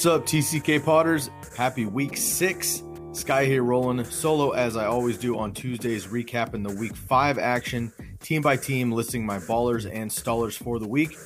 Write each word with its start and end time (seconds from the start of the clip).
What's 0.00 0.06
up, 0.06 0.24
TCK 0.24 0.82
Potters? 0.82 1.28
Happy 1.58 1.84
week 1.84 2.16
six. 2.16 2.82
Sky 3.12 3.44
here 3.44 3.62
rolling 3.62 4.02
solo 4.06 4.52
as 4.52 4.74
I 4.74 4.86
always 4.86 5.18
do 5.18 5.36
on 5.36 5.52
Tuesdays, 5.52 6.06
recapping 6.06 6.66
the 6.66 6.74
week 6.74 6.96
five 6.96 7.36
action, 7.36 7.92
team 8.20 8.40
by 8.40 8.56
team, 8.56 8.92
listing 8.92 9.26
my 9.26 9.36
ballers 9.40 9.84
and 9.84 10.10
stallers 10.10 10.56
for 10.56 10.78
the 10.78 10.88
week. 10.88 11.18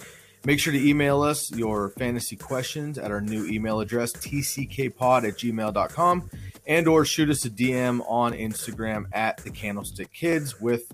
Make 0.45 0.59
sure 0.59 0.73
to 0.73 0.89
email 0.89 1.23
us 1.23 1.53
your 1.53 1.91
fantasy 1.91 2.35
questions 2.35 2.99
at 2.99 3.13
our 3.13 3.21
new 3.21 3.47
email 3.47 3.79
address, 3.79 4.13
tckpod 4.13 5.29
at 5.29 5.35
gmail.com, 5.35 6.31
and 6.67 6.89
or 6.89 7.05
shoot 7.05 7.31
us 7.31 7.45
a 7.45 7.51
DM 7.51 8.05
on 8.11 8.33
Instagram 8.33 9.05
at 9.13 9.37
the 9.37 9.51
Candlestick 9.51 10.13
Kids 10.13 10.61
with 10.61 10.91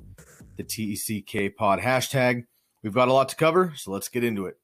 the 0.58 0.64
TCK 0.64 1.56
Pod 1.56 1.78
hashtag. 1.78 2.44
We've 2.82 2.92
got 2.92 3.08
a 3.08 3.14
lot 3.14 3.30
to 3.30 3.36
cover, 3.36 3.72
so 3.74 3.91
let's 3.91 4.10
get 4.10 4.22
into 4.22 4.44
it. 4.44 4.58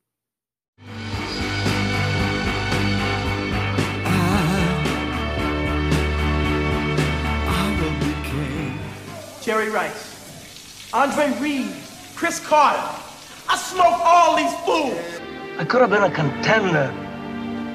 Jerry 9.67 9.75
Rice, 9.75 10.93
Andre 10.95 11.33
Reed, 11.41 11.73
Cris 12.15 12.39
Carter. 12.39 12.79
I 13.49 13.57
smoked 13.57 14.01
all 14.05 14.37
these 14.37 14.55
fools. 14.65 15.21
I 15.59 15.65
could 15.65 15.81
have 15.81 15.91
been 15.91 16.05
a 16.05 16.11
contender. 16.11 16.95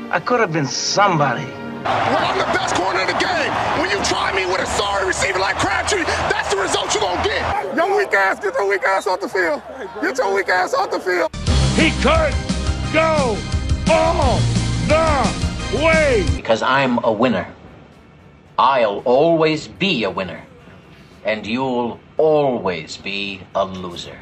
I 0.09 0.21
could 0.21 0.39
have 0.39 0.53
been 0.53 0.67
somebody. 0.67 1.43
Well, 1.43 2.17
I'm 2.17 2.37
the 2.37 2.45
best 2.45 2.75
corner 2.75 3.01
in 3.01 3.07
the 3.07 3.19
game. 3.19 3.51
When 3.81 3.89
you 3.89 4.01
try 4.05 4.31
me 4.33 4.45
with 4.45 4.61
a 4.61 4.65
sorry 4.67 5.05
receiver 5.05 5.39
like 5.39 5.57
Crabtree, 5.57 6.03
that's 6.03 6.53
the 6.53 6.61
result 6.61 6.93
you're 6.93 7.01
going 7.01 7.17
to 7.23 7.27
get. 7.27 7.75
Your 7.75 7.97
weak 7.97 8.13
ass, 8.13 8.39
get 8.39 8.53
your 8.53 8.69
weak 8.69 8.83
ass 8.83 9.05
off 9.05 9.19
the 9.19 9.27
field. 9.27 9.61
Get 10.01 10.17
your 10.17 10.33
weak 10.33 10.47
ass 10.47 10.73
off 10.73 10.91
the 10.91 10.99
field. 10.99 11.29
He 11.75 11.91
could 12.01 12.33
go 12.93 13.37
all 13.91 14.39
the 14.87 15.83
way. 15.83 16.25
Because 16.37 16.61
I'm 16.61 17.03
a 17.03 17.11
winner. 17.11 17.53
I'll 18.57 18.99
always 18.99 19.67
be 19.67 20.05
a 20.05 20.09
winner. 20.09 20.45
And 21.23 21.45
you'll 21.45 21.99
always 22.17 22.97
be 22.97 23.41
a 23.53 23.63
loser. 23.63 24.17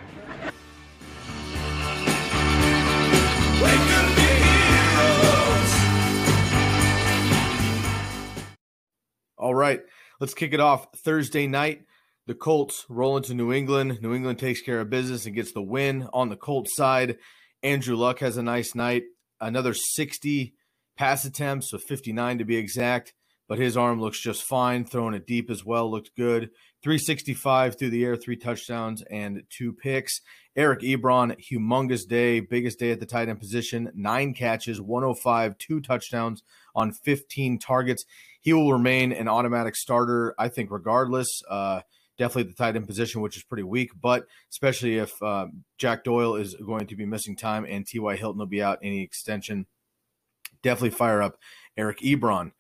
All 9.38 9.56
right, 9.56 9.80
let's 10.20 10.34
kick 10.34 10.54
it 10.54 10.60
off 10.60 10.88
Thursday 10.98 11.48
night. 11.48 11.86
The 12.28 12.36
Colts 12.36 12.86
roll 12.90 13.18
into 13.18 13.34
New 13.34 13.54
England. 13.54 14.00
New 14.02 14.14
England 14.14 14.38
takes 14.38 14.62
care 14.62 14.82
of 14.82 14.90
business 14.90 15.26
and 15.26 15.34
gets 15.34 15.54
the 15.54 15.62
win 15.62 16.08
on 16.14 16.30
the 16.30 16.36
Colts 16.36 16.76
side. 16.76 17.18
Andrew 17.64 17.96
Luck 17.96 18.20
has 18.20 18.38
a 18.38 18.44
nice 18.44 18.76
night. 18.76 19.04
Another 19.42 19.74
60 19.74 20.54
pass 20.98 21.24
attempts, 21.24 21.72
so 21.72 21.78
59 21.78 22.40
to 22.40 22.46
be 22.46 22.58
exact, 22.58 23.14
but 23.48 23.58
his 23.58 23.78
arm 23.78 24.02
looks 24.02 24.22
just 24.22 24.44
fine. 24.44 24.84
Throwing 24.84 25.14
it 25.14 25.26
deep 25.26 25.50
as 25.50 25.66
well 25.66 25.90
looked 25.90 26.12
good. 26.16 26.50
365 26.82 27.78
through 27.78 27.90
the 27.90 28.06
air, 28.06 28.16
three 28.16 28.38
touchdowns 28.38 29.04
and 29.10 29.44
two 29.50 29.74
picks. 29.74 30.22
Eric 30.56 30.82
Ebron, 30.82 31.36
humongous 31.40 32.08
day, 32.08 32.40
biggest 32.40 32.80
day 32.80 32.92
at 32.92 33.00
the 33.00 33.06
tight 33.06 33.30
end 33.30 33.40
position, 33.40 33.92
nine 33.96 34.34
catches, 34.34 34.82
105, 34.82 35.58
two 35.58 35.82
touchdowns 35.82 36.44
on 36.76 36.92
15 36.92 37.60
targets. 37.60 38.06
He 38.42 38.54
will 38.54 38.72
remain 38.72 39.12
an 39.12 39.28
automatic 39.28 39.76
starter, 39.76 40.34
I 40.38 40.48
think, 40.48 40.72
regardless. 40.72 41.42
Uh, 41.50 41.82
definitely 42.18 42.52
the 42.52 42.56
tight 42.56 42.76
end 42.76 42.88
position, 42.88 43.22
which 43.22 43.38
is 43.38 43.44
pretty 43.44 43.64
weak, 43.64 43.92
but 44.00 44.28
especially 44.52 44.98
if 44.98 45.22
uh, 45.24 45.48
Jack 45.78 46.04
Doyle 46.04 46.36
is 46.36 46.56
going 46.56 46.88
to 46.88 46.96
be 46.96 47.06
missing 47.06 47.36
time 47.36 47.66
and 47.68 47.86
T.Y. 47.86 48.16
Hilton 48.16 48.40
will 48.40 48.46
be 48.46 48.62
out 48.62 48.80
any 48.82 49.02
extension. 49.02 49.66
Definitely 50.62 50.92
fire 50.92 51.22
up 51.22 51.38
Eric 51.78 52.00
Ebron. 52.00 52.52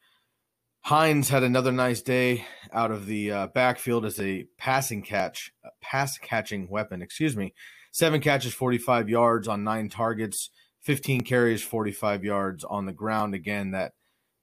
Hines 0.81 1.29
had 1.29 1.43
another 1.43 1.71
nice 1.71 2.01
day 2.01 2.45
out 2.73 2.91
of 2.91 3.05
the 3.05 3.31
uh, 3.31 3.47
backfield 3.47 4.05
as 4.05 4.19
a 4.19 4.47
passing 4.57 5.01
catch, 5.01 5.51
a 5.63 5.69
pass 5.81 6.17
catching 6.17 6.67
weapon. 6.69 7.01
Excuse 7.01 7.35
me. 7.35 7.53
Seven 7.91 8.21
catches, 8.21 8.53
45 8.53 9.09
yards 9.09 9.47
on 9.47 9.63
nine 9.63 9.89
targets, 9.89 10.49
15 10.81 11.21
carries, 11.21 11.61
45 11.61 12.23
yards 12.23 12.63
on 12.63 12.85
the 12.85 12.93
ground. 12.93 13.33
Again, 13.33 13.71
that 13.71 13.93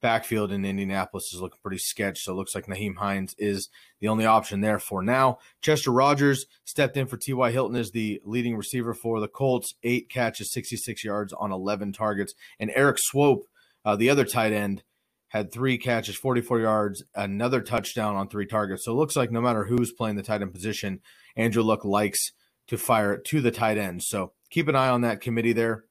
backfield 0.01 0.51
in 0.51 0.65
Indianapolis 0.65 1.33
is 1.33 1.41
looking 1.41 1.59
pretty 1.61 1.79
sketch. 1.79 2.23
So 2.23 2.33
it 2.33 2.35
looks 2.35 2.53
like 2.53 2.67
Nyheim 2.67 2.97
Hines 2.97 3.33
is 3.37 3.69
the 3.99 4.07
only 4.07 4.25
option 4.25 4.61
there 4.61 4.79
for 4.79 5.01
now. 5.01 5.39
Chester 5.61 5.91
Rogers 5.91 6.45
stepped 6.65 6.97
in 6.97 7.07
for 7.07 7.17
T.Y. 7.17 7.51
Hilton 7.51 7.75
as 7.75 7.91
the 7.91 8.21
leading 8.23 8.55
receiver 8.55 8.93
for 8.93 9.19
the 9.19 9.27
Colts, 9.27 9.75
eight 9.83 10.09
catches, 10.09 10.51
66 10.51 11.03
yards 11.03 11.33
on 11.33 11.51
11 11.51 11.93
targets. 11.93 12.33
And 12.59 12.71
Erik 12.75 12.97
Swoope, 12.97 13.43
uh, 13.83 13.95
the 13.95 14.09
other 14.09 14.25
tight 14.25 14.53
end, 14.53 14.83
had 15.29 15.51
three 15.51 15.77
catches, 15.77 16.15
44 16.15 16.61
yards, 16.61 17.03
another 17.15 17.61
touchdown 17.61 18.15
on 18.15 18.29
three 18.29 18.45
targets. 18.45 18.85
So 18.85 18.91
it 18.91 18.95
looks 18.95 19.15
like 19.15 19.31
no 19.31 19.41
matter 19.41 19.65
who's 19.65 19.91
playing 19.91 20.15
the 20.15 20.23
tight 20.23 20.41
end 20.41 20.53
position, 20.53 21.01
Andrew 21.35 21.63
Luck 21.63 21.83
likes 21.83 22.31
to 22.67 22.77
fire 22.77 23.13
it 23.13 23.25
to 23.25 23.41
the 23.41 23.51
tight 23.51 23.77
end. 23.77 24.03
So 24.03 24.33
keep 24.49 24.67
an 24.67 24.75
eye 24.75 24.89
on 24.89 25.01
that 25.01 25.21
committee 25.21 25.53
there. 25.53 25.83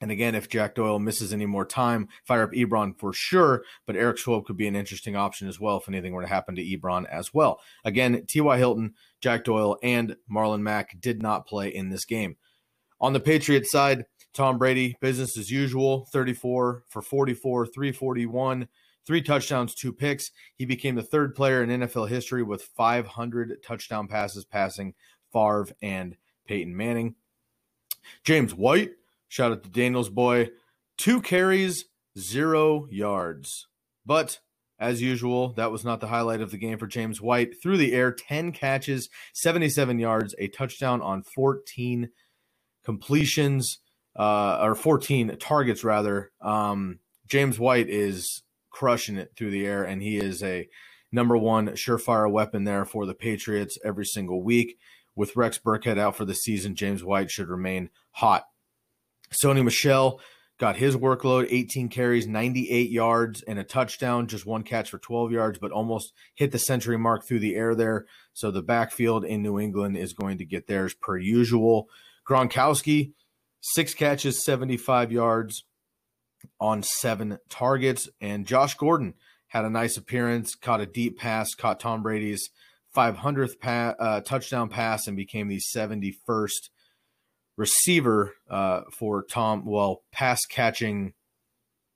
And 0.00 0.10
again, 0.10 0.34
if 0.34 0.48
Jack 0.48 0.74
Doyle 0.74 0.98
misses 0.98 1.32
any 1.32 1.44
more 1.44 1.66
time, 1.66 2.08
fire 2.24 2.44
up 2.44 2.52
Ebron 2.52 2.98
for 2.98 3.12
sure. 3.12 3.64
But 3.86 3.96
Erik 3.96 4.16
Swoope 4.16 4.46
could 4.46 4.56
be 4.56 4.66
an 4.66 4.76
interesting 4.76 5.14
option 5.14 5.46
as 5.46 5.60
well 5.60 5.76
if 5.76 5.88
anything 5.88 6.14
were 6.14 6.22
to 6.22 6.28
happen 6.28 6.54
to 6.56 6.62
Ebron 6.62 7.06
as 7.10 7.34
well. 7.34 7.60
Again, 7.84 8.24
T.Y. 8.26 8.56
Hilton, 8.56 8.94
Jack 9.20 9.44
Doyle, 9.44 9.76
and 9.82 10.16
Marlon 10.30 10.62
Mack 10.62 10.98
did 10.98 11.22
not 11.22 11.46
play 11.46 11.68
in 11.68 11.90
this 11.90 12.06
game. 12.06 12.36
On 12.98 13.12
the 13.12 13.20
Patriots 13.20 13.70
side, 13.70 14.06
Tom 14.32 14.58
Brady, 14.58 14.96
business 15.00 15.36
as 15.36 15.50
usual, 15.50 16.06
34 16.12 16.84
for 16.88 17.02
44, 17.02 17.66
341, 17.66 18.68
three 19.06 19.22
touchdowns, 19.22 19.74
two 19.74 19.92
picks. 19.92 20.30
He 20.54 20.64
became 20.64 20.94
the 20.94 21.02
third 21.02 21.34
player 21.34 21.62
in 21.62 21.70
NFL 21.70 22.08
history 22.08 22.42
with 22.42 22.62
500 22.62 23.62
touchdown 23.62 24.06
passes, 24.08 24.44
passing 24.44 24.94
Favre 25.32 25.68
and 25.82 26.16
Peyton 26.46 26.76
Manning. 26.76 27.16
James 28.24 28.54
White, 28.54 28.92
shout 29.28 29.52
out 29.52 29.62
to 29.64 29.70
Daniel's 29.70 30.10
boy, 30.10 30.50
two 30.96 31.20
carries, 31.20 31.86
zero 32.18 32.86
yards. 32.90 33.66
But 34.06 34.38
as 34.78 35.02
usual, 35.02 35.52
that 35.54 35.70
was 35.70 35.84
not 35.84 36.00
the 36.00 36.08
highlight 36.08 36.40
of 36.40 36.50
the 36.50 36.56
game 36.56 36.78
for 36.78 36.86
James 36.86 37.20
White. 37.20 37.60
Through 37.62 37.76
the 37.76 37.92
air, 37.92 38.12
10 38.12 38.52
catches, 38.52 39.10
77 39.34 39.98
yards, 39.98 40.34
a 40.38 40.48
touchdown 40.48 41.02
on 41.02 41.22
14 41.22 42.10
completions, 42.82 43.78
uh, 44.16 44.58
or 44.60 44.74
14 44.74 45.36
targets, 45.38 45.84
rather. 45.84 46.30
Um, 46.40 46.98
James 47.26 47.58
White 47.58 47.88
is 47.88 48.42
crushing 48.70 49.16
it 49.16 49.32
through 49.36 49.50
the 49.50 49.66
air, 49.66 49.84
and 49.84 50.02
he 50.02 50.18
is 50.18 50.42
a 50.42 50.68
number 51.12 51.36
one 51.36 51.68
surefire 51.70 52.30
weapon 52.30 52.64
there 52.64 52.84
for 52.84 53.06
the 53.06 53.14
Patriots 53.14 53.78
every 53.84 54.06
single 54.06 54.42
week. 54.42 54.78
With 55.16 55.36
Rex 55.36 55.58
Burkhead 55.58 55.98
out 55.98 56.16
for 56.16 56.24
the 56.24 56.34
season, 56.34 56.74
James 56.74 57.04
White 57.04 57.30
should 57.30 57.48
remain 57.48 57.90
hot. 58.12 58.44
Sony 59.32 59.62
Michel 59.64 60.20
got 60.58 60.76
his 60.76 60.96
workload 60.96 61.46
18 61.50 61.88
carries, 61.88 62.26
98 62.26 62.90
yards, 62.90 63.42
and 63.42 63.58
a 63.58 63.64
touchdown, 63.64 64.26
just 64.26 64.46
one 64.46 64.62
catch 64.62 64.90
for 64.90 64.98
12 64.98 65.32
yards, 65.32 65.58
but 65.58 65.72
almost 65.72 66.12
hit 66.34 66.52
the 66.52 66.58
century 66.58 66.98
mark 66.98 67.26
through 67.26 67.38
the 67.38 67.54
air 67.56 67.74
there. 67.74 68.06
So 68.34 68.50
the 68.50 68.62
backfield 68.62 69.24
in 69.24 69.42
New 69.42 69.58
England 69.58 69.96
is 69.96 70.12
going 70.12 70.38
to 70.38 70.44
get 70.44 70.66
theirs 70.66 70.94
per 70.94 71.16
usual. 71.16 71.88
Gronkowski, 72.28 73.12
six 73.60 73.94
catches, 73.94 74.44
75 74.44 75.12
yards 75.12 75.64
on 76.58 76.82
seven 76.82 77.38
targets. 77.48 78.08
And 78.20 78.46
Josh 78.46 78.74
Gordon 78.74 79.14
had 79.48 79.64
a 79.64 79.70
nice 79.70 79.96
appearance, 79.96 80.54
caught 80.54 80.80
a 80.80 80.86
deep 80.86 81.18
pass, 81.18 81.54
caught 81.54 81.80
Tom 81.80 82.02
Brady's 82.02 82.50
500th 82.96 83.60
pa- 83.60 83.94
uh, 83.98 84.20
touchdown 84.20 84.68
pass, 84.68 85.06
and 85.06 85.16
became 85.16 85.48
the 85.48 85.60
71st 85.74 86.70
receiver 87.56 88.34
uh, 88.48 88.82
for 88.96 89.22
Tom. 89.22 89.64
Well, 89.64 90.02
pass 90.12 90.44
catching, 90.46 91.14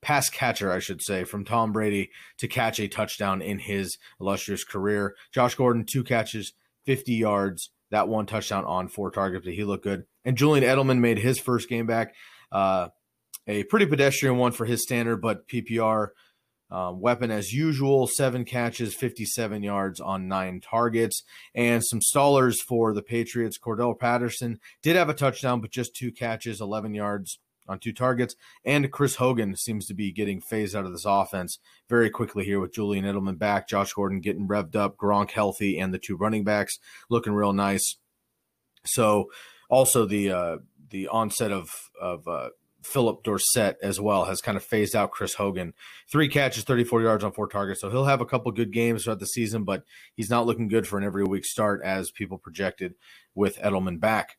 pass 0.01 0.29
catcher, 0.29 0.71
I 0.71 0.79
should 0.79 1.01
say, 1.01 1.23
from 1.23 1.43
Tom 1.43 1.71
Brady 1.73 2.11
to 2.37 2.47
catch 2.47 2.79
a 2.79 2.87
touchdown 2.87 3.41
in 3.41 3.59
his 3.59 3.97
illustrious 4.21 4.63
career. 4.63 5.15
Josh 5.33 5.55
Gordon, 5.55 5.85
two 5.85 6.03
catches, 6.03 6.53
50 6.85 7.13
yards, 7.13 7.71
that 7.95 8.09
one 8.09 8.25
touchdown 8.25 8.65
on 8.65 8.89
four 8.89 9.09
targets. 9.09 9.45
But 9.45 9.53
he 9.53 9.63
looked 9.63 9.85
good. 9.85 10.03
And 10.25 10.37
Julian 10.37 10.65
Edelman 10.65 10.99
made 10.99 11.17
his 11.17 11.39
first 11.39 11.69
game 11.69 11.85
back. 11.85 12.13
Uh, 12.51 12.89
a 13.47 13.63
pretty 13.63 13.85
pedestrian 13.85 14.37
one 14.37 14.51
for 14.51 14.65
his 14.65 14.83
standard, 14.83 15.21
but 15.21 15.47
PPR 15.47 16.09
um, 16.71 16.99
weapon 16.99 17.31
as 17.31 17.53
usual. 17.53 18.07
Seven 18.07 18.43
catches, 18.43 18.95
57 18.95 19.63
yards 19.63 19.99
on 19.99 20.27
nine 20.27 20.61
targets, 20.61 21.23
and 21.53 21.83
some 21.85 21.99
stallers 22.01 22.55
for 22.67 22.93
the 22.93 23.03
Patriots. 23.03 23.57
Cordarrelle 23.57 23.97
Patterson 23.97 24.59
did 24.81 24.95
have 24.95 25.09
a 25.09 25.13
touchdown, 25.13 25.61
but 25.61 25.71
just 25.71 25.95
two 25.95 26.11
catches, 26.11 26.59
11 26.59 26.93
yards 26.93 27.39
on 27.67 27.79
two 27.79 27.93
targets. 27.93 28.35
And 28.63 28.91
Chris 28.91 29.15
Hogan 29.15 29.55
seems 29.55 29.85
to 29.87 29.93
be 29.93 30.11
getting 30.11 30.41
phased 30.41 30.75
out 30.75 30.85
of 30.85 30.91
this 30.91 31.05
offense 31.05 31.59
very 31.89 32.09
quickly 32.09 32.45
here 32.45 32.59
with 32.59 32.73
Julian 32.73 33.05
Edelman 33.05 33.37
back, 33.37 33.67
Josh 33.67 33.93
Gordon 33.93 34.21
getting 34.21 34.47
revved 34.47 34.75
up, 34.75 34.97
Gronk 34.97 35.31
healthy, 35.31 35.77
and 35.79 35.93
the 35.93 35.99
two 35.99 36.15
running 36.15 36.43
backs 36.43 36.77
looking 37.09 37.33
real 37.33 37.53
nice. 37.53 37.97
So 38.85 39.31
also 39.69 40.05
the 40.05 40.31
uh, 40.31 40.57
the 40.89 41.07
onset 41.07 41.51
of 41.51 41.69
of 41.99 42.27
uh, 42.27 42.49
Phillip 42.85 43.23
Dorsett 43.23 43.77
as 43.81 43.99
well 43.99 44.25
has 44.25 44.41
kind 44.41 44.55
of 44.57 44.63
phased 44.63 44.95
out 44.95 45.11
Chris 45.11 45.33
Hogan. 45.33 45.73
Three 46.11 46.29
catches, 46.29 46.63
34 46.63 47.01
yards 47.01 47.23
on 47.23 47.31
four 47.31 47.47
targets. 47.47 47.81
So 47.81 47.89
he'll 47.89 48.05
have 48.05 48.21
a 48.21 48.25
couple 48.25 48.51
good 48.51 48.71
games 48.71 49.03
throughout 49.03 49.19
the 49.19 49.25
season, 49.25 49.63
but 49.63 49.83
he's 50.13 50.29
not 50.29 50.45
looking 50.45 50.67
good 50.67 50.87
for 50.87 50.97
an 50.97 51.03
every 51.03 51.23
week 51.23 51.45
start 51.45 51.81
as 51.83 52.11
people 52.11 52.37
projected 52.37 52.93
with 53.33 53.57
Edelman 53.57 53.99
back. 53.99 54.37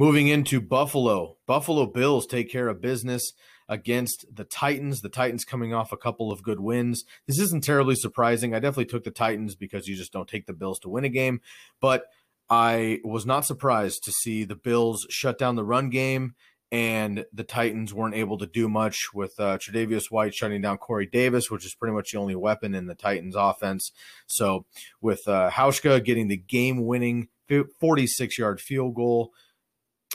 Moving 0.00 0.28
into 0.28 0.62
Buffalo, 0.62 1.36
Buffalo 1.46 1.84
Bills 1.84 2.26
take 2.26 2.50
care 2.50 2.68
of 2.68 2.80
business 2.80 3.34
against 3.68 4.24
the 4.34 4.44
Titans. 4.44 5.02
The 5.02 5.10
Titans 5.10 5.44
coming 5.44 5.74
off 5.74 5.92
a 5.92 5.98
couple 5.98 6.32
of 6.32 6.42
good 6.42 6.58
wins. 6.58 7.04
This 7.26 7.38
isn't 7.38 7.64
terribly 7.64 7.96
surprising. 7.96 8.54
I 8.54 8.60
definitely 8.60 8.86
took 8.86 9.04
the 9.04 9.10
Titans 9.10 9.54
because 9.54 9.88
you 9.88 9.96
just 9.96 10.10
don't 10.10 10.26
take 10.26 10.46
the 10.46 10.54
Bills 10.54 10.78
to 10.78 10.88
win 10.88 11.04
a 11.04 11.10
game, 11.10 11.42
but 11.82 12.06
I 12.48 13.00
was 13.04 13.26
not 13.26 13.44
surprised 13.44 14.02
to 14.04 14.10
see 14.10 14.44
the 14.44 14.56
Bills 14.56 15.06
shut 15.10 15.36
down 15.36 15.56
the 15.56 15.64
run 15.64 15.90
game 15.90 16.34
and 16.72 17.26
the 17.30 17.44
Titans 17.44 17.92
weren't 17.92 18.14
able 18.14 18.38
to 18.38 18.46
do 18.46 18.70
much 18.70 19.08
with 19.12 19.34
uh, 19.38 19.58
Tre'Davious 19.58 20.10
White 20.10 20.34
shutting 20.34 20.62
down 20.62 20.78
Corey 20.78 21.04
Davis, 21.04 21.50
which 21.50 21.66
is 21.66 21.74
pretty 21.74 21.92
much 21.92 22.12
the 22.12 22.18
only 22.18 22.34
weapon 22.34 22.74
in 22.74 22.86
the 22.86 22.94
Titans' 22.94 23.36
offense. 23.36 23.92
So 24.26 24.64
with 25.02 25.28
uh, 25.28 25.50
Hauschka 25.50 26.02
getting 26.02 26.28
the 26.28 26.38
game-winning 26.38 27.28
46-yard 27.50 28.62
field 28.62 28.94
goal, 28.94 29.34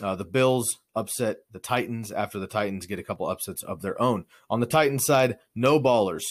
uh, 0.02 0.16
the 0.16 0.26
Bills 0.26 0.80
upset 0.96 1.38
the 1.52 1.60
Titans 1.60 2.12
after 2.12 2.40
the 2.40 2.48
Titans 2.48 2.86
get 2.86 3.00
a 3.00 3.04
couple 3.04 3.28
upsets 3.28 3.64
of 3.64 3.82
their 3.82 4.00
own. 4.02 4.26
On 4.50 4.60
the 4.60 4.66
Titans 4.66 5.06
side, 5.06 5.38
no 5.54 5.80
ballers. 5.80 6.24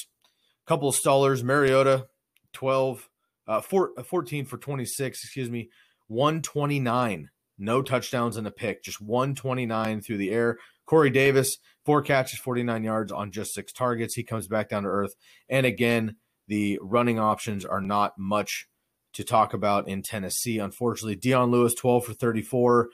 Couple 0.66 0.88
of 0.88 0.96
stallers. 0.96 1.42
Mariota, 1.42 2.06
12, 2.52 3.08
uh, 3.46 3.60
four, 3.60 3.92
14 4.02 4.46
for 4.46 4.58
26, 4.58 5.24
excuse 5.24 5.50
me, 5.50 5.68
129 6.08 7.30
no 7.58 7.82
touchdowns 7.82 8.36
and 8.36 8.46
a 8.46 8.50
pick, 8.50 8.82
just 8.82 9.00
129 9.00 10.00
through 10.00 10.16
the 10.16 10.30
air. 10.30 10.58
Corey 10.86 11.10
Davis, 11.10 11.58
four 11.84 12.02
catches, 12.02 12.38
49 12.38 12.84
yards 12.84 13.12
on 13.12 13.30
just 13.30 13.54
six 13.54 13.72
targets. 13.72 14.14
He 14.14 14.22
comes 14.22 14.48
back 14.48 14.68
down 14.68 14.82
to 14.82 14.88
earth. 14.88 15.14
And 15.48 15.64
again, 15.64 16.16
the 16.46 16.78
running 16.82 17.18
options 17.18 17.64
are 17.64 17.80
not 17.80 18.18
much 18.18 18.66
to 19.14 19.24
talk 19.24 19.54
about 19.54 19.88
in 19.88 20.02
Tennessee. 20.02 20.58
Unfortunately, 20.58 21.16
Dion 21.16 21.50
Lewis, 21.50 21.74
12 21.74 22.04
for 22.04 22.12
34 22.12 22.88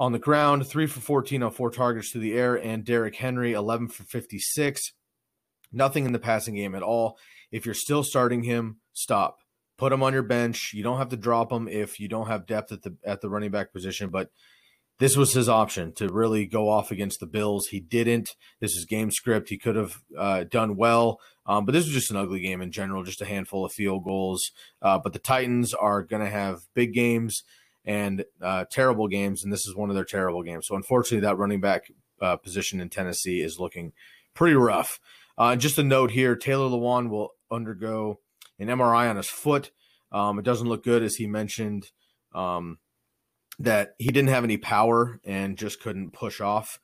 on 0.00 0.12
the 0.12 0.18
ground, 0.18 0.66
three 0.66 0.86
for 0.86 1.00
14 1.00 1.42
on 1.42 1.50
four 1.50 1.70
targets 1.70 2.10
through 2.10 2.20
the 2.20 2.34
air, 2.34 2.54
and 2.54 2.84
Derrick 2.84 3.16
Henry, 3.16 3.52
11 3.52 3.88
for 3.88 4.04
56. 4.04 4.92
Nothing 5.72 6.06
in 6.06 6.12
the 6.12 6.18
passing 6.18 6.54
game 6.54 6.74
at 6.74 6.82
all. 6.82 7.18
If 7.50 7.66
you're 7.66 7.74
still 7.74 8.04
starting 8.04 8.42
him, 8.42 8.78
stop 8.92 9.38
put 9.78 9.92
him 9.92 10.02
on 10.02 10.12
your 10.12 10.22
bench. 10.22 10.72
You 10.74 10.82
don't 10.82 10.98
have 10.98 11.08
to 11.10 11.16
drop 11.16 11.50
him 11.50 11.68
if 11.68 11.98
you 11.98 12.08
don't 12.08 12.26
have 12.26 12.46
depth 12.46 12.72
at 12.72 12.82
the 12.82 12.96
at 13.04 13.22
the 13.22 13.30
running 13.30 13.50
back 13.50 13.72
position, 13.72 14.10
but 14.10 14.30
this 14.98 15.16
was 15.16 15.32
his 15.32 15.48
option 15.48 15.94
to 15.94 16.08
really 16.08 16.44
go 16.44 16.68
off 16.68 16.90
against 16.90 17.20
the 17.20 17.26
Bills. 17.26 17.68
He 17.68 17.78
didn't. 17.78 18.34
This 18.60 18.74
is 18.74 18.84
game 18.84 19.12
script. 19.12 19.48
He 19.48 19.56
could 19.56 19.76
have 19.76 20.02
uh, 20.18 20.42
done 20.42 20.76
well, 20.76 21.20
um, 21.46 21.64
but 21.64 21.72
this 21.72 21.84
was 21.84 21.94
just 21.94 22.10
an 22.10 22.16
ugly 22.16 22.40
game 22.40 22.60
in 22.60 22.72
general, 22.72 23.04
just 23.04 23.22
a 23.22 23.26
handful 23.26 23.64
of 23.64 23.72
field 23.72 24.02
goals. 24.02 24.50
Uh, 24.82 24.98
but 24.98 25.12
the 25.12 25.20
Titans 25.20 25.72
are 25.72 26.02
going 26.02 26.22
to 26.22 26.30
have 26.30 26.62
big 26.74 26.92
games 26.92 27.44
and 27.88 28.22
uh, 28.42 28.66
terrible 28.70 29.08
games, 29.08 29.42
and 29.42 29.50
this 29.50 29.66
is 29.66 29.74
one 29.74 29.88
of 29.88 29.96
their 29.96 30.04
terrible 30.04 30.42
games. 30.42 30.66
So 30.66 30.76
unfortunately, 30.76 31.26
that 31.26 31.38
running 31.38 31.62
back 31.62 31.84
uh, 32.20 32.36
position 32.36 32.80
in 32.80 32.90
Tennessee 32.90 33.40
is 33.40 33.58
looking 33.58 33.92
pretty 34.34 34.54
rough. 34.54 35.00
Uh, 35.38 35.56
just 35.56 35.78
a 35.78 35.82
note 35.82 36.10
here: 36.10 36.36
Taylor 36.36 36.68
Lewan 36.68 37.08
will 37.08 37.30
undergo 37.50 38.20
an 38.58 38.68
MRI 38.68 39.08
on 39.08 39.16
his 39.16 39.30
foot. 39.30 39.70
Um, 40.12 40.38
it 40.38 40.44
doesn't 40.44 40.68
look 40.68 40.84
good, 40.84 41.02
as 41.02 41.16
he 41.16 41.26
mentioned 41.26 41.86
um, 42.34 42.78
that 43.58 43.94
he 43.98 44.08
didn't 44.08 44.28
have 44.28 44.44
any 44.44 44.58
power 44.58 45.18
and 45.24 45.56
just 45.56 45.80
couldn't 45.80 46.12
push 46.12 46.42
off. 46.42 46.78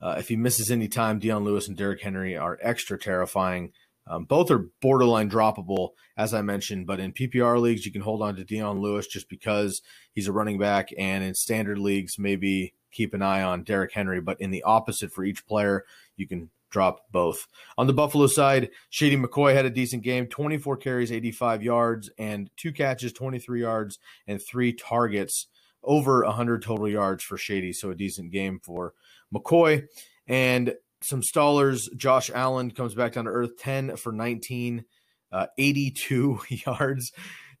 Uh, 0.00 0.16
if 0.18 0.28
he 0.28 0.36
misses 0.36 0.70
any 0.70 0.88
time, 0.88 1.18
Dion 1.18 1.44
Lewis 1.44 1.68
and 1.68 1.76
Derrick 1.76 2.02
Henry 2.02 2.34
are 2.34 2.58
extra 2.62 2.98
terrifying. 2.98 3.72
Um, 4.06 4.24
both 4.24 4.50
are 4.50 4.70
borderline 4.80 5.28
droppable, 5.28 5.90
as 6.16 6.32
I 6.32 6.42
mentioned, 6.42 6.86
but 6.86 7.00
in 7.00 7.12
PPR 7.12 7.60
leagues, 7.60 7.84
you 7.84 7.92
can 7.92 8.02
hold 8.02 8.22
on 8.22 8.36
to 8.36 8.44
Dion 8.44 8.80
Lewis 8.80 9.06
just 9.06 9.28
because 9.28 9.82
he's 10.12 10.28
a 10.28 10.32
running 10.32 10.58
back, 10.58 10.90
and 10.96 11.24
in 11.24 11.34
standard 11.34 11.78
leagues, 11.78 12.18
maybe 12.18 12.74
keep 12.92 13.14
an 13.14 13.22
eye 13.22 13.42
on 13.42 13.64
Derrick 13.64 13.92
Henry. 13.92 14.20
But 14.20 14.40
in 14.40 14.50
the 14.50 14.62
opposite 14.62 15.12
for 15.12 15.24
each 15.24 15.46
player, 15.46 15.84
you 16.16 16.26
can 16.26 16.50
drop 16.70 17.06
both. 17.10 17.46
On 17.78 17.86
the 17.86 17.92
Buffalo 17.92 18.26
side, 18.26 18.70
Shady 18.90 19.16
McCoy 19.16 19.54
had 19.54 19.66
a 19.66 19.70
decent 19.70 20.02
game 20.02 20.26
24 20.26 20.76
carries, 20.76 21.12
85 21.12 21.62
yards, 21.62 22.10
and 22.18 22.50
two 22.56 22.72
catches, 22.72 23.12
23 23.12 23.60
yards, 23.60 23.98
and 24.26 24.40
three 24.40 24.72
targets, 24.72 25.46
over 25.82 26.24
100 26.24 26.62
total 26.62 26.88
yards 26.88 27.22
for 27.24 27.38
Shady. 27.38 27.72
So 27.72 27.90
a 27.90 27.94
decent 27.94 28.30
game 28.30 28.60
for 28.62 28.94
McCoy. 29.34 29.86
And 30.26 30.74
some 31.06 31.22
stallers. 31.22 31.82
Josh 31.96 32.30
Allen 32.34 32.70
comes 32.70 32.94
back 32.94 33.12
down 33.12 33.24
to 33.24 33.30
earth 33.30 33.58
10 33.58 33.96
for 33.96 34.12
19, 34.12 34.84
uh, 35.32 35.46
82 35.58 36.40
yards, 36.66 37.12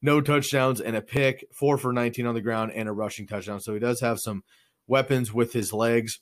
no 0.02 0.20
touchdowns, 0.20 0.80
and 0.80 0.96
a 0.96 1.02
pick, 1.02 1.44
four 1.58 1.78
for 1.78 1.92
19 1.92 2.26
on 2.26 2.34
the 2.34 2.40
ground, 2.40 2.72
and 2.74 2.88
a 2.88 2.92
rushing 2.92 3.26
touchdown. 3.26 3.60
So 3.60 3.74
he 3.74 3.80
does 3.80 4.00
have 4.00 4.18
some 4.20 4.42
weapons 4.86 5.32
with 5.32 5.52
his 5.52 5.72
legs. 5.72 6.20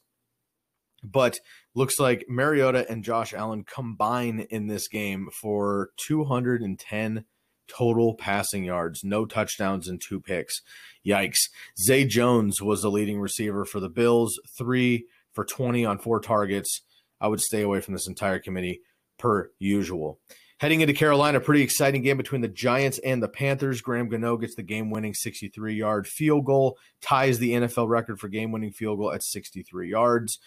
But 1.02 1.38
looks 1.74 1.98
like 1.98 2.24
Mariota 2.28 2.90
and 2.90 3.04
Josh 3.04 3.34
Allen 3.34 3.64
combine 3.64 4.46
in 4.50 4.68
this 4.68 4.88
game 4.88 5.28
for 5.38 5.90
210 6.06 7.24
total 7.68 8.14
passing 8.14 8.64
yards, 8.64 9.02
no 9.04 9.26
touchdowns, 9.26 9.88
and 9.88 10.00
two 10.00 10.20
picks. 10.20 10.60
Yikes. 11.06 11.48
Zay 11.78 12.04
Jones 12.04 12.62
was 12.62 12.82
the 12.82 12.90
leading 12.90 13.20
receiver 13.20 13.64
for 13.64 13.80
the 13.80 13.88
Bills, 13.88 14.38
three 14.56 15.06
for 15.32 15.44
20 15.44 15.84
on 15.84 15.98
four 15.98 16.20
targets. 16.20 16.80
I 17.20 17.28
would 17.28 17.40
stay 17.40 17.62
away 17.62 17.80
from 17.80 17.94
this 17.94 18.08
entire 18.08 18.38
committee 18.38 18.80
per 19.18 19.50
usual. 19.58 20.18
Heading 20.58 20.80
into 20.80 20.94
Carolina, 20.94 21.40
pretty 21.40 21.62
exciting 21.62 22.02
game 22.02 22.16
between 22.16 22.40
the 22.40 22.48
Giants 22.48 22.98
and 23.04 23.22
the 23.22 23.28
Panthers. 23.28 23.80
Graham 23.80 24.08
Gano 24.08 24.36
gets 24.36 24.54
the 24.54 24.62
game 24.62 24.90
winning 24.90 25.12
63 25.12 25.74
yard 25.74 26.06
field 26.06 26.44
goal, 26.44 26.78
ties 27.00 27.38
the 27.38 27.52
NFL 27.52 27.88
record 27.88 28.20
for 28.20 28.28
game 28.28 28.52
winning 28.52 28.70
field 28.70 28.98
goal 28.98 29.12
at 29.12 29.22
63 29.22 29.90
yards. 29.90 30.38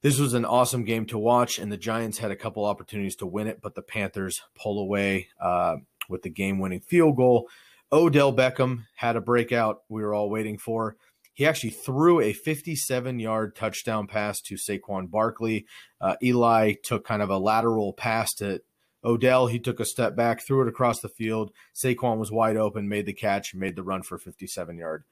This 0.00 0.18
was 0.18 0.32
an 0.32 0.44
awesome 0.44 0.84
game 0.84 1.06
to 1.06 1.18
watch, 1.18 1.58
and 1.58 1.70
the 1.70 1.76
Giants 1.76 2.18
had 2.18 2.30
a 2.30 2.36
couple 2.36 2.64
opportunities 2.64 3.16
to 3.16 3.26
win 3.26 3.48
it, 3.48 3.60
but 3.60 3.74
the 3.74 3.82
Panthers 3.82 4.40
pull 4.54 4.80
away 4.80 5.28
uh, 5.40 5.76
with 6.08 6.22
the 6.22 6.30
game 6.30 6.58
winning 6.58 6.80
field 6.80 7.16
goal. 7.16 7.48
Odell 7.92 8.34
Beckham 8.34 8.84
had 8.94 9.16
a 9.16 9.20
breakout 9.20 9.82
we 9.88 10.02
were 10.02 10.14
all 10.14 10.30
waiting 10.30 10.56
for. 10.56 10.96
He 11.38 11.46
actually 11.46 11.70
threw 11.70 12.20
a 12.20 12.32
57 12.32 13.20
yard 13.20 13.54
touchdown 13.54 14.08
pass 14.08 14.40
to 14.40 14.56
Saquon 14.56 15.08
Barkley. 15.08 15.66
Uh, 16.00 16.16
Eli 16.20 16.74
took 16.82 17.06
kind 17.06 17.22
of 17.22 17.30
a 17.30 17.38
lateral 17.38 17.92
pass 17.92 18.34
to 18.38 18.60
Odell. 19.04 19.46
He 19.46 19.60
took 19.60 19.78
a 19.78 19.84
step 19.84 20.16
back, 20.16 20.44
threw 20.44 20.62
it 20.62 20.68
across 20.68 20.98
the 21.00 21.08
field. 21.08 21.52
Saquon 21.76 22.18
was 22.18 22.32
wide 22.32 22.56
open, 22.56 22.88
made 22.88 23.06
the 23.06 23.12
catch, 23.12 23.54
made 23.54 23.76
the 23.76 23.84
run 23.84 24.02
for 24.02 24.18
57 24.18 24.76
yard 24.78 25.04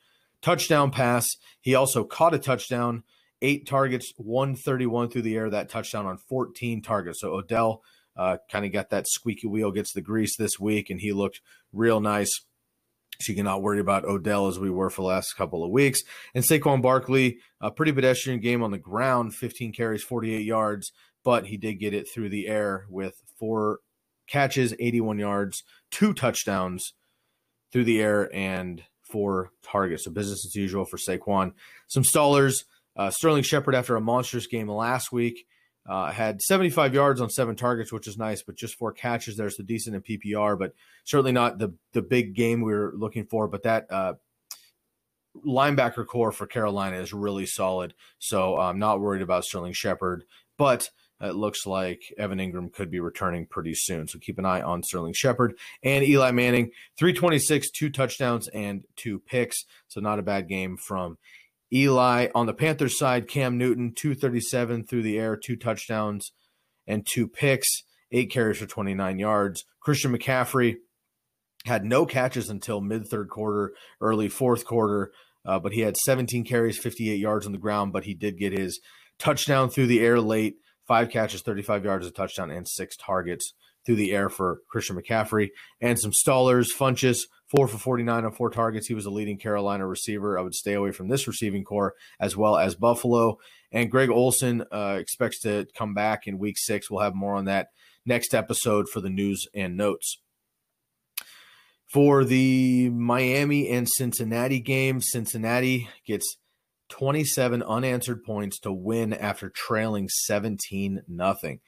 touchdown 0.42 0.90
pass. 0.90 1.28
He 1.60 1.76
also 1.76 2.02
caught 2.02 2.34
a 2.34 2.40
touchdown, 2.40 3.04
eight 3.40 3.68
targets, 3.68 4.12
131 4.16 5.10
through 5.10 5.22
the 5.22 5.36
air, 5.36 5.48
that 5.50 5.68
touchdown 5.68 6.06
on 6.06 6.18
14 6.18 6.82
targets. 6.82 7.20
So 7.20 7.34
Odell 7.34 7.82
uh, 8.16 8.38
kind 8.50 8.66
of 8.66 8.72
got 8.72 8.90
that 8.90 9.06
squeaky 9.06 9.46
wheel, 9.46 9.70
gets 9.70 9.92
the 9.92 10.00
grease 10.00 10.36
this 10.36 10.58
week, 10.58 10.90
and 10.90 11.00
he 11.00 11.12
looked 11.12 11.40
real 11.72 12.00
nice. 12.00 12.40
So 13.20 13.32
you 13.32 13.36
cannot 13.36 13.62
worry 13.62 13.80
about 13.80 14.04
Odell 14.04 14.48
as 14.48 14.58
we 14.58 14.70
were 14.70 14.90
for 14.90 15.02
the 15.02 15.08
last 15.08 15.34
couple 15.34 15.64
of 15.64 15.70
weeks. 15.70 16.02
And 16.34 16.44
Saquon 16.44 16.82
Barkley, 16.82 17.38
a 17.60 17.70
pretty 17.70 17.92
pedestrian 17.92 18.40
game 18.40 18.62
on 18.62 18.70
the 18.70 18.78
ground, 18.78 19.34
15 19.34 19.72
carries, 19.72 20.02
48 20.02 20.44
yards, 20.44 20.92
but 21.24 21.46
he 21.46 21.56
did 21.56 21.74
get 21.74 21.94
it 21.94 22.08
through 22.12 22.28
the 22.28 22.46
air 22.48 22.86
with 22.88 23.14
four 23.38 23.80
catches, 24.26 24.74
81 24.78 25.18
yards, 25.18 25.62
two 25.90 26.12
touchdowns 26.12 26.94
through 27.72 27.84
the 27.84 28.00
air, 28.00 28.34
and 28.34 28.82
four 29.02 29.50
targets. 29.62 30.04
So 30.04 30.10
business 30.10 30.44
as 30.44 30.54
usual 30.54 30.84
for 30.84 30.96
Saquon. 30.96 31.52
Some 31.88 32.02
stallers. 32.02 32.64
Uh, 32.96 33.10
Sterling 33.10 33.42
Shepard, 33.42 33.74
after 33.74 33.94
a 33.94 34.00
monstrous 34.00 34.46
game 34.46 34.68
last 34.68 35.12
week, 35.12 35.46
uh, 35.88 36.10
had 36.10 36.42
75 36.42 36.94
yards 36.94 37.20
on 37.20 37.30
seven 37.30 37.56
targets, 37.56 37.92
which 37.92 38.08
is 38.08 38.18
nice, 38.18 38.42
but 38.42 38.56
just 38.56 38.76
four 38.76 38.92
catches 38.92 39.36
there, 39.36 39.50
so 39.50 39.62
decent 39.62 39.96
in 39.96 40.02
PPR, 40.02 40.58
but 40.58 40.74
certainly 41.04 41.32
not 41.32 41.58
the 41.58 41.74
the 41.92 42.02
big 42.02 42.34
game 42.34 42.60
we 42.60 42.72
were 42.72 42.92
looking 42.96 43.26
for. 43.26 43.46
But 43.48 43.62
that 43.62 43.86
uh, 43.90 44.14
linebacker 45.46 46.06
core 46.06 46.32
for 46.32 46.46
Carolina 46.46 46.96
is 46.96 47.12
really 47.12 47.46
solid, 47.46 47.94
so 48.18 48.58
I'm 48.58 48.78
not 48.78 49.00
worried 49.00 49.22
about 49.22 49.44
Sterling 49.44 49.74
Shepard. 49.74 50.24
But 50.58 50.90
it 51.20 51.34
looks 51.34 51.66
like 51.66 52.02
Evan 52.18 52.38
Engram 52.38 52.72
could 52.72 52.90
be 52.90 53.00
returning 53.00 53.46
pretty 53.46 53.74
soon, 53.74 54.06
so 54.08 54.18
keep 54.18 54.38
an 54.38 54.44
eye 54.44 54.60
on 54.60 54.82
Sterling 54.82 55.14
Shepard 55.14 55.56
and 55.82 56.04
Eli 56.04 56.30
Manning. 56.32 56.70
326, 56.98 57.70
two 57.70 57.90
touchdowns 57.90 58.48
and 58.48 58.84
two 58.96 59.20
picks, 59.20 59.64
so 59.88 60.00
not 60.00 60.18
a 60.18 60.22
bad 60.22 60.48
game 60.48 60.76
from 60.76 61.16
Eli 61.72 62.28
on 62.34 62.46
the 62.46 62.54
Panthers 62.54 62.98
side, 62.98 63.28
Cam 63.28 63.58
Newton, 63.58 63.92
237 63.94 64.86
through 64.86 65.02
the 65.02 65.18
air, 65.18 65.36
two 65.36 65.56
touchdowns 65.56 66.32
and 66.86 67.06
two 67.06 67.26
picks, 67.26 67.82
eight 68.12 68.30
carries 68.30 68.58
for 68.58 68.66
29 68.66 69.18
yards. 69.18 69.64
Christian 69.80 70.16
McCaffrey 70.16 70.76
had 71.64 71.84
no 71.84 72.06
catches 72.06 72.48
until 72.48 72.80
mid 72.80 73.08
third 73.08 73.28
quarter, 73.28 73.72
early 74.00 74.28
fourth 74.28 74.64
quarter, 74.64 75.10
uh, 75.44 75.58
but 75.58 75.72
he 75.72 75.80
had 75.80 75.96
17 75.96 76.44
carries, 76.44 76.78
58 76.78 77.16
yards 77.16 77.46
on 77.46 77.52
the 77.52 77.58
ground, 77.58 77.92
but 77.92 78.04
he 78.04 78.14
did 78.14 78.38
get 78.38 78.56
his 78.56 78.80
touchdown 79.18 79.68
through 79.68 79.86
the 79.86 80.00
air 80.00 80.20
late, 80.20 80.56
five 80.86 81.10
catches, 81.10 81.42
35 81.42 81.84
yards, 81.84 82.06
a 82.06 82.10
touchdown, 82.10 82.50
and 82.50 82.68
six 82.68 82.96
targets 82.96 83.52
through 83.84 83.96
the 83.96 84.12
air 84.12 84.28
for 84.28 84.60
Christian 84.68 84.96
McCaffrey. 84.96 85.48
And 85.80 85.98
some 85.98 86.12
stallers, 86.12 86.68
Funchess, 86.76 87.22
four 87.46 87.68
for 87.68 87.78
49 87.78 88.24
on 88.24 88.32
four 88.32 88.50
targets. 88.50 88.86
He 88.86 88.94
was 88.94 89.06
a 89.06 89.10
leading 89.10 89.38
Carolina 89.38 89.86
receiver. 89.86 90.38
I 90.38 90.42
would 90.42 90.54
stay 90.54 90.74
away 90.74 90.92
from 90.92 91.08
this 91.08 91.26
receiving 91.26 91.64
core 91.64 91.94
as 92.20 92.36
well 92.36 92.56
as 92.56 92.74
Buffalo. 92.74 93.38
And 93.72 93.90
Greg 93.90 94.10
Olsen 94.10 94.64
uh, 94.72 94.96
expects 94.98 95.40
to 95.40 95.66
come 95.76 95.94
back 95.94 96.26
in 96.26 96.38
week 96.38 96.56
six. 96.58 96.90
We'll 96.90 97.02
have 97.02 97.14
more 97.14 97.34
on 97.34 97.44
that 97.46 97.68
next 98.04 98.34
episode 98.34 98.88
for 98.88 99.00
the 99.00 99.10
news 99.10 99.46
and 99.54 99.76
notes. 99.76 100.18
For 101.92 102.24
the 102.24 102.90
Miami 102.90 103.68
and 103.68 103.88
Cincinnati 103.88 104.60
game, 104.60 105.00
Cincinnati 105.00 105.88
gets 106.04 106.36
27 106.88 107.62
unanswered 107.62 108.24
points 108.24 108.58
to 108.60 108.72
win 108.72 109.12
after 109.12 109.48
trailing 109.48 110.08
17 110.08 111.02
nothing. 111.08 111.60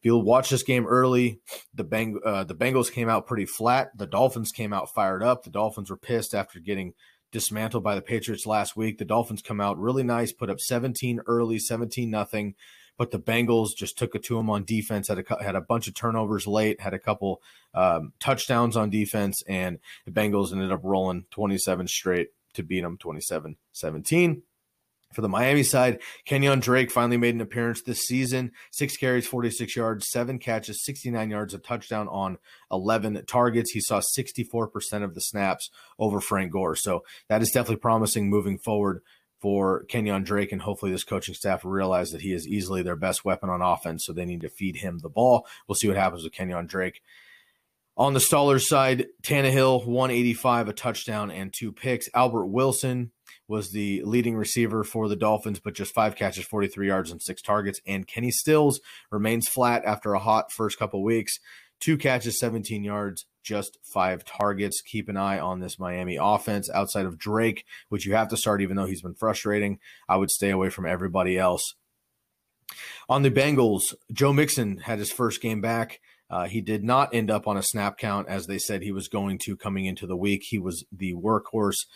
If 0.00 0.06
you 0.06 0.16
watch 0.16 0.48
this 0.48 0.62
game 0.62 0.86
early, 0.86 1.40
the 1.74 1.84
Beng- 1.84 2.24
uh, 2.24 2.44
the 2.44 2.54
Bengals 2.54 2.90
came 2.90 3.10
out 3.10 3.26
pretty 3.26 3.44
flat. 3.44 3.90
The 3.96 4.06
Dolphins 4.06 4.50
came 4.50 4.72
out 4.72 4.94
fired 4.94 5.22
up. 5.22 5.42
The 5.44 5.50
Dolphins 5.50 5.90
were 5.90 5.98
pissed 5.98 6.34
after 6.34 6.58
getting 6.58 6.94
dismantled 7.32 7.84
by 7.84 7.94
the 7.94 8.00
Patriots 8.00 8.46
last 8.46 8.76
week. 8.76 8.96
The 8.96 9.04
Dolphins 9.04 9.42
come 9.42 9.60
out 9.60 9.78
really 9.78 10.02
nice, 10.02 10.32
put 10.32 10.48
up 10.48 10.58
17 10.58 11.20
early, 11.26 11.58
17 11.58 12.10
nothing. 12.10 12.54
But 12.96 13.10
the 13.10 13.18
Bengals 13.18 13.76
just 13.76 13.98
took 13.98 14.14
it 14.14 14.22
to 14.24 14.36
them 14.36 14.48
on 14.48 14.64
defense. 14.64 15.08
Had 15.08 15.18
a 15.18 15.42
had 15.42 15.54
a 15.54 15.60
bunch 15.60 15.86
of 15.86 15.94
turnovers 15.94 16.46
late. 16.46 16.80
Had 16.80 16.94
a 16.94 16.98
couple 16.98 17.42
um, 17.74 18.12
touchdowns 18.20 18.76
on 18.76 18.88
defense, 18.88 19.42
and 19.46 19.78
the 20.06 20.12
Bengals 20.12 20.52
ended 20.52 20.72
up 20.72 20.80
rolling 20.82 21.24
27 21.30 21.88
straight 21.88 22.28
to 22.54 22.62
beat 22.62 22.82
them 22.82 22.98
27 22.98 23.56
17. 23.72 24.42
For 25.12 25.22
the 25.22 25.28
Miami 25.28 25.64
side, 25.64 26.00
Kenyon 26.24 26.60
Drake 26.60 26.90
finally 26.90 27.16
made 27.16 27.34
an 27.34 27.40
appearance 27.40 27.82
this 27.82 28.06
season. 28.06 28.52
Six 28.70 28.96
carries, 28.96 29.26
46 29.26 29.74
yards, 29.74 30.08
seven 30.08 30.38
catches, 30.38 30.84
69 30.84 31.30
yards, 31.30 31.52
a 31.52 31.58
touchdown 31.58 32.06
on 32.08 32.38
11 32.70 33.24
targets. 33.26 33.72
He 33.72 33.80
saw 33.80 34.00
64% 34.00 35.02
of 35.02 35.14
the 35.14 35.20
snaps 35.20 35.68
over 35.98 36.20
Frank 36.20 36.52
Gore. 36.52 36.76
So 36.76 37.02
that 37.28 37.42
is 37.42 37.50
definitely 37.50 37.80
promising 37.80 38.30
moving 38.30 38.56
forward 38.56 39.02
for 39.40 39.84
Kenyon 39.84 40.22
Drake. 40.22 40.52
And 40.52 40.62
hopefully 40.62 40.92
this 40.92 41.02
coaching 41.02 41.34
staff 41.34 41.64
realize 41.64 42.10
that 42.10 42.20
he 42.20 42.32
is 42.32 42.46
easily 42.46 42.82
their 42.82 42.96
best 42.96 43.24
weapon 43.24 43.50
on 43.50 43.62
offense. 43.62 44.04
So 44.04 44.12
they 44.12 44.24
need 44.24 44.42
to 44.42 44.48
feed 44.48 44.76
him 44.76 44.98
the 44.98 45.08
ball. 45.08 45.44
We'll 45.66 45.74
see 45.74 45.88
what 45.88 45.96
happens 45.96 46.22
with 46.22 46.34
Kenyon 46.34 46.66
Drake. 46.66 47.02
On 47.96 48.14
the 48.14 48.20
Stallers 48.20 48.66
side, 48.66 49.08
Tannehill, 49.22 49.86
185, 49.86 50.68
a 50.68 50.72
touchdown 50.72 51.30
and 51.30 51.52
two 51.52 51.72
picks. 51.72 52.08
Albert 52.14 52.46
Wilson, 52.46 53.10
was 53.50 53.72
the 53.72 54.00
leading 54.04 54.36
receiver 54.36 54.84
for 54.84 55.08
the 55.08 55.16
Dolphins, 55.16 55.58
but 55.58 55.74
just 55.74 55.92
five 55.92 56.14
catches, 56.14 56.44
43 56.44 56.86
yards, 56.86 57.10
and 57.10 57.20
six 57.20 57.42
targets. 57.42 57.80
And 57.84 58.06
Kenny 58.06 58.30
Stills 58.30 58.80
remains 59.10 59.48
flat 59.48 59.84
after 59.84 60.14
a 60.14 60.20
hot 60.20 60.52
first 60.52 60.78
couple 60.78 61.02
weeks. 61.02 61.36
Two 61.80 61.98
catches, 61.98 62.38
17 62.38 62.84
yards, 62.84 63.26
just 63.42 63.76
five 63.82 64.24
targets. 64.24 64.80
Keep 64.82 65.08
an 65.08 65.16
eye 65.16 65.40
on 65.40 65.58
this 65.58 65.80
Miami 65.80 66.16
offense 66.20 66.70
outside 66.70 67.06
of 67.06 67.18
Drake, 67.18 67.64
which 67.88 68.06
you 68.06 68.14
have 68.14 68.28
to 68.28 68.36
start, 68.36 68.62
even 68.62 68.76
though 68.76 68.86
he's 68.86 69.02
been 69.02 69.14
frustrating. 69.14 69.80
I 70.08 70.16
would 70.16 70.30
stay 70.30 70.50
away 70.50 70.70
from 70.70 70.86
everybody 70.86 71.36
else. 71.36 71.74
On 73.08 73.22
the 73.22 73.32
Bengals, 73.32 73.94
Joe 74.12 74.32
Mixon 74.32 74.78
had 74.78 75.00
his 75.00 75.10
first 75.10 75.42
game 75.42 75.60
back. 75.60 75.98
Uh, 76.30 76.46
he 76.46 76.60
did 76.60 76.84
not 76.84 77.12
end 77.12 77.32
up 77.32 77.48
on 77.48 77.56
a 77.56 77.64
snap 77.64 77.98
count 77.98 78.28
as 78.28 78.46
they 78.46 78.58
said 78.58 78.82
he 78.82 78.92
was 78.92 79.08
going 79.08 79.38
to 79.38 79.56
coming 79.56 79.86
into 79.86 80.06
the 80.06 80.16
week. 80.16 80.42
He 80.44 80.58
was 80.60 80.84
the 80.92 81.14
workhorse 81.14 81.86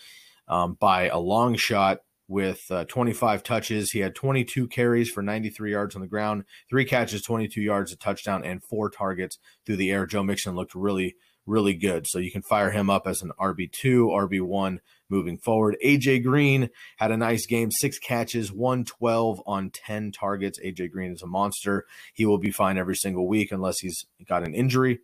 um, 0.47 0.77
by 0.79 1.07
a 1.07 1.19
long 1.19 1.55
shot 1.55 1.99
with 2.27 2.65
uh, 2.71 2.85
25 2.85 3.43
touches. 3.43 3.91
He 3.91 3.99
had 3.99 4.15
22 4.15 4.67
carries 4.67 5.09
for 5.09 5.21
93 5.21 5.71
yards 5.71 5.95
on 5.95 6.01
the 6.01 6.07
ground, 6.07 6.43
three 6.69 6.85
catches, 6.85 7.21
22 7.21 7.61
yards, 7.61 7.91
a 7.91 7.97
touchdown, 7.97 8.43
and 8.43 8.63
four 8.63 8.89
targets 8.89 9.37
through 9.65 9.77
the 9.77 9.91
air. 9.91 10.05
Joe 10.05 10.23
Mixon 10.23 10.55
looked 10.55 10.75
really, 10.75 11.15
really 11.45 11.75
good. 11.75 12.07
So 12.07 12.19
you 12.19 12.31
can 12.31 12.41
fire 12.41 12.71
him 12.71 12.89
up 12.89 13.05
as 13.05 13.21
an 13.21 13.31
RB2, 13.39 14.09
RB1 14.09 14.79
moving 15.09 15.37
forward. 15.37 15.77
AJ 15.85 16.23
Green 16.23 16.69
had 16.97 17.11
a 17.11 17.17
nice 17.17 17.45
game, 17.45 17.69
six 17.69 17.99
catches, 17.99 18.51
112 18.51 19.41
on 19.45 19.69
10 19.69 20.11
targets. 20.11 20.59
AJ 20.59 20.91
Green 20.91 21.11
is 21.11 21.21
a 21.21 21.27
monster. 21.27 21.85
He 22.13 22.25
will 22.25 22.39
be 22.39 22.51
fine 22.51 22.77
every 22.77 22.95
single 22.95 23.27
week 23.27 23.51
unless 23.51 23.79
he's 23.79 24.05
got 24.27 24.43
an 24.43 24.55
injury. 24.55 24.99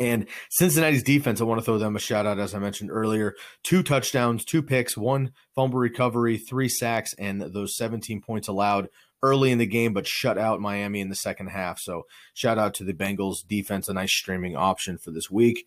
And 0.00 0.26
Cincinnati's 0.50 1.02
defense, 1.02 1.40
I 1.40 1.44
want 1.44 1.58
to 1.60 1.64
throw 1.64 1.78
them 1.78 1.96
a 1.96 2.00
shout 2.00 2.26
out, 2.26 2.38
as 2.38 2.54
I 2.54 2.60
mentioned 2.60 2.90
earlier. 2.90 3.34
Two 3.64 3.82
touchdowns, 3.82 4.44
two 4.44 4.62
picks, 4.62 4.96
one 4.96 5.32
fumble 5.56 5.78
recovery, 5.78 6.38
three 6.38 6.68
sacks, 6.68 7.14
and 7.18 7.40
those 7.40 7.76
17 7.76 8.20
points 8.20 8.46
allowed 8.46 8.88
early 9.22 9.50
in 9.50 9.58
the 9.58 9.66
game, 9.66 9.92
but 9.92 10.06
shut 10.06 10.38
out 10.38 10.60
Miami 10.60 11.00
in 11.00 11.08
the 11.08 11.16
second 11.16 11.48
half. 11.48 11.80
So 11.80 12.02
shout 12.34 12.58
out 12.58 12.74
to 12.74 12.84
the 12.84 12.94
Bengals 12.94 13.46
defense, 13.46 13.88
a 13.88 13.92
nice 13.92 14.12
streaming 14.12 14.56
option 14.56 14.98
for 14.98 15.10
this 15.10 15.30
week. 15.30 15.66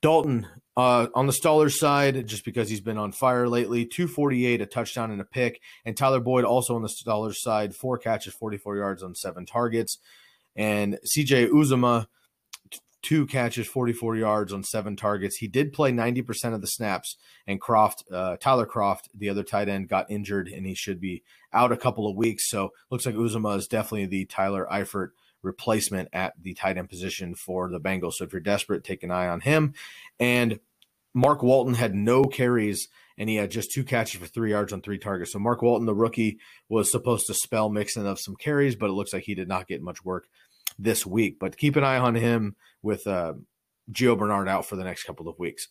Dalton 0.00 0.46
uh, 0.76 1.06
on 1.14 1.26
the 1.26 1.32
Stallers 1.32 1.76
side, 1.76 2.26
just 2.26 2.44
because 2.44 2.68
he's 2.68 2.82
been 2.82 2.98
on 2.98 3.10
fire 3.10 3.48
lately, 3.48 3.86
248, 3.86 4.60
a 4.60 4.66
touchdown 4.66 5.10
and 5.10 5.20
a 5.20 5.24
pick. 5.24 5.60
And 5.84 5.96
Tyler 5.96 6.20
Boyd 6.20 6.44
also 6.44 6.76
on 6.76 6.82
the 6.82 6.88
Stallers 6.88 7.36
side, 7.36 7.74
four 7.74 7.96
catches, 7.96 8.34
44 8.34 8.76
yards 8.76 9.02
on 9.02 9.14
seven 9.14 9.46
targets. 9.46 9.98
And 10.54 10.98
CJ 11.16 11.48
Uzomah, 11.48 12.06
two 13.04 13.26
catches, 13.26 13.68
44 13.68 14.16
yards 14.16 14.52
on 14.52 14.64
seven 14.64 14.96
targets. 14.96 15.36
He 15.36 15.46
did 15.46 15.72
play 15.72 15.92
90% 15.92 16.54
of 16.54 16.60
the 16.60 16.66
snaps, 16.66 17.16
and 17.46 17.60
Kroft, 17.60 18.10
uh, 18.10 18.36
Tyler 18.38 18.66
Kroft, 18.66 19.08
the 19.14 19.28
other 19.28 19.44
tight 19.44 19.68
end, 19.68 19.88
got 19.88 20.10
injured, 20.10 20.48
and 20.48 20.66
he 20.66 20.74
should 20.74 21.00
be 21.00 21.22
out 21.52 21.70
a 21.70 21.76
couple 21.76 22.08
of 22.08 22.16
weeks. 22.16 22.48
So 22.48 22.70
looks 22.90 23.06
like 23.06 23.14
Uzomah 23.14 23.58
is 23.58 23.68
definitely 23.68 24.06
the 24.06 24.24
Tyler 24.24 24.66
Eifert 24.72 25.10
replacement 25.42 26.08
at 26.12 26.32
the 26.40 26.54
tight 26.54 26.78
end 26.78 26.88
position 26.88 27.34
for 27.34 27.70
the 27.70 27.80
Bengals. 27.80 28.14
So 28.14 28.24
if 28.24 28.32
you're 28.32 28.40
desperate, 28.40 28.82
take 28.82 29.02
an 29.02 29.10
eye 29.10 29.28
on 29.28 29.40
him. 29.40 29.74
And 30.18 30.58
Mark 31.12 31.42
Walton 31.42 31.74
had 31.74 31.94
no 31.94 32.24
carries 32.24 32.88
and 33.16 33.28
he 33.28 33.36
had 33.36 33.50
just 33.50 33.70
two 33.70 33.84
catches 33.84 34.20
for 34.20 34.26
three 34.26 34.50
yards 34.50 34.72
on 34.72 34.80
three 34.80 34.98
targets. 34.98 35.32
So 35.32 35.38
Mark 35.38 35.62
Walton, 35.62 35.86
the 35.86 35.94
rookie, 35.94 36.38
was 36.68 36.90
supposed 36.90 37.28
to 37.28 37.34
spell 37.34 37.68
Mixon 37.68 38.06
of 38.06 38.18
some 38.18 38.34
carries, 38.34 38.74
but 38.74 38.90
it 38.90 38.94
looks 38.94 39.12
like 39.12 39.22
he 39.22 39.34
did 39.34 39.46
not 39.46 39.68
get 39.68 39.82
much 39.82 40.04
work 40.04 40.26
this 40.78 41.06
week. 41.06 41.38
But 41.38 41.56
keep 41.56 41.76
an 41.76 41.84
eye 41.84 41.98
on 41.98 42.14
him 42.14 42.56
with 42.82 43.06
uh, 43.06 43.34
Gio 43.92 44.18
Bernard 44.18 44.48
out 44.48 44.66
for 44.66 44.76
the 44.76 44.84
next 44.84 45.04
couple 45.04 45.28
of 45.28 45.38
weeks. 45.38 45.68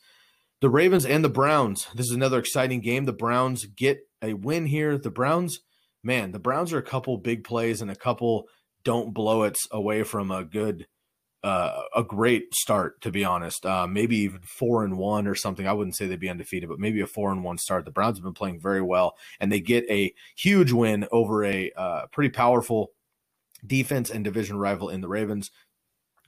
The 0.62 0.69
Ravens 0.69 1.05
and 1.05 1.24
the 1.24 1.29
Browns. 1.29 1.88
This 1.93 2.05
is 2.05 2.13
another 2.13 2.39
exciting 2.39 2.79
game. 2.79 3.05
The 3.05 3.13
Browns 3.13 3.65
get 3.65 4.00
a 4.22 4.33
win 4.33 4.65
here. 4.65 4.98
The 4.98 5.12
Browns, 5.12 5.60
man, 6.03 6.31
the 6.31 6.39
Browns 6.39 6.72
are 6.72 6.77
a 6.77 6.83
couple 6.83 7.17
big 7.17 7.43
plays 7.43 7.81
and 7.81 7.91
a 7.91 7.95
couple 7.95 8.48
don't 8.83 9.13
blow 9.13 9.43
it 9.43 9.57
away 9.72 10.03
from 10.03 10.31
a 10.31 10.43
good 10.43 10.88
uh, 11.43 11.81
a 11.93 12.03
great 12.03 12.55
start, 12.55 13.01
to 13.01 13.12
be 13.12 13.25
honest. 13.25 13.65
Uh, 13.65 13.86
maybe 13.86 14.15
even 14.17 14.39
four 14.43 14.86
and 14.86 14.98
one 14.98 15.27
or 15.27 15.36
something. 15.36 15.67
I 15.67 15.74
wouldn't 15.74 15.95
say 15.95 16.07
they'd 16.07 16.19
be 16.19 16.29
undefeated, 16.29 16.69
but 16.69 16.79
maybe 16.79 17.01
a 17.01 17.07
four 17.07 17.31
and 17.33 17.43
one 17.43 17.57
start. 17.57 17.83
The 17.83 17.91
Browns 17.91 18.17
have 18.17 18.24
been 18.24 18.33
playing 18.33 18.62
very 18.62 18.81
well, 18.81 19.17
and 19.41 19.51
they 19.51 19.60
get 19.60 19.83
a 19.89 20.13
huge 20.38 20.72
win 20.72 21.05
over 21.12 21.43
a 21.43 21.72
uh, 21.75 22.05
pretty 22.13 22.29
powerful 22.29 22.91
defense 23.65 24.10
and 24.10 24.24
division 24.24 24.58
rival 24.58 24.89
in 24.89 25.01
the 25.01 25.08
Ravens. 25.08 25.51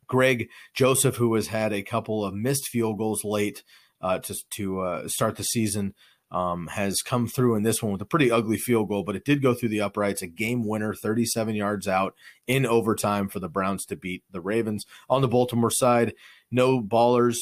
Greg 0.08 0.50
Joseph, 0.76 1.16
who 1.16 1.34
has 1.36 1.48
had 1.48 1.74
a 1.74 1.82
couple 1.82 2.24
of 2.24 2.34
missed 2.34 2.68
field 2.68 2.98
goals 2.98 3.24
late 3.24 3.64
uh, 4.02 4.20
to 4.20 4.36
to 4.52 4.80
uh, 4.82 5.08
start 5.08 5.36
the 5.36 5.44
season, 5.44 5.94
um, 6.32 6.68
has 6.68 7.02
come 7.02 7.28
through 7.28 7.56
in 7.56 7.64
this 7.64 7.82
one 7.82 7.92
with 7.92 8.02
a 8.02 8.06
pretty 8.06 8.32
ugly 8.32 8.58
field 8.58 8.90
goal, 8.90 9.04
but 9.04 9.16
it 9.16 9.26
did 9.26 9.42
go 9.42 9.54
through 9.54 9.70
the 9.70 9.82
uprights. 9.82 10.22
A 10.22 10.28
game 10.28 10.68
winner, 10.68 10.94
37 10.94 11.56
yards 11.56 11.88
out 11.88 12.14
in 12.48 12.66
overtime 12.66 13.30
for 13.30 13.40
the 13.40 13.50
Browns 13.50 13.86
to 13.86 13.96
beat 13.96 14.24
the 14.30 14.42
Ravens. 14.42 14.86
On 15.10 15.22
the 15.22 15.28
Baltimore 15.28 15.72
side, 15.72 16.14
no 16.52 16.82
ballers. 16.82 17.38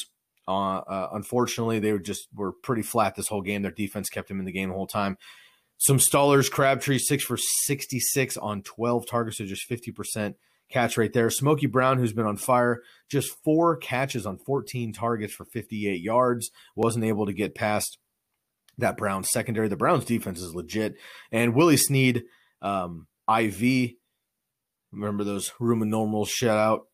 Uh, 0.48 0.78
uh, 0.80 1.10
unfortunately, 1.14 1.80
they 1.80 1.94
were 1.94 2.00
just 2.00 2.28
were 2.34 2.52
pretty 2.52 2.82
flat 2.82 3.16
this 3.16 3.30
whole 3.30 3.42
game. 3.42 3.62
Their 3.62 3.72
defense 3.72 4.10
kept 4.10 4.28
them 4.28 4.40
in 4.40 4.46
the 4.46 4.52
game 4.52 4.70
the 4.70 4.76
whole 4.76 4.88
time. 4.88 5.18
Some 5.84 5.98
stallers, 5.98 6.50
Crabtree 6.50 6.98
six 6.98 7.26
for 7.26 7.36
66 7.36 8.38
on 8.38 8.62
12 8.62 9.06
targets, 9.06 9.40
so 9.40 9.46
just 9.46 9.70
50% 9.70 10.36
catch 10.72 10.96
rate 10.96 11.12
there. 11.12 11.30
Smokey 11.30 11.66
Brown, 11.66 11.98
who's 11.98 12.14
been 12.14 12.26
on 12.26 12.38
fire, 12.38 12.82
just 13.12 13.36
four 13.44 13.76
catches 13.76 14.26
on 14.26 14.38
14 14.38 14.94
targets 14.94 15.34
for 15.34 15.44
58 15.44 16.00
yards, 16.00 16.52
wasn't 16.78 17.04
able 17.04 17.26
to 17.26 17.34
get 17.34 17.54
past 17.54 17.98
that 18.78 18.96
Browns 18.96 19.28
secondary. 19.30 19.68
The 19.68 19.76
Browns 19.76 20.06
defense 20.06 20.40
is 20.40 20.56
legit. 20.56 20.96
And 21.34 21.54
Willie 21.54 21.76
Snead, 21.76 22.24
um, 22.62 23.08
IV, 23.30 23.96
remember 24.94 25.26
those 25.26 25.52
Roman 25.60 25.90
normals 25.90 26.30
shout 26.30 26.58
out. 26.58 26.88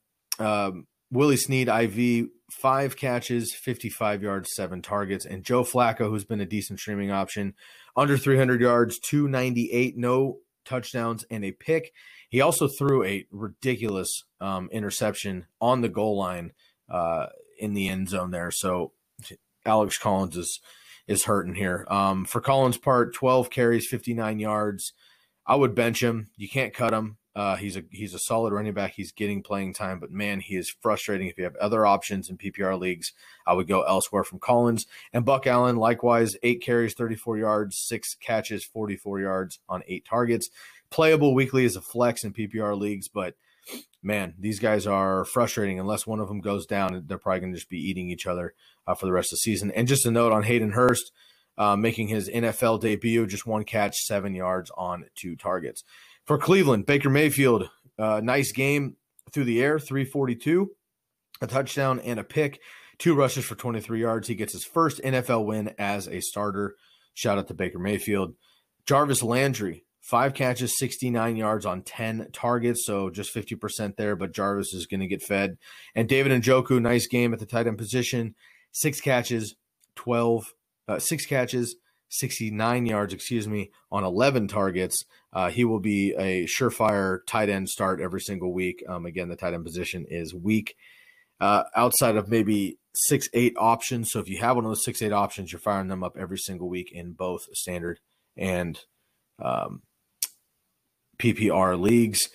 Um, 0.44 0.88
Willie 1.12 1.38
Snead, 1.38 1.68
IV, 1.68 2.30
five 2.52 2.98
catches, 2.98 3.54
55 3.54 4.24
yards, 4.24 4.50
seven 4.56 4.82
targets. 4.82 5.26
And 5.26 5.44
Joe 5.44 5.64
Flacco, 5.64 6.10
who's 6.10 6.26
been 6.26 6.42
a 6.42 6.46
decent 6.46 6.80
streaming 6.80 7.12
option, 7.12 7.54
under 8.00 8.18
300 8.18 8.62
yards, 8.62 8.98
298, 8.98 9.98
no 9.98 10.38
touchdowns, 10.64 11.26
and 11.30 11.44
a 11.44 11.52
pick. 11.52 11.92
He 12.30 12.40
also 12.40 12.70
threw 12.70 13.04
a 13.04 13.26
ridiculous 13.30 14.24
um, 14.40 14.70
interception 14.72 15.48
on 15.60 15.82
the 15.82 15.90
goal 15.90 16.18
line 16.18 16.54
uh, 16.90 17.26
in 17.60 17.74
the 17.74 17.90
end 17.90 18.08
zone 18.08 18.32
there. 18.32 18.52
So 18.52 18.94
Alex 19.66 19.98
Collins 19.98 20.38
is 20.38 20.62
is 21.08 21.26
hurting 21.26 21.56
here. 21.56 21.86
Um, 21.90 22.24
for 22.24 22.40
Collins' 22.40 22.78
part, 22.78 23.14
12 23.16 23.50
carries, 23.50 23.88
59 23.88 24.40
yards. 24.40 24.94
I 25.46 25.56
would 25.56 25.76
bench 25.76 26.02
him. 26.02 26.30
You 26.38 26.48
can't 26.48 26.74
cut 26.74 26.94
him. 26.94 27.18
Uh, 27.36 27.56
he's 27.56 27.78
a 27.78 27.84
he's 27.92 28.14
a 28.14 28.20
solid 28.20 28.54
running 28.54 28.74
back. 28.74 28.94
He's 28.96 29.12
getting 29.12 29.44
playing 29.44 29.74
time, 29.74 30.00
but 30.00 30.12
man, 30.12 30.40
he 30.40 30.56
is 30.56 30.74
frustrating. 30.82 31.28
If 31.28 31.38
you 31.38 31.44
have 31.44 31.56
other 31.58 31.86
options 31.86 32.30
in 32.30 32.38
PPR 32.38 32.78
leagues, 32.80 33.14
I 33.46 33.54
would 33.54 33.68
go 33.68 33.84
elsewhere 33.84 34.24
from 34.24 34.40
Collins 34.40 34.86
and 35.14 35.26
Buck 35.26 35.46
Allen. 35.46 35.76
Likewise, 35.76 36.36
eight 36.44 36.62
carries, 36.62 36.94
34 36.96 37.38
yards, 37.38 37.78
six 37.78 38.16
catches, 38.16 38.66
44 38.66 39.20
yards 39.20 39.60
on 39.70 39.84
eight 39.88 40.06
targets. 40.06 40.50
Playable 40.90 41.36
weekly 41.36 41.66
as 41.66 41.76
a 41.76 41.82
flex 41.82 42.24
in 42.24 42.34
PPR 42.34 42.78
leagues, 42.78 43.08
but 43.08 43.36
man, 44.02 44.34
these 44.40 44.60
guys 44.60 44.88
are 44.88 45.24
frustrating. 45.26 45.80
Unless 45.80 46.08
one 46.08 46.20
of 46.20 46.28
them 46.28 46.42
goes 46.42 46.66
down, 46.66 47.04
they're 47.06 47.20
probably 47.20 47.42
going 47.42 47.54
to 47.54 47.58
just 47.58 47.70
be 47.70 47.78
eating 47.78 48.10
each 48.10 48.26
other 48.26 48.54
uh, 48.88 48.96
for 48.96 49.06
the 49.06 49.12
rest 49.12 49.32
of 49.32 49.38
the 49.38 49.42
season. 49.42 49.72
And 49.72 49.88
just 49.88 50.06
a 50.06 50.12
note 50.12 50.32
on 50.32 50.44
Hayden 50.44 50.72
Hurst 50.72 51.12
uh, 51.60 51.76
making 51.76 52.08
his 52.08 52.30
NFL 52.30 52.80
debut, 52.80 53.28
just 53.28 53.46
one 53.46 53.66
catch, 53.66 53.98
seven 53.98 54.34
yards 54.34 54.72
on 54.78 55.06
two 55.14 55.36
targets. 55.36 55.84
For 56.30 56.38
Cleveland, 56.38 56.86
Baker 56.86 57.10
Mayfield, 57.10 57.72
uh, 57.98 58.22
nice 58.24 58.52
game 58.52 58.98
through 59.32 59.46
the 59.46 59.64
air, 59.64 59.80
342, 59.80 60.70
a 61.42 61.48
touchdown 61.48 62.00
and 62.02 62.20
a 62.20 62.24
pick, 62.24 62.62
two 63.00 63.16
rushes 63.16 63.46
for 63.46 63.56
23 63.56 64.00
yards. 64.00 64.28
He 64.28 64.36
gets 64.36 64.54
his 64.54 64.64
first 64.64 65.02
NFL 65.02 65.48
win 65.48 65.74
as 65.80 66.08
a 66.08 66.20
starter. 66.20 66.76
Shout 67.16 67.40
out 67.40 67.48
to 67.48 67.56
Baker 67.56 67.80
Mayfield. 67.80 68.36
Jarvis 68.86 69.24
Landry, 69.24 69.86
Five 70.02 70.36
catches, 70.36 70.78
69 70.78 71.36
yards 71.36 71.66
on 71.66 71.82
10 71.82 72.28
targets, 72.32 72.86
so 72.86 73.10
just 73.10 73.34
50% 73.34 73.96
there, 73.96 74.16
but 74.16 74.32
Jarvis 74.32 74.72
is 74.72 74.86
going 74.86 75.00
to 75.00 75.08
get 75.08 75.24
fed. 75.24 75.58
And 75.96 76.08
David 76.08 76.32
Njoku, 76.44 76.80
nice 76.80 77.08
game 77.08 77.34
at 77.34 77.40
the 77.40 77.48
tight 77.48 77.66
end 77.66 77.80
position. 77.80 78.36
Six 78.72 79.02
catches, 79.02 79.56
12, 79.96 80.54
uh, 80.88 81.00
six 81.00 81.26
catches, 81.26 81.76
69 82.10 82.86
yards, 82.86 83.14
excuse 83.14 83.48
me, 83.48 83.72
on 83.92 84.04
11 84.04 84.48
targets. 84.48 85.06
Uh, 85.32 85.50
he 85.50 85.64
will 85.64 85.80
be 85.80 86.14
a 86.18 86.46
surefire 86.46 87.20
tight 87.28 87.50
end 87.50 87.70
start 87.70 88.02
every 88.02 88.22
single 88.22 88.52
week. 88.52 88.84
Um, 88.88 89.06
again, 89.06 89.30
the 89.30 89.36
tight 89.36 89.54
end 89.54 89.66
position 89.66 90.06
is 90.10 90.34
weak. 90.34 90.76
Uh, 91.40 91.64
outside 91.76 92.18
of 92.18 92.28
maybe 92.28 92.78
six, 92.94 93.30
eight 93.34 93.54
options. 93.58 94.12
So 94.12 94.20
if 94.20 94.28
you 94.28 94.40
have 94.40 94.56
one 94.56 94.66
of 94.66 94.72
those 94.72 94.84
six, 94.84 95.02
eight 95.02 95.14
options, 95.14 95.52
you're 95.52 95.60
firing 95.60 95.88
them 95.88 96.04
up 96.04 96.18
every 96.18 96.38
single 96.38 96.68
week 96.68 96.92
in 96.92 97.14
both 97.14 97.44
standard 97.54 98.00
and 98.36 98.80
um, 99.42 99.84
PPR 101.18 101.80
leagues. 101.80 102.30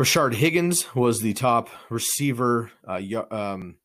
Rashard 0.00 0.34
Higgins 0.34 0.94
was 0.94 1.20
the 1.20 1.32
top 1.32 1.68
receiver 1.88 2.72
uh, 2.86 3.00
um, 3.30 3.76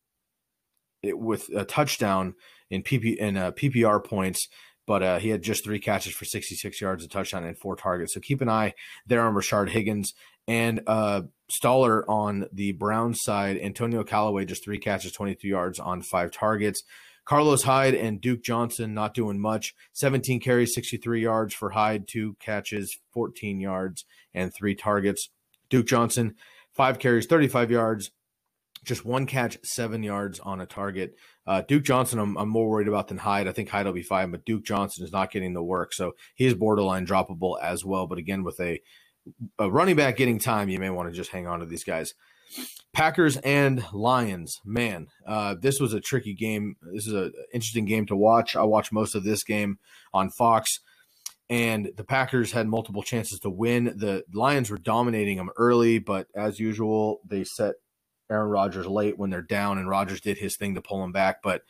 it, 1.04 1.18
with 1.18 1.50
a 1.56 1.64
touchdown 1.64 2.36
in 2.70 2.82
PP 2.84 3.18
in 3.18 3.38
uh, 3.38 3.52
PPR 3.52 4.04
points, 4.04 4.48
but 4.88 5.04
uh, 5.04 5.20
he 5.20 5.30
had 5.30 5.44
just 5.44 5.64
three 5.64 5.80
catches 5.80 6.14
for 6.14 6.26
66 6.26 6.82
yards, 6.82 7.04
a 7.04 7.08
touchdown, 7.08 7.44
and 7.44 7.58
four 7.60 7.76
targets. 7.76 8.14
So 8.14 8.22
keep 8.22 8.42
an 8.42 8.50
eye 8.50 8.74
there 9.06 9.22
on 9.22 9.36
Rashard 9.36 9.70
Higgins 9.70 10.14
and 10.48 10.82
uh, 10.88 11.24
Staller 11.52 12.04
on 12.08 12.48
the 12.54 12.72
Brown 12.72 13.14
side. 13.14 13.60
Antonio 13.62 14.04
Callaway 14.04 14.46
just 14.46 14.64
three 14.64 14.80
catches, 14.80 15.12
22 15.12 15.48
yards 15.48 15.78
on 15.78 16.02
five 16.02 16.32
targets. 16.32 16.84
Carlos 17.26 17.64
Hyde 17.64 17.94
and 17.94 18.22
Duke 18.22 18.42
Johnson 18.42 18.94
not 18.94 19.14
doing 19.14 19.42
much. 19.42 19.76
17 19.92 20.40
carries, 20.40 20.74
63 20.74 21.22
yards 21.22 21.54
for 21.54 21.72
Hyde, 21.72 22.08
two 22.08 22.38
catches, 22.40 22.98
14 23.12 23.60
yards, 23.60 24.06
and 24.34 24.54
three 24.54 24.74
targets. 24.74 25.30
Duke 25.70 25.88
Johnson, 25.88 26.36
five 26.74 27.00
carries, 27.00 27.26
35 27.26 27.70
yards, 27.70 28.12
just 28.88 29.06
one 29.06 29.26
catch, 29.26 29.58
seven 29.64 30.02
yards 30.02 30.40
on 30.40 30.62
a 30.62 30.66
target. 30.66 31.16
Uh, 31.46 31.62
Duke 31.62 31.84
Johnson, 31.84 32.20
I'm, 32.20 32.38
I'm, 32.38 32.50
more 32.50 32.70
worried 32.70 32.88
about 32.88 33.10
than 33.10 33.18
Hyde. 33.18 33.48
I 33.48 33.52
think 33.52 33.70
Hyde 33.70 33.86
will 33.86 33.94
be 33.94 34.02
fine, 34.02 34.32
but 34.32 34.46
Duke 34.46 34.64
Johnson 34.64 35.04
is 35.04 35.12
not 35.12 35.32
getting 35.32 35.54
the 35.54 35.64
work. 35.64 35.94
So 35.94 36.14
he's 36.36 36.54
borderline 36.54 37.06
droppable 37.06 37.62
as 37.62 37.86
well. 37.86 38.08
But 38.08 38.18
again, 38.18 38.44
with 38.44 38.60
a, 38.60 38.82
a 39.60 39.70
running 39.70 39.96
back 39.96 40.18
getting 40.18 40.40
time, 40.40 40.70
you 40.70 40.80
may 40.80 40.90
want 40.90 41.10
to 41.10 41.16
just 41.16 41.32
hang 41.32 41.48
on 41.48 41.60
to 41.60 41.66
these 41.66 41.84
guys. 41.84 42.14
Packers 42.94 43.38
and 43.38 43.86
Lions, 43.94 44.60
man, 44.66 45.08
uh, 45.28 45.56
this 45.60 45.80
was 45.80 45.94
a 45.94 46.00
tricky 46.00 46.34
game. 46.34 46.78
This 46.94 47.06
is 47.06 47.14
an 47.14 47.34
interesting 47.54 47.86
game 47.86 48.06
to 48.08 48.16
watch. 48.16 48.56
I 48.56 48.64
watched 48.64 48.94
most 48.94 49.16
of 49.16 49.24
this 49.24 49.44
game 49.44 49.78
on 50.14 50.30
Fox, 50.30 50.80
and 51.50 51.92
the 51.96 52.06
Packers 52.06 52.54
had 52.54 52.68
multiple 52.68 53.04
chances 53.04 53.40
to 53.42 53.50
win. 53.50 53.94
The 53.98 54.24
Lions 54.34 54.70
were 54.70 54.78
dominating 54.78 55.38
them 55.38 55.52
early, 55.58 56.00
but 56.00 56.28
as 56.36 56.60
usual, 56.60 57.20
they 57.26 57.44
set 57.44 57.76
Aaron 58.30 58.50
Rodgers 58.50 58.88
late 58.88 59.18
when 59.18 59.30
they're 59.30 59.42
down, 59.42 59.78
and 59.78 59.90
Rodgers 59.90 60.22
did 60.22 60.38
his 60.38 60.58
thing 60.58 60.76
to 60.76 60.82
pull 60.82 61.02
them 61.02 61.12
back. 61.12 61.42
But 61.42 61.64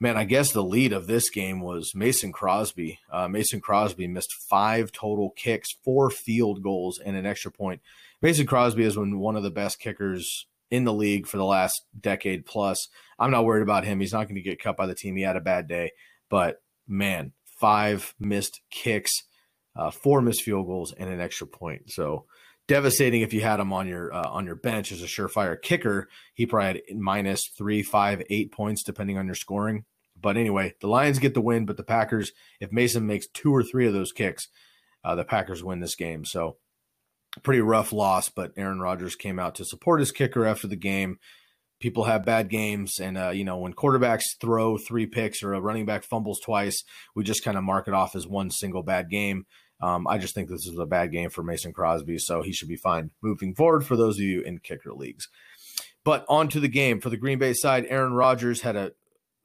man, 0.00 0.16
I 0.16 0.24
guess 0.24 0.52
the 0.52 0.62
lead 0.62 0.92
of 0.92 1.06
this 1.06 1.30
game 1.30 1.60
was 1.60 1.94
Mason 1.94 2.32
Crosby. 2.32 2.98
Uh, 3.10 3.28
Mason 3.28 3.60
Crosby 3.60 4.06
missed 4.06 4.32
five 4.32 4.92
total 4.92 5.30
kicks, 5.30 5.72
four 5.84 6.10
field 6.10 6.62
goals, 6.62 6.98
and 6.98 7.16
an 7.16 7.26
extra 7.26 7.50
point. 7.50 7.80
Mason 8.22 8.46
Crosby 8.46 8.84
has 8.84 8.96
been 8.96 9.18
one 9.18 9.36
of 9.36 9.42
the 9.42 9.50
best 9.50 9.78
kickers 9.78 10.46
in 10.70 10.84
the 10.84 10.92
league 10.92 11.26
for 11.26 11.36
the 11.36 11.44
last 11.44 11.82
decade 11.98 12.46
plus. 12.46 12.88
I'm 13.18 13.30
not 13.30 13.44
worried 13.44 13.62
about 13.62 13.84
him. 13.84 14.00
He's 14.00 14.12
not 14.12 14.24
going 14.24 14.34
to 14.36 14.42
get 14.42 14.60
cut 14.60 14.76
by 14.76 14.86
the 14.86 14.94
team. 14.94 15.16
He 15.16 15.22
had 15.22 15.36
a 15.36 15.40
bad 15.40 15.68
day, 15.68 15.92
but 16.28 16.62
man, 16.88 17.32
five 17.60 18.14
missed 18.18 18.60
kicks, 18.70 19.12
uh, 19.76 19.90
four 19.90 20.20
missed 20.20 20.42
field 20.42 20.66
goals, 20.66 20.92
and 20.92 21.10
an 21.10 21.20
extra 21.20 21.46
point. 21.46 21.90
So 21.90 22.26
devastating 22.66 23.22
if 23.22 23.32
you 23.32 23.40
had 23.40 23.60
him 23.60 23.72
on 23.72 23.86
your 23.86 24.12
uh, 24.12 24.28
on 24.28 24.46
your 24.46 24.54
bench 24.54 24.92
as 24.92 25.02
a 25.02 25.06
surefire 25.06 25.60
kicker. 25.60 26.08
He 26.34 26.46
probably 26.46 26.82
had 26.88 26.98
minus 26.98 27.48
three, 27.56 27.82
five, 27.82 28.22
eight 28.30 28.52
points 28.52 28.82
depending 28.82 29.18
on 29.18 29.26
your 29.26 29.34
scoring. 29.34 29.84
But 30.20 30.36
anyway, 30.36 30.74
the 30.80 30.86
Lions 30.86 31.18
get 31.18 31.34
the 31.34 31.40
win, 31.40 31.66
but 31.66 31.76
the 31.76 31.82
Packers, 31.82 32.32
if 32.60 32.72
Mason 32.72 33.06
makes 33.06 33.26
two 33.26 33.54
or 33.54 33.62
three 33.62 33.86
of 33.86 33.92
those 33.92 34.12
kicks, 34.12 34.48
uh, 35.04 35.14
the 35.14 35.24
Packers 35.24 35.62
win 35.62 35.80
this 35.80 35.96
game. 35.96 36.24
So 36.24 36.56
pretty 37.42 37.60
rough 37.60 37.92
loss, 37.92 38.28
but 38.28 38.52
Aaron 38.56 38.80
Rodgers 38.80 39.16
came 39.16 39.38
out 39.38 39.54
to 39.56 39.64
support 39.64 40.00
his 40.00 40.12
kicker 40.12 40.46
after 40.46 40.66
the 40.66 40.76
game. 40.76 41.18
People 41.80 42.04
have 42.04 42.24
bad 42.24 42.48
games, 42.48 42.98
and 42.98 43.18
uh, 43.18 43.30
you 43.30 43.44
know 43.44 43.58
when 43.58 43.74
quarterbacks 43.74 44.38
throw 44.40 44.78
three 44.78 45.06
picks 45.06 45.42
or 45.42 45.52
a 45.52 45.60
running 45.60 45.84
back 45.84 46.04
fumbles 46.04 46.40
twice, 46.40 46.82
we 47.14 47.24
just 47.24 47.44
kind 47.44 47.58
of 47.58 47.64
mark 47.64 47.88
it 47.88 47.94
off 47.94 48.14
as 48.14 48.26
one 48.26 48.50
single 48.50 48.82
bad 48.82 49.10
game. 49.10 49.44
Um, 49.80 50.06
I 50.06 50.18
just 50.18 50.34
think 50.34 50.48
this 50.48 50.66
is 50.66 50.78
a 50.78 50.86
bad 50.86 51.12
game 51.12 51.30
for 51.30 51.42
Mason 51.42 51.72
Crosby, 51.72 52.18
so 52.18 52.42
he 52.42 52.52
should 52.52 52.68
be 52.68 52.76
fine 52.76 53.10
moving 53.22 53.54
forward 53.54 53.84
for 53.84 53.96
those 53.96 54.16
of 54.16 54.24
you 54.24 54.40
in 54.40 54.58
kicker 54.58 54.92
leagues. 54.92 55.28
But 56.04 56.24
on 56.28 56.48
to 56.48 56.60
the 56.60 56.68
game 56.68 57.00
for 57.00 57.10
the 57.10 57.16
Green 57.16 57.38
Bay 57.38 57.54
side, 57.54 57.86
Aaron 57.88 58.12
Rodgers 58.12 58.60
had 58.60 58.76
a 58.76 58.92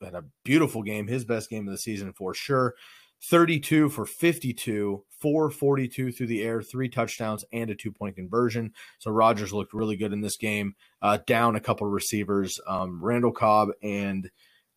had 0.02 0.16
a 0.16 0.26
beautiful 0.44 0.82
game, 0.84 1.08
his 1.08 1.26
best 1.26 1.50
game 1.50 1.68
of 1.68 1.74
the 1.74 1.78
season 1.78 2.14
for 2.14 2.34
sure. 2.34 2.76
32 3.22 3.90
for 3.90 4.06
52, 4.06 5.04
442 5.10 6.12
through 6.12 6.28
the 6.28 6.42
air, 6.42 6.62
three 6.62 6.88
touchdowns, 6.88 7.44
and 7.52 7.70
a 7.70 7.76
two 7.76 7.92
point 7.92 8.16
conversion. 8.16 8.74
So 9.00 9.12
Rodgers 9.12 9.52
looked 9.54 9.74
really 9.74 9.98
good 9.98 10.14
in 10.14 10.22
this 10.22 10.38
game. 10.38 10.76
Uh, 11.02 11.18
down 11.26 11.56
a 11.56 11.60
couple 11.60 11.88
receivers, 11.88 12.60
um, 12.68 13.04
Randall 13.04 13.34
Cobb 13.34 13.70
and 13.84 14.30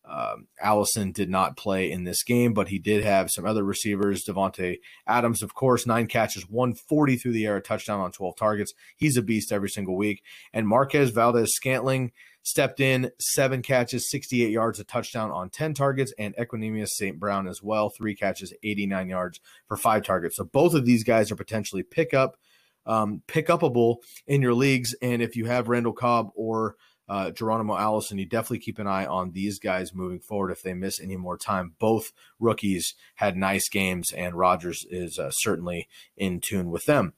um, 0.05 0.47
Allison 0.61 1.11
did 1.11 1.29
not 1.29 1.55
play 1.55 1.89
in 1.89 2.03
this 2.03 2.23
game, 2.23 2.53
but 2.53 2.67
he 2.67 2.77
did 2.77 3.03
have 3.03 3.31
some 3.31 3.45
other 3.45 3.63
receivers. 3.63 4.25
Davante 4.25 4.79
Adams, 5.07 5.41
of 5.41 5.53
course, 5.53 5.87
nine 5.87 6.07
catches, 6.07 6.49
140 6.49 7.15
through 7.15 7.31
the 7.31 7.45
air, 7.45 7.57
a 7.57 7.61
touchdown 7.61 8.01
on 8.01 8.11
12 8.11 8.35
targets. 8.35 8.73
He's 8.97 9.15
a 9.15 9.21
beast 9.21 9.51
every 9.51 9.69
single 9.69 9.95
week. 9.95 10.21
And 10.51 10.67
Marquez 10.67 11.11
Valdes 11.11 11.53
Scantling 11.53 12.11
stepped 12.43 12.81
in, 12.81 13.11
seven 13.19 13.61
catches, 13.61 14.09
68 14.09 14.51
yards, 14.51 14.79
a 14.79 14.83
touchdown 14.83 15.31
on 15.31 15.49
10 15.49 15.73
targets, 15.73 16.13
and 16.19 16.35
Equanimeous 16.35 16.89
St. 16.89 17.17
Brown 17.17 17.47
as 17.47 17.63
well, 17.63 17.89
three 17.89 18.15
catches, 18.15 18.53
89 18.61 19.07
yards 19.07 19.39
for 19.67 19.77
five 19.77 20.03
targets. 20.03 20.35
So 20.35 20.43
both 20.43 20.73
of 20.73 20.85
these 20.85 21.05
guys 21.05 21.31
are 21.31 21.37
potentially 21.37 21.83
pick 21.83 22.13
up, 22.13 22.35
um, 22.85 23.21
pick 23.27 23.47
upable 23.47 23.97
in 24.27 24.41
your 24.41 24.53
leagues. 24.53 24.93
And 25.01 25.21
if 25.21 25.37
you 25.37 25.45
have 25.45 25.69
Randall 25.69 25.93
Cobb 25.93 26.31
or 26.35 26.75
uh, 27.09 27.31
Geronimo 27.31 27.77
Allison, 27.77 28.17
you 28.17 28.25
definitely 28.25 28.59
keep 28.59 28.79
an 28.79 28.87
eye 28.87 29.05
on 29.05 29.31
these 29.31 29.59
guys 29.59 29.93
moving 29.93 30.19
forward 30.19 30.51
if 30.51 30.61
they 30.61 30.73
miss 30.73 30.99
any 30.99 31.17
more 31.17 31.37
time. 31.37 31.73
Both 31.79 32.11
rookies 32.39 32.95
had 33.15 33.37
nice 33.37 33.69
games, 33.69 34.11
and 34.11 34.35
Rodgers 34.35 34.85
is 34.89 35.19
uh, 35.19 35.31
certainly 35.31 35.87
in 36.17 36.39
tune 36.39 36.69
with 36.69 36.85
them. 36.85 37.13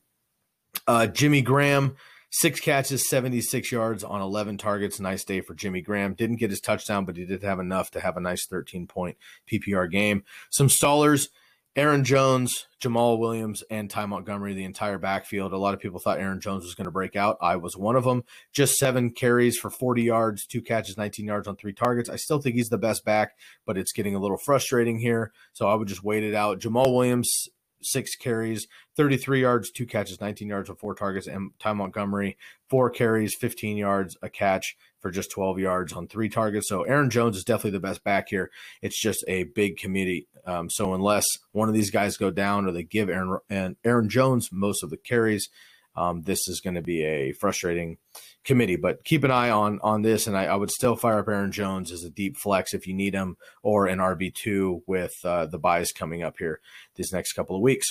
Uh, 0.87 1.07
Jimmy 1.07 1.41
Graham 1.41 1.95
Six 2.37 2.59
catches, 2.59 3.07
76 3.07 3.71
yards 3.71 4.03
on 4.03 4.19
11 4.19 4.57
targets. 4.57 4.99
Nice 4.99 5.23
day 5.23 5.39
for 5.39 5.53
Jimmy 5.53 5.79
Graham. 5.79 6.15
Didn't 6.15 6.35
get 6.35 6.49
his 6.49 6.59
touchdown, 6.59 7.05
but 7.05 7.15
he 7.15 7.25
did 7.25 7.43
have 7.43 7.61
enough 7.61 7.91
to 7.91 8.01
have 8.01 8.17
a 8.17 8.19
nice 8.19 8.45
13 8.45 8.87
point 8.87 9.15
PPR 9.49 9.89
game. 9.89 10.25
Some 10.49 10.67
stallers. 10.67 11.29
Aaron 11.77 12.05
Jones, 12.05 12.67
Jamaal 12.81 13.19
Williams, 13.19 13.61
and 13.69 13.89
Ty 13.89 14.05
Montgomery, 14.05 14.53
the 14.53 14.63
entire 14.63 14.97
backfield. 14.97 15.51
A 15.51 15.57
lot 15.57 15.73
of 15.73 15.81
people 15.81 15.99
thought 15.99 16.19
Aaron 16.19 16.39
Jones 16.39 16.63
was 16.63 16.73
going 16.73 16.85
to 16.85 16.91
break 16.91 17.17
out. 17.17 17.37
I 17.41 17.57
was 17.57 17.75
one 17.75 17.97
of 17.97 18.05
them. 18.05 18.23
Just 18.53 18.77
seven 18.77 19.11
carries 19.11 19.57
for 19.57 19.69
40 19.69 20.01
yards, 20.03 20.45
two 20.45 20.61
catches, 20.61 20.95
19 20.95 21.25
yards 21.25 21.49
on 21.49 21.57
three 21.57 21.73
targets. 21.73 22.09
I 22.09 22.15
still 22.15 22.39
think 22.39 22.55
he's 22.55 22.69
the 22.69 22.77
best 22.77 23.03
back, 23.03 23.31
but 23.65 23.77
it's 23.77 23.91
getting 23.91 24.15
a 24.15 24.19
little 24.19 24.37
frustrating 24.37 24.99
here. 24.99 25.33
So 25.51 25.67
I 25.67 25.75
would 25.75 25.89
just 25.89 26.03
wait 26.03 26.23
it 26.23 26.33
out. 26.33 26.61
Jamaal 26.61 26.93
Williams, 26.93 27.49
six 27.81 28.15
carries, 28.15 28.67
33 28.95 29.41
yards, 29.41 29.71
two 29.71 29.85
catches, 29.85 30.21
19 30.21 30.47
yards 30.47 30.69
with 30.69 30.79
four 30.79 30.95
targets. 30.95 31.27
And 31.27 31.51
Ty 31.59 31.73
Montgomery, 31.73 32.37
four 32.69 32.89
carries, 32.89 33.35
15 33.35 33.77
yards, 33.77 34.17
a 34.21 34.29
catch 34.29 34.75
for 34.99 35.11
just 35.11 35.31
12 35.31 35.59
yards 35.59 35.93
on 35.93 36.07
three 36.07 36.29
targets. 36.29 36.67
So 36.67 36.83
Aaron 36.83 37.09
Jones 37.09 37.37
is 37.37 37.43
definitely 37.43 37.71
the 37.71 37.79
best 37.79 38.03
back 38.03 38.29
here. 38.29 38.49
It's 38.81 38.99
just 38.99 39.23
a 39.27 39.43
big 39.43 39.77
committee. 39.77 40.27
Um, 40.45 40.69
so 40.69 40.93
unless 40.93 41.25
one 41.51 41.67
of 41.67 41.75
these 41.75 41.91
guys 41.91 42.17
go 42.17 42.31
down 42.31 42.65
or 42.65 42.71
they 42.71 42.83
give 42.83 43.09
Aaron 43.09 43.75
Aaron 43.83 44.09
Jones 44.09 44.49
most 44.51 44.83
of 44.83 44.89
the 44.89 44.97
carries, 44.97 45.49
um, 45.95 46.23
this 46.23 46.47
is 46.47 46.61
going 46.61 46.75
to 46.75 46.81
be 46.81 47.03
a 47.03 47.31
frustrating 47.33 47.97
committee. 48.43 48.75
But 48.75 49.03
keep 49.03 49.23
an 49.23 49.31
eye 49.31 49.49
on 49.49 49.79
on 49.81 50.01
this, 50.01 50.27
and 50.27 50.37
I, 50.37 50.45
I, 50.45 50.55
would 50.55 50.71
still 50.71 50.95
fire 50.95 51.19
up 51.19 51.27
Aaron 51.27 51.51
Jones 51.51 51.91
as 51.91 52.03
a 52.03 52.09
deep 52.09 52.37
flex 52.37 52.73
if 52.73 52.87
you 52.87 52.93
need 52.93 53.13
him, 53.13 53.37
or 53.63 53.87
an 53.87 53.99
RB 53.99 54.33
two 54.33 54.83
with 54.85 55.13
uh, 55.23 55.45
the 55.45 55.59
byes 55.59 55.91
coming 55.91 56.23
up 56.23 56.35
here 56.37 56.59
these 56.95 57.11
next 57.11 57.33
couple 57.33 57.55
of 57.55 57.61
weeks. 57.61 57.87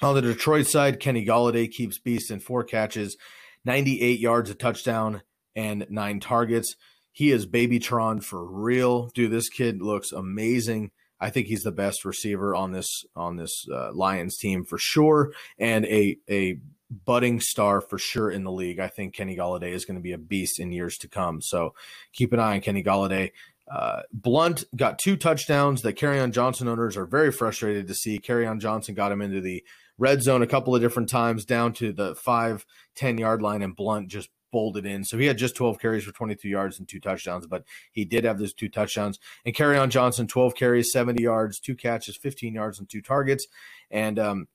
On 0.00 0.14
the 0.14 0.22
Detroit 0.22 0.66
side, 0.66 1.00
Kenny 1.00 1.26
Golladay 1.26 1.70
keeps 1.70 1.98
beast 1.98 2.30
in 2.30 2.38
four 2.38 2.62
catches, 2.62 3.16
98 3.64 4.20
yards, 4.20 4.48
a 4.48 4.54
touchdown, 4.54 5.22
and 5.56 5.86
nine 5.90 6.20
targets. 6.20 6.76
He 7.10 7.32
is 7.32 7.46
Babytron 7.46 8.22
for 8.22 8.46
real, 8.46 9.08
dude. 9.08 9.32
This 9.32 9.48
kid 9.48 9.82
looks 9.82 10.12
amazing. 10.12 10.92
I 11.20 11.30
think 11.30 11.48
he's 11.48 11.64
the 11.64 11.72
best 11.72 12.04
receiver 12.04 12.54
on 12.54 12.70
this 12.70 13.04
on 13.16 13.36
this 13.36 13.66
uh, 13.72 13.92
Lions 13.92 14.36
team 14.36 14.64
for 14.64 14.78
sure, 14.78 15.32
and 15.58 15.84
a 15.86 16.16
a 16.30 16.60
budding 16.90 17.40
star 17.40 17.80
for 17.80 17.98
sure 17.98 18.30
in 18.30 18.44
the 18.44 18.52
league. 18.52 18.78
I 18.80 18.88
think 18.88 19.14
Kenny 19.14 19.36
Golladay 19.36 19.72
is 19.72 19.84
going 19.84 19.96
to 19.96 20.02
be 20.02 20.12
a 20.12 20.18
beast 20.18 20.58
in 20.58 20.72
years 20.72 20.98
to 20.98 21.08
come. 21.08 21.40
So 21.40 21.74
keep 22.12 22.32
an 22.32 22.40
eye 22.40 22.54
on 22.54 22.60
Kenny 22.60 22.82
Golladay. 22.82 23.32
Uh, 23.70 24.02
Blount 24.12 24.64
got 24.74 24.98
two 24.98 25.16
touchdowns 25.16 25.82
that 25.82 25.96
Kerryon 25.96 26.32
Johnson 26.32 26.68
owners 26.68 26.96
are 26.96 27.04
very 27.04 27.30
frustrated 27.30 27.86
to 27.88 27.94
see. 27.94 28.18
Kerryon 28.18 28.60
Johnson 28.60 28.94
got 28.94 29.12
him 29.12 29.20
into 29.20 29.40
the 29.40 29.62
red 29.98 30.22
zone 30.22 30.42
a 30.42 30.46
couple 30.46 30.74
of 30.74 30.80
different 30.80 31.08
times 31.08 31.44
down 31.44 31.72
to 31.74 31.92
the 31.92 32.14
five, 32.14 32.64
10 32.94 33.18
yard 33.18 33.42
line, 33.42 33.62
and 33.62 33.76
Blount 33.76 34.08
just 34.08 34.30
bolted 34.50 34.86
in. 34.86 35.04
So 35.04 35.18
he 35.18 35.26
had 35.26 35.36
just 35.36 35.56
12 35.56 35.78
carries 35.78 36.04
for 36.04 36.12
22 36.12 36.48
yards 36.48 36.78
and 36.78 36.88
two 36.88 37.00
touchdowns, 37.00 37.46
but 37.46 37.64
he 37.92 38.06
did 38.06 38.24
have 38.24 38.38
those 38.38 38.54
two 38.54 38.70
touchdowns. 38.70 39.18
And 39.44 39.54
Kerryon 39.54 39.90
Johnson, 39.90 40.26
12 40.26 40.54
carries, 40.54 40.92
70 40.92 41.22
yards, 41.22 41.60
two 41.60 41.76
catches, 41.76 42.16
15 42.16 42.54
yards, 42.54 42.78
and 42.78 42.88
two 42.88 43.02
targets. 43.02 43.46
And 43.90 44.18
um, 44.18 44.48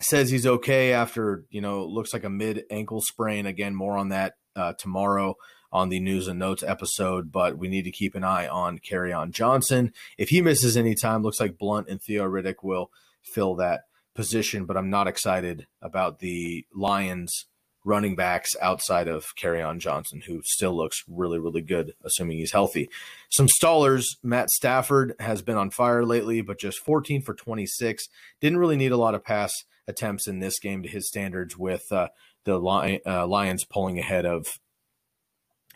says 0.00 0.30
he's 0.30 0.46
okay 0.46 0.92
after 0.92 1.44
you 1.50 1.60
know 1.60 1.84
looks 1.84 2.12
like 2.12 2.24
a 2.24 2.30
mid 2.30 2.64
ankle 2.70 3.00
sprain. 3.00 3.46
Again, 3.46 3.74
more 3.74 3.96
on 3.96 4.08
that 4.10 4.34
uh, 4.56 4.74
tomorrow 4.78 5.36
on 5.70 5.88
the 5.88 6.00
news 6.00 6.28
and 6.28 6.38
notes 6.38 6.62
episode. 6.62 7.30
But 7.32 7.58
we 7.58 7.68
need 7.68 7.84
to 7.84 7.90
keep 7.90 8.14
an 8.14 8.24
eye 8.24 8.48
on 8.48 8.78
Kerryon 8.78 9.30
Johnson. 9.30 9.92
If 10.16 10.30
he 10.30 10.40
misses 10.40 10.76
any 10.76 10.94
time, 10.94 11.22
looks 11.22 11.40
like 11.40 11.58
Blount 11.58 11.88
and 11.88 12.02
Theo 12.02 12.24
Riddick 12.24 12.62
will 12.62 12.90
fill 13.22 13.54
that 13.56 13.82
position. 14.14 14.64
But 14.64 14.76
I'm 14.76 14.90
not 14.90 15.08
excited 15.08 15.66
about 15.82 16.20
the 16.20 16.66
Lions 16.74 17.46
running 17.84 18.14
backs 18.14 18.50
outside 18.60 19.08
of 19.08 19.24
Kerryon 19.40 19.78
Johnson, 19.78 20.22
who 20.26 20.42
still 20.44 20.76
looks 20.76 21.02
really, 21.08 21.38
really 21.38 21.62
good, 21.62 21.94
assuming 22.04 22.38
he's 22.38 22.52
healthy. 22.52 22.90
Some 23.30 23.46
stallers, 23.46 24.04
Matt 24.22 24.50
Stafford 24.50 25.14
has 25.20 25.40
been 25.40 25.56
on 25.56 25.70
fire 25.70 26.04
lately, 26.04 26.42
but 26.42 26.58
just 26.58 26.80
14 26.80 27.22
for 27.22 27.34
26. 27.34 28.08
Didn't 28.40 28.58
really 28.58 28.76
need 28.76 28.92
a 28.92 28.98
lot 28.98 29.14
of 29.14 29.24
pass 29.24 29.52
attempts 29.88 30.28
in 30.28 30.38
this 30.38 30.60
game 30.60 30.84
to 30.84 30.88
his 30.88 31.08
standards, 31.08 31.56
with 31.56 31.90
uh, 31.90 32.08
the 32.44 32.58
Lion, 32.58 33.00
uh, 33.04 33.26
Lions 33.26 33.64
pulling 33.64 33.98
ahead 33.98 34.24
of 34.24 34.60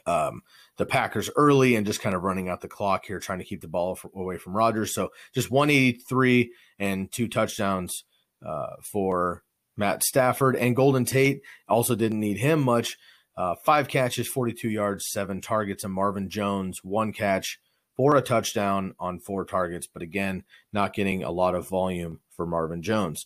um, 0.06 0.42
the 0.76 0.86
Packers 0.86 1.30
early 1.36 1.74
and 1.74 1.86
just 1.86 2.00
kind 2.00 2.14
of 2.14 2.22
running 2.22 2.48
out 2.48 2.60
the 2.60 2.68
clock 2.68 3.06
here, 3.06 3.18
trying 3.18 3.38
to 3.38 3.44
keep 3.44 3.60
the 3.60 3.68
ball 3.68 3.98
away 4.14 4.36
from 4.36 4.56
Rodgers. 4.56 4.94
So 4.94 5.10
just 5.34 5.50
183 5.50 6.52
and 6.78 7.10
two 7.10 7.28
touchdowns 7.28 8.04
uh, 8.44 8.76
for 8.82 9.42
Matt 9.76 10.02
Stafford 10.02 10.56
and 10.56 10.76
Golden 10.76 11.04
Tate. 11.04 11.42
Also 11.68 11.94
didn't 11.94 12.20
need 12.20 12.38
him 12.38 12.62
much. 12.62 12.96
Uh, 13.36 13.54
five 13.64 13.88
catches, 13.88 14.28
42 14.28 14.68
yards, 14.68 15.08
seven 15.08 15.40
targets, 15.40 15.84
and 15.84 15.92
Marvin 15.92 16.28
Jones, 16.28 16.80
one 16.82 17.12
catch 17.12 17.58
for 17.96 18.16
a 18.16 18.22
touchdown 18.22 18.94
on 18.98 19.18
four 19.18 19.44
targets. 19.44 19.86
But 19.86 20.02
again, 20.02 20.44
not 20.72 20.92
getting 20.92 21.22
a 21.22 21.30
lot 21.30 21.54
of 21.54 21.68
volume 21.68 22.20
for 22.36 22.46
Marvin 22.46 22.82
Jones. 22.82 23.24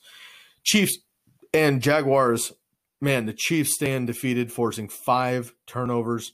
Chiefs 0.66 0.98
and 1.54 1.80
Jaguars, 1.80 2.52
man, 3.00 3.26
the 3.26 3.32
Chiefs 3.32 3.74
stand 3.74 4.08
defeated, 4.08 4.50
forcing 4.50 4.88
five 4.88 5.54
turnovers 5.64 6.32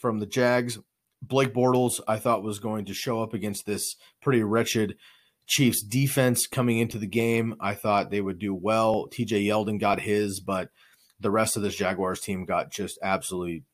from 0.00 0.20
the 0.20 0.26
Jags. 0.26 0.78
Blake 1.20 1.52
Bortles, 1.52 2.00
I 2.06 2.18
thought, 2.18 2.44
was 2.44 2.60
going 2.60 2.84
to 2.84 2.94
show 2.94 3.20
up 3.20 3.34
against 3.34 3.66
this 3.66 3.96
pretty 4.22 4.44
wretched 4.44 4.96
Chiefs 5.48 5.82
defense 5.82 6.46
coming 6.46 6.78
into 6.78 6.98
the 6.98 7.08
game. 7.08 7.56
I 7.60 7.74
thought 7.74 8.10
they 8.10 8.20
would 8.20 8.38
do 8.38 8.54
well. 8.54 9.08
TJ 9.08 9.44
Yeldon 9.44 9.80
got 9.80 10.00
his, 10.00 10.38
but 10.38 10.68
the 11.18 11.32
rest 11.32 11.56
of 11.56 11.62
this 11.62 11.74
Jaguars 11.74 12.20
team 12.20 12.44
got 12.44 12.70
just 12.70 12.96
absolutely 13.02 13.64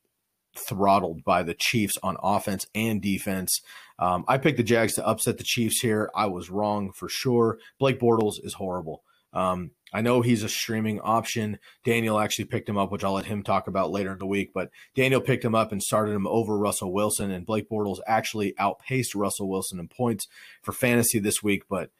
throttled 0.57 1.23
by 1.23 1.43
the 1.43 1.53
Chiefs 1.53 1.97
on 2.01 2.17
offense 2.23 2.65
and 2.73 3.03
defense. 3.03 3.61
Um, 3.99 4.25
I 4.27 4.39
picked 4.39 4.57
the 4.57 4.63
Jags 4.63 4.95
to 4.95 5.05
upset 5.05 5.37
the 5.37 5.43
Chiefs 5.43 5.81
here. 5.81 6.09
I 6.15 6.25
was 6.25 6.49
wrong 6.49 6.91
for 6.91 7.07
sure. 7.07 7.59
Blake 7.77 7.99
Bortles 7.99 8.43
is 8.43 8.55
horrible 8.55 9.03
Um, 9.33 9.71
I 9.93 10.01
know 10.01 10.21
he's 10.21 10.43
a 10.43 10.49
streaming 10.49 11.01
option. 11.01 11.59
Daniel 11.83 12.19
actually 12.19 12.45
picked 12.45 12.69
him 12.69 12.77
up, 12.77 12.91
which 12.91 13.03
I'll 13.03 13.13
let 13.13 13.25
him 13.25 13.43
talk 13.43 13.67
about 13.67 13.91
later 13.91 14.13
in 14.13 14.19
the 14.19 14.25
week. 14.25 14.51
But 14.53 14.69
Daniel 14.95 15.21
picked 15.21 15.43
him 15.43 15.55
up 15.55 15.71
and 15.71 15.83
started 15.83 16.13
him 16.13 16.27
over 16.27 16.57
Russell 16.57 16.93
Wilson, 16.93 17.31
and 17.31 17.45
Blake 17.45 17.69
Bortles 17.69 17.99
actually 18.07 18.53
outpaced 18.57 19.15
Russell 19.15 19.49
Wilson 19.49 19.79
in 19.79 19.87
points 19.87 20.27
for 20.61 20.71
fantasy 20.71 21.19
this 21.19 21.43
week. 21.43 21.63
But 21.69 21.91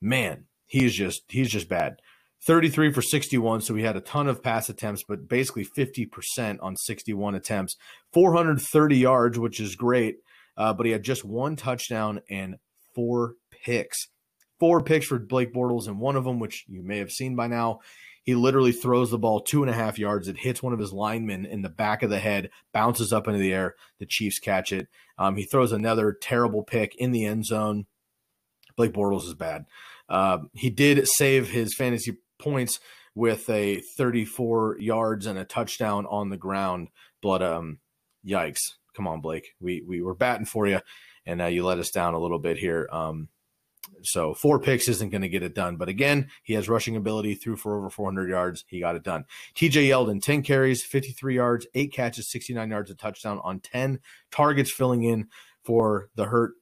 man, 0.00 0.44
he's 0.66 0.94
just 0.94 1.24
he's 1.28 1.50
just 1.50 1.68
bad. 1.68 2.00
33 2.42 2.92
for 2.92 3.02
61, 3.02 3.60
so 3.60 3.74
he 3.74 3.82
had 3.82 3.96
a 3.96 4.00
ton 4.00 4.26
of 4.26 4.42
pass 4.42 4.70
attempts, 4.70 5.04
but 5.06 5.28
basically 5.28 5.64
50% 5.64 6.56
on 6.62 6.74
61 6.74 7.34
attempts. 7.34 7.76
430 8.14 8.96
yards, 8.96 9.38
which 9.38 9.60
is 9.60 9.76
great, 9.76 10.20
uh, 10.56 10.72
but 10.72 10.86
he 10.86 10.92
had 10.92 11.02
just 11.02 11.22
one 11.22 11.54
touchdown 11.54 12.22
and 12.30 12.56
four 12.94 13.34
picks 13.50 14.08
four 14.60 14.82
picks 14.82 15.06
for 15.06 15.18
Blake 15.18 15.52
Bortles, 15.52 15.88
and 15.88 15.98
one 15.98 16.14
of 16.14 16.24
them, 16.24 16.38
which 16.38 16.64
you 16.68 16.82
may 16.82 16.98
have 16.98 17.10
seen 17.10 17.34
by 17.34 17.48
now, 17.48 17.80
he 18.22 18.34
literally 18.34 18.72
throws 18.72 19.10
the 19.10 19.18
ball 19.18 19.40
two 19.40 19.62
and 19.62 19.70
a 19.70 19.74
half 19.74 19.98
yards. 19.98 20.28
It 20.28 20.36
hits 20.36 20.62
one 20.62 20.72
of 20.74 20.78
his 20.78 20.92
linemen 20.92 21.46
in 21.46 21.62
the 21.62 21.70
back 21.70 22.02
of 22.02 22.10
the 22.10 22.18
head, 22.18 22.50
bounces 22.72 23.12
up 23.12 23.26
into 23.26 23.40
the 23.40 23.52
air. 23.52 23.74
The 23.98 24.06
Chiefs 24.06 24.38
catch 24.38 24.72
it. 24.72 24.88
Um, 25.18 25.36
he 25.36 25.44
throws 25.44 25.72
another 25.72 26.12
terrible 26.12 26.62
pick 26.62 26.94
in 26.96 27.12
the 27.12 27.24
end 27.24 27.46
zone. 27.46 27.86
Blake 28.76 28.92
Bortles 28.92 29.26
is 29.26 29.34
bad. 29.34 29.64
Uh, 30.08 30.38
he 30.54 30.70
did 30.70 31.08
save 31.08 31.50
his 31.50 31.74
fantasy 31.74 32.18
points 32.38 32.78
with 33.14 33.48
a 33.48 33.80
34 33.96 34.78
yards 34.78 35.26
and 35.26 35.38
a 35.38 35.44
touchdown 35.44 36.06
on 36.06 36.28
the 36.28 36.36
ground. 36.36 36.88
But 37.22 37.42
um, 37.42 37.78
yikes! 38.26 38.60
Come 38.94 39.06
on, 39.06 39.20
Blake. 39.20 39.54
We 39.60 39.82
we 39.86 40.02
were 40.02 40.14
batting 40.14 40.46
for 40.46 40.66
you, 40.66 40.80
and 41.26 41.40
uh, 41.40 41.46
you 41.46 41.64
let 41.64 41.78
us 41.78 41.90
down 41.90 42.14
a 42.14 42.18
little 42.18 42.38
bit 42.38 42.58
here. 42.58 42.88
Um, 42.92 43.28
so 44.02 44.34
four 44.34 44.58
picks 44.58 44.88
isn't 44.88 45.10
going 45.10 45.22
to 45.22 45.28
get 45.28 45.42
it 45.42 45.54
done. 45.54 45.76
But 45.76 45.88
again, 45.88 46.28
he 46.42 46.54
has 46.54 46.68
rushing 46.68 46.96
ability, 46.96 47.34
threw 47.34 47.56
for 47.56 47.76
over 47.76 47.90
400 47.90 48.28
yards. 48.28 48.64
He 48.68 48.80
got 48.80 48.96
it 48.96 49.02
done. 49.02 49.24
TJ 49.54 49.88
Yeldon, 49.88 50.22
10 50.22 50.42
carries, 50.42 50.82
53 50.82 51.34
yards, 51.34 51.66
eight 51.74 51.92
catches, 51.92 52.30
69 52.30 52.70
yards, 52.70 52.90
a 52.90 52.94
touchdown 52.94 53.40
on 53.42 53.60
10 53.60 54.00
targets, 54.30 54.70
filling 54.70 55.02
in 55.02 55.28
for 55.62 56.08
the 56.14 56.26
hurt 56.26 56.52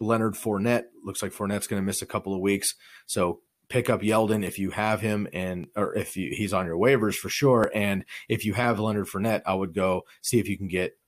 Leonard 0.00 0.34
Fournette. 0.34 0.84
Looks 1.04 1.22
like 1.22 1.32
Fournette's 1.32 1.66
going 1.66 1.80
to 1.80 1.86
miss 1.86 2.02
a 2.02 2.06
couple 2.06 2.34
of 2.34 2.40
weeks. 2.40 2.74
So 3.06 3.40
pick 3.68 3.88
up 3.88 4.02
Yeldon 4.02 4.44
if 4.44 4.58
you 4.58 4.70
have 4.70 5.00
him 5.00 5.26
and 5.32 5.66
or 5.74 5.96
if 5.96 6.16
you, 6.16 6.30
he's 6.34 6.52
on 6.52 6.66
your 6.66 6.76
waivers 6.76 7.14
for 7.14 7.28
sure. 7.28 7.70
And 7.74 8.04
if 8.28 8.44
you 8.44 8.54
have 8.54 8.78
Leonard 8.78 9.06
Fournette, 9.06 9.42
I 9.46 9.54
would 9.54 9.74
go 9.74 10.02
see 10.20 10.38
if 10.38 10.48
you 10.48 10.58
can 10.58 10.68
get 10.68 10.98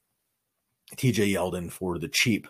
TJ 0.96 1.32
Yeldon 1.32 1.70
for 1.70 1.98
the 1.98 2.08
cheap. 2.08 2.48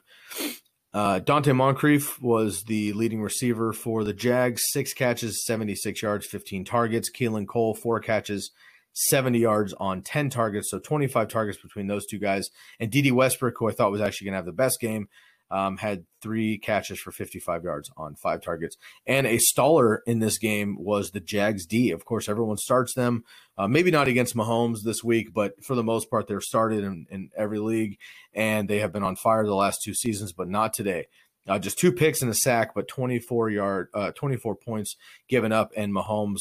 Uh, 0.97 1.21
Donte 1.21 1.55
Moncrief 1.55 2.19
was 2.23 2.63
the 2.63 2.95
leading 2.95 3.21
receiver 3.21 3.75
for 3.75 4.03
the 4.03 4.15
Jags, 4.15 4.63
six 4.71 4.95
catches, 4.95 5.45
76 5.45 6.01
yards, 6.01 6.25
15 6.25 6.65
targets. 6.65 7.11
Keelan 7.11 7.47
Cole, 7.47 7.75
four 7.75 8.01
catches, 8.01 8.51
70 8.95 9.39
yards 9.39 9.75
on 9.75 10.01
10 10.01 10.31
targets. 10.31 10.71
So 10.71 10.79
25 10.79 11.29
targets 11.29 11.61
between 11.61 11.87
those 11.87 12.07
two 12.07 12.19
guys. 12.19 12.49
And 12.81 12.91
Dede 12.91 13.13
Westbrook, 13.13 13.57
who 13.59 13.69
I 13.69 13.73
thought 13.73 13.93
was 13.93 14.01
actually 14.01 14.25
going 14.25 14.33
to 14.33 14.39
have 14.39 14.47
the 14.47 14.53
best 14.53 14.81
game, 14.81 15.09
um, 15.51 15.77
had 15.77 16.05
three 16.21 16.59
catches 16.59 16.99
for 16.99 17.13
55 17.13 17.65
yards 17.65 17.91
on 17.97 18.17
five 18.17 18.41
targets. 18.41 18.77
And 19.07 19.27
a 19.27 19.39
staller 19.39 19.99
in 20.07 20.19
this 20.19 20.39
game 20.39 20.77
was 20.79 21.11
the 21.11 21.21
Jags 21.21 21.67
D. 21.67 21.91
Of 21.91 22.05
course, 22.05 22.29
everyone 22.29 22.57
starts 22.57 22.95
them. 22.95 23.25
Uh, 23.57 23.69
maybe 23.69 23.91
not 23.91 24.09
against 24.09 24.35
Mahomes 24.35 24.83
this 24.85 25.03
week, 25.05 25.33
but 25.33 25.53
for 25.65 25.75
the 25.75 25.85
most 25.85 26.11
part, 26.11 26.27
they're 26.27 26.41
started 26.41 26.85
in, 26.85 27.07
in 27.11 27.31
every 27.37 27.59
league, 27.59 27.99
and 28.35 28.69
they 28.69 28.81
have 28.81 28.93
been 28.93 29.03
on 29.03 29.17
fire 29.17 29.47
the 29.47 29.55
last 29.55 29.81
two 29.85 29.95
seasons, 29.95 30.33
but 30.33 30.49
not 30.49 30.75
today. 30.75 31.07
Uh, 31.49 31.59
just 31.59 31.79
two 31.79 31.93
picks 31.93 32.23
and 32.23 32.31
a 32.31 32.35
sack, 32.35 32.75
but 32.75 32.89
24 32.89 33.51
yard, 33.51 33.89
uh, 33.95 34.11
24 34.13 34.57
points 34.57 34.97
given 35.29 35.53
up, 35.53 35.73
and 35.77 35.95
Mahomes 35.95 36.41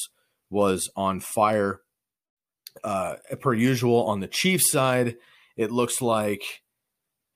was 0.50 0.90
on 0.96 1.20
fire. 1.20 1.82
Uh, 2.84 3.16
per 3.40 3.54
usual 3.54 4.04
on 4.06 4.20
the 4.20 4.28
Chiefs 4.28 4.70
side, 4.70 5.16
it 5.56 5.72
looks 5.72 6.02
like 6.02 6.64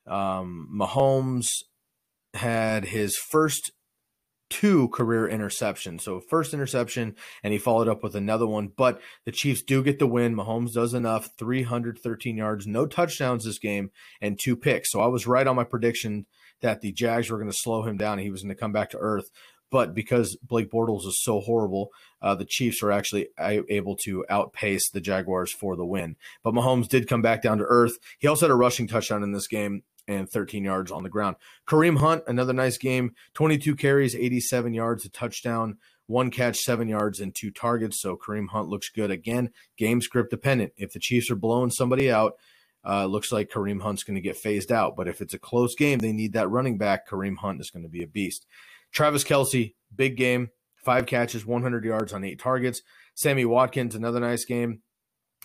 um, 0.09 0.69
Mahomes 0.73 1.47
had 2.33 2.85
his 2.85 3.17
first 3.17 3.71
two 4.49 4.87
career 4.89 5.29
interceptions. 5.31 6.01
So 6.01 6.19
first 6.19 6.53
interception, 6.53 7.15
and 7.43 7.53
he 7.53 7.59
followed 7.59 7.87
up 7.87 8.03
with 8.03 8.15
another 8.15 8.47
one. 8.47 8.71
But 8.75 8.99
the 9.25 9.31
Chiefs 9.31 9.61
do 9.61 9.83
get 9.83 9.99
the 9.99 10.07
win. 10.07 10.35
Mahomes 10.35 10.73
does 10.73 10.93
enough, 10.93 11.29
313 11.37 12.37
yards, 12.37 12.65
no 12.67 12.85
touchdowns 12.85 13.45
this 13.45 13.59
game, 13.59 13.91
and 14.21 14.39
two 14.39 14.55
picks. 14.55 14.91
So 14.91 15.01
I 15.01 15.07
was 15.07 15.27
right 15.27 15.47
on 15.47 15.55
my 15.55 15.63
prediction 15.63 16.25
that 16.61 16.81
the 16.81 16.91
Jags 16.91 17.29
were 17.29 17.37
going 17.37 17.51
to 17.51 17.57
slow 17.57 17.83
him 17.83 17.97
down 17.97 18.13
and 18.13 18.21
he 18.21 18.31
was 18.31 18.41
going 18.41 18.53
to 18.53 18.59
come 18.59 18.73
back 18.73 18.89
to 18.91 18.97
earth. 18.97 19.29
But 19.71 19.93
because 19.93 20.35
Blake 20.37 20.71
Bortles 20.71 21.05
is 21.05 21.21
so 21.21 21.41
horrible, 21.41 21.89
uh, 22.23 22.33
the 22.33 22.45
Chiefs 22.45 22.81
are 22.81 22.91
actually 22.91 23.27
able 23.39 23.95
to 23.97 24.25
outpace 24.27 24.89
the 24.89 24.99
Jaguars 24.99 25.53
for 25.53 25.75
the 25.75 25.85
win. 25.85 26.15
But 26.43 26.55
Mahomes 26.55 26.87
did 26.87 27.07
come 27.07 27.21
back 27.21 27.43
down 27.43 27.59
to 27.59 27.65
earth. 27.65 27.99
He 28.17 28.27
also 28.27 28.47
had 28.47 28.51
a 28.51 28.55
rushing 28.55 28.87
touchdown 28.87 29.21
in 29.21 29.31
this 29.31 29.47
game 29.47 29.83
and 30.09 30.29
13 30.29 30.63
yards 30.63 30.91
on 30.91 31.03
the 31.03 31.09
ground. 31.09 31.35
Kareem 31.67 31.99
Hunt, 31.99 32.23
another 32.27 32.51
nice 32.51 32.77
game, 32.77 33.13
22 33.35 33.75
carries, 33.75 34.15
87 34.15 34.73
yards, 34.73 35.05
a 35.05 35.09
touchdown, 35.09 35.77
one 36.07 36.31
catch, 36.31 36.57
seven 36.57 36.87
yards, 36.87 37.19
and 37.19 37.33
two 37.33 37.51
targets. 37.51 38.01
So 38.01 38.17
Kareem 38.17 38.49
Hunt 38.49 38.67
looks 38.67 38.89
good. 38.89 39.11
Again, 39.11 39.51
game 39.77 40.01
script 40.01 40.31
dependent. 40.31 40.73
If 40.75 40.91
the 40.91 40.99
Chiefs 40.99 41.29
are 41.29 41.35
blowing 41.35 41.69
somebody 41.69 42.11
out, 42.11 42.33
uh, 42.83 43.05
looks 43.05 43.31
like 43.31 43.51
Kareem 43.51 43.81
Hunt's 43.81 44.03
going 44.03 44.15
to 44.15 44.21
get 44.21 44.35
phased 44.35 44.71
out. 44.71 44.95
But 44.97 45.07
if 45.07 45.21
it's 45.21 45.35
a 45.35 45.39
close 45.39 45.75
game, 45.75 45.99
they 45.99 46.11
need 46.11 46.33
that 46.33 46.49
running 46.49 46.77
back. 46.77 47.07
Kareem 47.07 47.37
Hunt 47.37 47.61
is 47.61 47.69
going 47.69 47.83
to 47.83 47.89
be 47.89 48.03
a 48.03 48.07
beast. 48.07 48.47
Travis 48.91 49.23
Kelce, 49.23 49.75
big 49.95 50.17
game, 50.17 50.49
five 50.83 51.05
catches, 51.05 51.45
100 51.45 51.85
yards 51.85 52.13
on 52.13 52.23
eight 52.23 52.39
targets. 52.39 52.81
Sammy 53.13 53.45
Watkins, 53.45 53.93
another 53.93 54.19
nice 54.19 54.45
game 54.45 54.81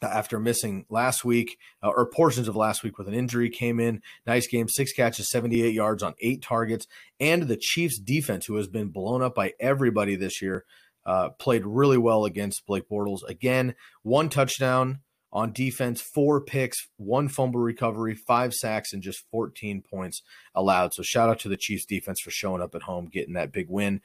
after 0.03 0.39
missing 0.39 0.85
last 0.89 1.25
week 1.25 1.59
uh, 1.83 1.89
or 1.89 2.07
portions 2.07 2.49
of 2.49 2.57
last 2.57 2.83
week 2.83 2.99
with 2.99 3.09
an 3.09 3.15
injury 3.15 3.51
came 3.51 3.81
in. 3.81 4.03
Nice 4.27 4.47
game. 4.47 4.69
Six 4.69 4.93
catches 4.93 5.31
78 5.31 5.73
yards 5.73 6.03
on 6.03 6.15
eight 6.21 6.43
targets. 6.43 6.87
And 7.21 7.45
the 7.45 7.57
chiefs 7.57 7.99
defense 7.99 8.47
who 8.47 8.57
has 8.57 8.67
been 8.67 8.89
blown 8.89 9.23
up 9.23 9.35
by 9.35 9.53
everybody 9.61 10.17
this 10.17 10.43
year 10.43 10.65
uh, 11.07 11.31
played 11.31 11.67
really 11.67 11.99
well 11.99 12.25
against 12.25 12.67
blake 12.67 12.89
bortles. 12.89 13.23
Again 13.29 13.75
one 14.03 14.29
touchdown 14.29 15.01
on 15.33 15.53
defense 15.53 16.01
four 16.01 16.41
picks 16.41 16.89
one 16.97 17.29
fumble 17.29 17.61
recovery 17.61 18.15
five 18.15 18.55
sacks 18.55 18.93
and 18.93 19.03
just 19.03 19.25
14 19.31 19.83
points 19.83 20.23
allowed. 20.55 20.95
So 20.95 21.03
shout 21.03 21.29
out 21.29 21.41
to 21.41 21.49
the 21.49 21.57
chiefs 21.57 21.85
defense 21.85 22.21
for 22.21 22.31
showing 22.31 22.63
up 22.63 22.75
at 22.75 22.83
home 22.83 23.09
getting 23.13 23.35
that 23.35 23.53
big 23.53 23.69
win. 23.69 24.01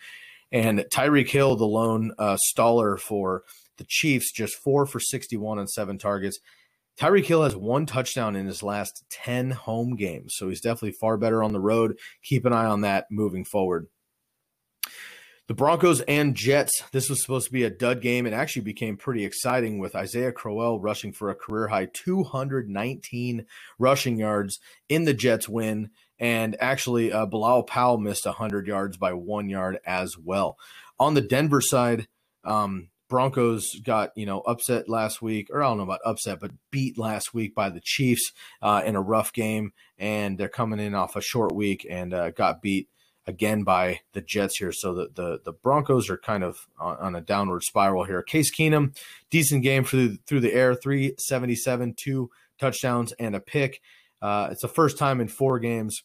And 0.51 0.79
Tyreek 0.91 1.29
Hill, 1.29 1.55
the 1.55 1.65
lone 1.65 2.11
uh, 2.17 2.37
staller 2.51 2.99
for 2.99 3.43
the 3.79 3.85
Chiefs, 3.85 4.31
just 4.31 4.55
four 4.55 4.85
for 4.85 4.99
61 4.99 5.57
on 5.57 5.67
seven 5.67 5.97
targets. 5.97 6.39
Tyreek 6.99 7.25
Hill 7.25 7.43
has 7.43 7.55
one 7.55 7.85
touchdown 7.85 8.35
in 8.35 8.45
his 8.45 8.61
last 8.61 9.05
10 9.09 9.51
home 9.51 9.95
games. 9.95 10.35
So 10.35 10.49
he's 10.49 10.61
definitely 10.61 10.91
far 10.91 11.17
better 11.17 11.41
on 11.41 11.53
the 11.53 11.59
road. 11.59 11.97
Keep 12.23 12.45
an 12.45 12.53
eye 12.53 12.65
on 12.65 12.81
that 12.81 13.07
moving 13.09 13.45
forward. 13.45 13.87
The 15.47 15.55
Broncos 15.55 16.01
and 16.01 16.35
Jets. 16.35 16.83
This 16.91 17.09
was 17.09 17.23
supposed 17.23 17.47
to 17.47 17.53
be 17.53 17.63
a 17.63 17.71
dud 17.71 18.01
game. 18.01 18.27
It 18.27 18.33
actually 18.33 18.61
became 18.63 18.97
pretty 18.97 19.25
exciting 19.25 19.79
with 19.79 19.95
Isaiah 19.95 20.31
Crowell 20.31 20.79
rushing 20.79 21.11
for 21.11 21.31
a 21.31 21.35
career 21.35 21.69
high 21.69 21.87
219 21.91 23.45
rushing 23.79 24.17
yards 24.17 24.59
in 24.89 25.05
the 25.05 25.13
Jets 25.13 25.49
win. 25.49 25.89
And 26.19 26.55
actually, 26.59 27.11
uh, 27.11 27.25
Bilal 27.25 27.63
Powell 27.63 27.97
missed 27.97 28.25
100 28.25 28.67
yards 28.67 28.97
by 28.97 29.13
one 29.13 29.49
yard 29.49 29.79
as 29.85 30.17
well. 30.17 30.57
On 30.99 31.13
the 31.15 31.21
Denver 31.21 31.61
side, 31.61 32.07
um, 32.43 32.89
Broncos 33.09 33.75
got 33.83 34.11
you 34.15 34.25
know 34.25 34.41
upset 34.41 34.87
last 34.87 35.21
week, 35.21 35.49
or 35.51 35.63
I 35.63 35.67
don't 35.67 35.77
know 35.77 35.83
about 35.83 35.99
upset, 36.05 36.39
but 36.39 36.51
beat 36.71 36.97
last 36.97 37.33
week 37.33 37.55
by 37.55 37.69
the 37.69 37.81
Chiefs 37.81 38.31
uh, 38.61 38.83
in 38.85 38.95
a 38.95 39.01
rough 39.01 39.33
game, 39.33 39.73
and 39.97 40.37
they're 40.37 40.47
coming 40.47 40.79
in 40.79 40.95
off 40.95 41.15
a 41.15 41.21
short 41.21 41.53
week 41.53 41.85
and 41.89 42.13
uh, 42.13 42.31
got 42.31 42.61
beat 42.61 42.87
again 43.25 43.63
by 43.63 44.01
the 44.13 44.21
Jets 44.21 44.57
here. 44.57 44.71
So 44.71 44.93
the 44.93 45.09
the, 45.13 45.39
the 45.43 45.53
Broncos 45.53 46.09
are 46.09 46.17
kind 46.17 46.43
of 46.43 46.67
on, 46.79 46.97
on, 46.97 47.15
a 47.15 47.21
downward 47.21 47.63
spiral 47.63 48.03
here. 48.03 48.21
Case 48.21 48.53
Keenum, 48.53 48.95
decent 49.29 49.63
game 49.63 49.83
through 49.83 50.17
through 50.27 50.41
the 50.41 50.53
air, 50.53 50.75
three 50.75 51.13
seventy 51.17 51.55
seven, 51.55 51.93
two 51.97 52.29
touchdowns 52.59 53.11
and 53.13 53.35
a 53.35 53.39
pick. 53.39 53.81
Uh, 54.21 54.49
it's 54.51 54.61
the 54.61 54.67
first 54.67 54.97
time 54.97 55.19
in 55.19 55.27
four 55.27 55.59
games 55.59 56.03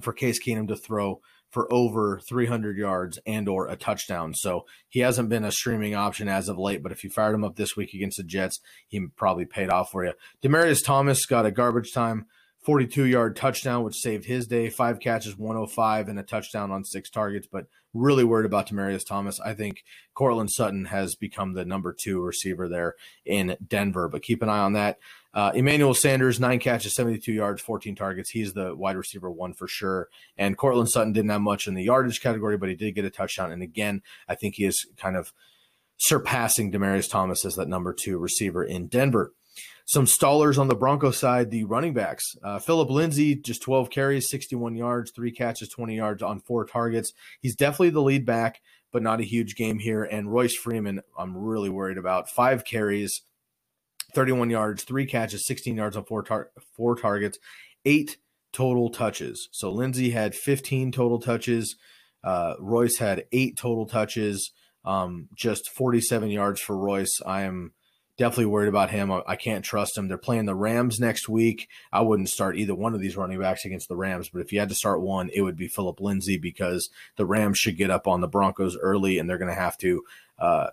for 0.00 0.12
Case 0.12 0.40
Keenum 0.42 0.68
to 0.68 0.76
throw 0.76 1.20
for 1.50 1.72
over 1.72 2.20
300 2.28 2.76
yards 2.76 3.18
and 3.26 3.48
or 3.48 3.66
a 3.66 3.76
touchdown. 3.76 4.34
So 4.34 4.64
he 4.88 5.00
hasn't 5.00 5.28
been 5.28 5.44
a 5.44 5.52
streaming 5.52 5.94
option 5.94 6.28
as 6.28 6.48
of 6.48 6.58
late, 6.58 6.82
but 6.82 6.92
if 6.92 7.04
you 7.04 7.10
fired 7.10 7.34
him 7.34 7.44
up 7.44 7.56
this 7.56 7.76
week 7.76 7.92
against 7.92 8.16
the 8.16 8.24
Jets, 8.24 8.60
he 8.86 9.06
probably 9.16 9.44
paid 9.44 9.70
off 9.70 9.90
for 9.90 10.04
you. 10.04 10.12
Demaryius 10.42 10.84
Thomas 10.84 11.26
got 11.26 11.46
a 11.46 11.50
garbage 11.50 11.92
time 11.92 12.26
42 12.62 13.04
yard 13.06 13.36
touchdown, 13.36 13.84
which 13.84 13.96
saved 13.96 14.26
his 14.26 14.46
day. 14.46 14.68
Five 14.68 15.00
catches, 15.00 15.36
105, 15.38 16.08
and 16.08 16.18
a 16.18 16.22
touchdown 16.22 16.70
on 16.70 16.84
six 16.84 17.08
targets. 17.08 17.46
But 17.50 17.66
really 17.94 18.24
worried 18.24 18.46
about 18.46 18.68
Demaryius 18.68 19.06
Thomas. 19.06 19.40
I 19.40 19.54
think 19.54 19.82
Courtland 20.14 20.50
Sutton 20.50 20.86
has 20.86 21.14
become 21.14 21.54
the 21.54 21.64
number 21.64 21.92
two 21.92 22.20
receiver 22.20 22.68
there 22.68 22.94
in 23.24 23.56
Denver. 23.66 24.08
But 24.08 24.22
keep 24.22 24.42
an 24.42 24.48
eye 24.48 24.60
on 24.60 24.74
that. 24.74 24.98
Uh, 25.32 25.52
Emmanuel 25.54 25.94
Sanders, 25.94 26.40
nine 26.40 26.58
catches, 26.58 26.94
72 26.94 27.32
yards, 27.32 27.62
14 27.62 27.94
targets. 27.94 28.30
He's 28.30 28.52
the 28.52 28.74
wide 28.74 28.96
receiver 28.96 29.30
one 29.30 29.54
for 29.54 29.68
sure. 29.68 30.08
And 30.36 30.58
Courtland 30.58 30.90
Sutton 30.90 31.12
didn't 31.12 31.30
have 31.30 31.40
much 31.40 31.66
in 31.66 31.74
the 31.74 31.84
yardage 31.84 32.20
category, 32.20 32.56
but 32.56 32.68
he 32.68 32.74
did 32.74 32.94
get 32.94 33.04
a 33.04 33.10
touchdown. 33.10 33.52
And 33.52 33.62
again, 33.62 34.02
I 34.28 34.34
think 34.34 34.56
he 34.56 34.64
is 34.64 34.86
kind 34.96 35.16
of 35.16 35.32
surpassing 35.96 36.72
Demaryius 36.72 37.10
Thomas 37.10 37.44
as 37.44 37.56
that 37.56 37.68
number 37.68 37.92
two 37.92 38.18
receiver 38.18 38.64
in 38.64 38.88
Denver. 38.88 39.32
Some 39.90 40.04
stallers 40.04 40.56
on 40.56 40.68
the 40.68 40.76
Broncos 40.76 41.18
side, 41.18 41.50
the 41.50 41.64
running 41.64 41.94
backs. 41.94 42.36
Uh, 42.44 42.60
Phillip 42.60 42.90
Lindsay, 42.90 43.34
just 43.34 43.60
12 43.62 43.90
carries, 43.90 44.30
61 44.30 44.76
yards, 44.76 45.10
three 45.10 45.32
catches, 45.32 45.68
20 45.68 45.96
yards 45.96 46.22
on 46.22 46.38
four 46.38 46.64
targets. 46.64 47.12
He's 47.40 47.56
definitely 47.56 47.90
the 47.90 48.00
lead 48.00 48.24
back, 48.24 48.60
but 48.92 49.02
not 49.02 49.18
a 49.18 49.24
huge 49.24 49.56
game 49.56 49.80
here. 49.80 50.04
And 50.04 50.32
Royce 50.32 50.54
Freeman, 50.54 51.00
I'm 51.18 51.36
really 51.36 51.70
worried 51.70 51.98
about. 51.98 52.30
Five 52.30 52.64
carries, 52.64 53.22
31 54.14 54.48
yards, 54.50 54.84
three 54.84 55.06
catches, 55.06 55.44
16 55.44 55.74
yards 55.74 55.96
on 55.96 56.04
four, 56.04 56.22
tar- 56.22 56.52
four 56.76 56.94
targets, 56.94 57.40
eight 57.84 58.18
total 58.52 58.90
touches. 58.90 59.48
So 59.50 59.72
Lindsay 59.72 60.10
had 60.10 60.36
15 60.36 60.92
total 60.92 61.18
touches. 61.18 61.74
Uh, 62.22 62.54
Royce 62.60 62.98
had 62.98 63.24
eight 63.32 63.56
total 63.56 63.86
touches, 63.86 64.52
um, 64.84 65.30
just 65.34 65.68
47 65.68 66.30
yards 66.30 66.60
for 66.60 66.76
Royce. 66.76 67.20
I 67.26 67.42
am 67.42 67.72
definitely 68.20 68.44
worried 68.44 68.68
about 68.68 68.90
him. 68.90 69.10
I, 69.10 69.22
I, 69.26 69.36
can't 69.36 69.64
trust 69.64 69.96
him. 69.96 70.06
They're 70.06 70.18
playing 70.18 70.44
the 70.44 70.54
Rams 70.54 71.00
next 71.00 71.26
week. 71.26 71.70
I 71.90 72.02
wouldn't 72.02 72.28
start 72.28 72.58
either 72.58 72.74
one 72.74 72.92
of 72.92 73.00
these 73.00 73.16
running 73.16 73.40
backs 73.40 73.64
against 73.64 73.88
the 73.88 73.96
Rams, 73.96 74.28
but 74.28 74.42
if 74.42 74.52
you 74.52 74.60
had 74.60 74.68
to 74.68 74.74
start 74.74 75.00
one, 75.00 75.30
it 75.32 75.40
would 75.40 75.56
be 75.56 75.68
Phillip 75.68 76.02
Lindsay 76.02 76.36
because 76.36 76.90
the 77.16 77.24
Rams 77.24 77.56
should 77.56 77.78
get 77.78 77.90
up 77.90 78.06
on 78.06 78.20
the 78.20 78.28
Broncos 78.28 78.76
early 78.76 79.18
and 79.18 79.28
they're 79.28 79.38
going 79.38 79.48
to 79.48 79.54
have 79.54 79.78
to 79.78 80.04
uh, 80.38 80.66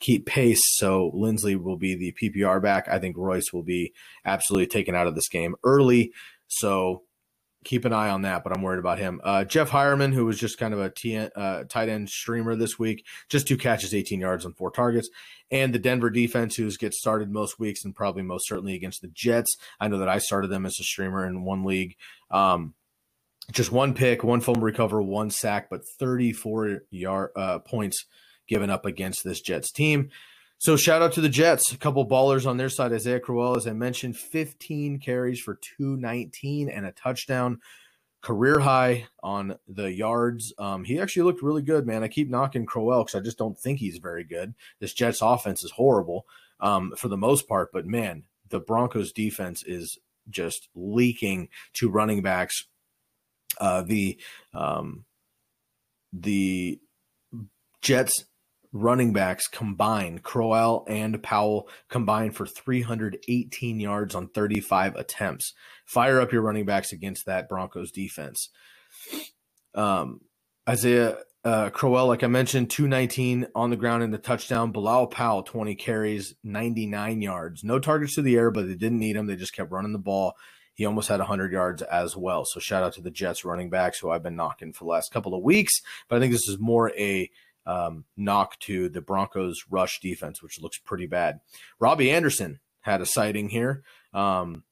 keep 0.00 0.24
pace. 0.24 0.62
So 0.78 1.10
Lindsay 1.12 1.56
will 1.56 1.76
be 1.76 1.94
the 1.94 2.12
PPR 2.12 2.62
back. 2.62 2.88
I 2.88 2.98
think 2.98 3.18
Royce 3.18 3.52
will 3.52 3.62
be 3.62 3.92
absolutely 4.24 4.68
taken 4.68 4.94
out 4.94 5.06
of 5.06 5.14
this 5.14 5.28
game 5.28 5.56
early. 5.62 6.10
So 6.48 7.02
keep 7.64 7.84
an 7.84 7.92
eye 7.92 8.10
on 8.10 8.22
that, 8.22 8.44
but 8.44 8.54
I'm 8.54 8.62
worried 8.62 8.78
about 8.78 8.98
him. 8.98 9.20
Uh, 9.24 9.44
Jeff 9.44 9.70
Heuerman, 9.70 10.12
who 10.12 10.26
was 10.26 10.38
just 10.38 10.58
kind 10.58 10.74
of 10.74 10.80
a 10.80 11.38
uh, 11.38 11.64
tight 11.64 11.88
end 11.88 12.08
streamer 12.08 12.54
this 12.54 12.78
week, 12.78 13.04
just 13.28 13.48
two 13.48 13.56
catches, 13.56 13.94
18 13.94 14.20
yards 14.20 14.44
on 14.44 14.52
four 14.54 14.70
targets. 14.70 15.08
And 15.50 15.74
the 15.74 15.78
Denver 15.78 16.10
defense, 16.10 16.56
who 16.56 16.70
gets 16.72 16.98
started 16.98 17.30
most 17.30 17.58
weeks 17.58 17.84
and 17.84 17.94
probably 17.94 18.22
most 18.22 18.46
certainly 18.46 18.74
against 18.74 19.02
the 19.02 19.08
Jets. 19.08 19.56
I 19.80 19.88
know 19.88 19.98
that 19.98 20.08
I 20.08 20.18
started 20.18 20.48
them 20.48 20.66
as 20.66 20.78
a 20.80 20.84
streamer 20.84 21.26
in 21.26 21.44
one 21.44 21.64
league. 21.64 21.96
Um, 22.30 22.74
just 23.52 23.72
one 23.72 23.94
pick, 23.94 24.24
one 24.24 24.40
fumble 24.40 24.62
recover, 24.62 25.02
one 25.02 25.30
sack, 25.30 25.68
but 25.70 25.82
34 25.98 26.82
yard 26.90 27.30
uh, 27.36 27.58
points 27.58 28.06
given 28.48 28.70
up 28.70 28.86
against 28.86 29.24
this 29.24 29.40
Jets 29.40 29.70
team. 29.70 30.10
So 30.58 30.76
shout 30.76 31.02
out 31.02 31.12
to 31.14 31.20
the 31.20 31.28
Jets, 31.28 31.72
a 31.72 31.78
couple 31.78 32.08
ballers 32.08 32.46
on 32.46 32.56
their 32.56 32.70
side. 32.70 32.92
Isaiah 32.92 33.20
Crowell, 33.20 33.56
as 33.56 33.66
I 33.66 33.72
mentioned, 33.72 34.16
15 34.16 34.98
carries 34.98 35.38
for 35.40 35.58
219 35.76 36.70
and 36.70 36.86
a 36.86 36.92
touchdown, 36.92 37.60
career 38.22 38.60
high 38.60 39.06
on 39.22 39.56
the 39.68 39.92
yards. 39.92 40.54
Um, 40.58 40.84
he 40.84 40.98
actually 40.98 41.24
looked 41.24 41.42
really 41.42 41.60
good, 41.60 41.86
man. 41.86 42.02
I 42.02 42.08
keep 42.08 42.30
knocking 42.30 42.64
Crowell 42.64 43.04
because 43.04 43.20
I 43.20 43.22
just 43.22 43.36
don't 43.36 43.58
think 43.58 43.78
he's 43.78 43.98
very 43.98 44.24
good. 44.24 44.54
This 44.80 44.94
Jets 44.94 45.20
offense 45.20 45.64
is 45.64 45.72
horrible 45.72 46.24
um, 46.60 46.94
for 46.96 47.08
the 47.08 47.16
most 47.16 47.46
part, 47.46 47.70
but 47.72 47.84
man, 47.84 48.24
the 48.48 48.60
Broncos 48.60 49.12
defense 49.12 49.62
is 49.64 49.98
just 50.30 50.68
leaking 50.74 51.48
to 51.74 51.90
running 51.90 52.22
backs. 52.22 52.64
Uh, 53.60 53.82
the 53.82 54.18
um, 54.52 55.04
the 56.12 56.80
Jets 57.82 58.24
running 58.74 59.12
backs 59.12 59.46
combined, 59.46 60.24
Crowell 60.24 60.84
and 60.88 61.22
Powell 61.22 61.68
combined 61.88 62.36
for 62.36 62.44
318 62.44 63.80
yards 63.80 64.14
on 64.14 64.28
35 64.28 64.96
attempts. 64.96 65.54
Fire 65.86 66.20
up 66.20 66.32
your 66.32 66.42
running 66.42 66.66
backs 66.66 66.92
against 66.92 67.24
that 67.24 67.48
Broncos 67.48 67.92
defense. 67.92 68.50
Um, 69.74 70.22
Isaiah 70.68 71.18
uh, 71.44 71.70
Crowell, 71.70 72.08
like 72.08 72.24
I 72.24 72.26
mentioned, 72.26 72.70
219 72.70 73.46
on 73.54 73.70
the 73.70 73.76
ground 73.76 74.02
in 74.02 74.10
the 74.10 74.18
touchdown. 74.18 74.72
Bilal 74.72 75.06
Powell, 75.06 75.44
20 75.44 75.76
carries, 75.76 76.34
99 76.42 77.22
yards. 77.22 77.62
No 77.62 77.78
targets 77.78 78.16
to 78.16 78.22
the 78.22 78.36
air, 78.36 78.50
but 78.50 78.66
they 78.66 78.74
didn't 78.74 78.98
need 78.98 79.14
him. 79.14 79.26
They 79.26 79.36
just 79.36 79.54
kept 79.54 79.70
running 79.70 79.92
the 79.92 79.98
ball. 79.98 80.34
He 80.72 80.84
almost 80.84 81.08
had 81.08 81.20
100 81.20 81.52
yards 81.52 81.82
as 81.82 82.16
well. 82.16 82.44
So 82.44 82.58
shout 82.58 82.82
out 82.82 82.94
to 82.94 83.02
the 83.02 83.10
Jets 83.10 83.44
running 83.44 83.70
backs 83.70 84.00
who 84.00 84.10
I've 84.10 84.24
been 84.24 84.34
knocking 84.34 84.72
for 84.72 84.84
the 84.84 84.90
last 84.90 85.12
couple 85.12 85.34
of 85.34 85.44
weeks. 85.44 85.80
But 86.08 86.16
I 86.16 86.20
think 86.20 86.32
this 86.32 86.48
is 86.48 86.58
more 86.58 86.90
a 86.98 87.30
um, 87.66 88.04
knock 88.16 88.58
to 88.60 88.88
the 88.88 89.00
Broncos' 89.00 89.64
rush 89.70 90.00
defense, 90.00 90.42
which 90.42 90.60
looks 90.60 90.78
pretty 90.78 91.06
bad. 91.06 91.40
Robbie 91.78 92.10
Anderson 92.10 92.60
had 92.80 93.00
a 93.00 93.06
sighting 93.06 93.48
here. 93.48 93.82
Um, 94.12 94.64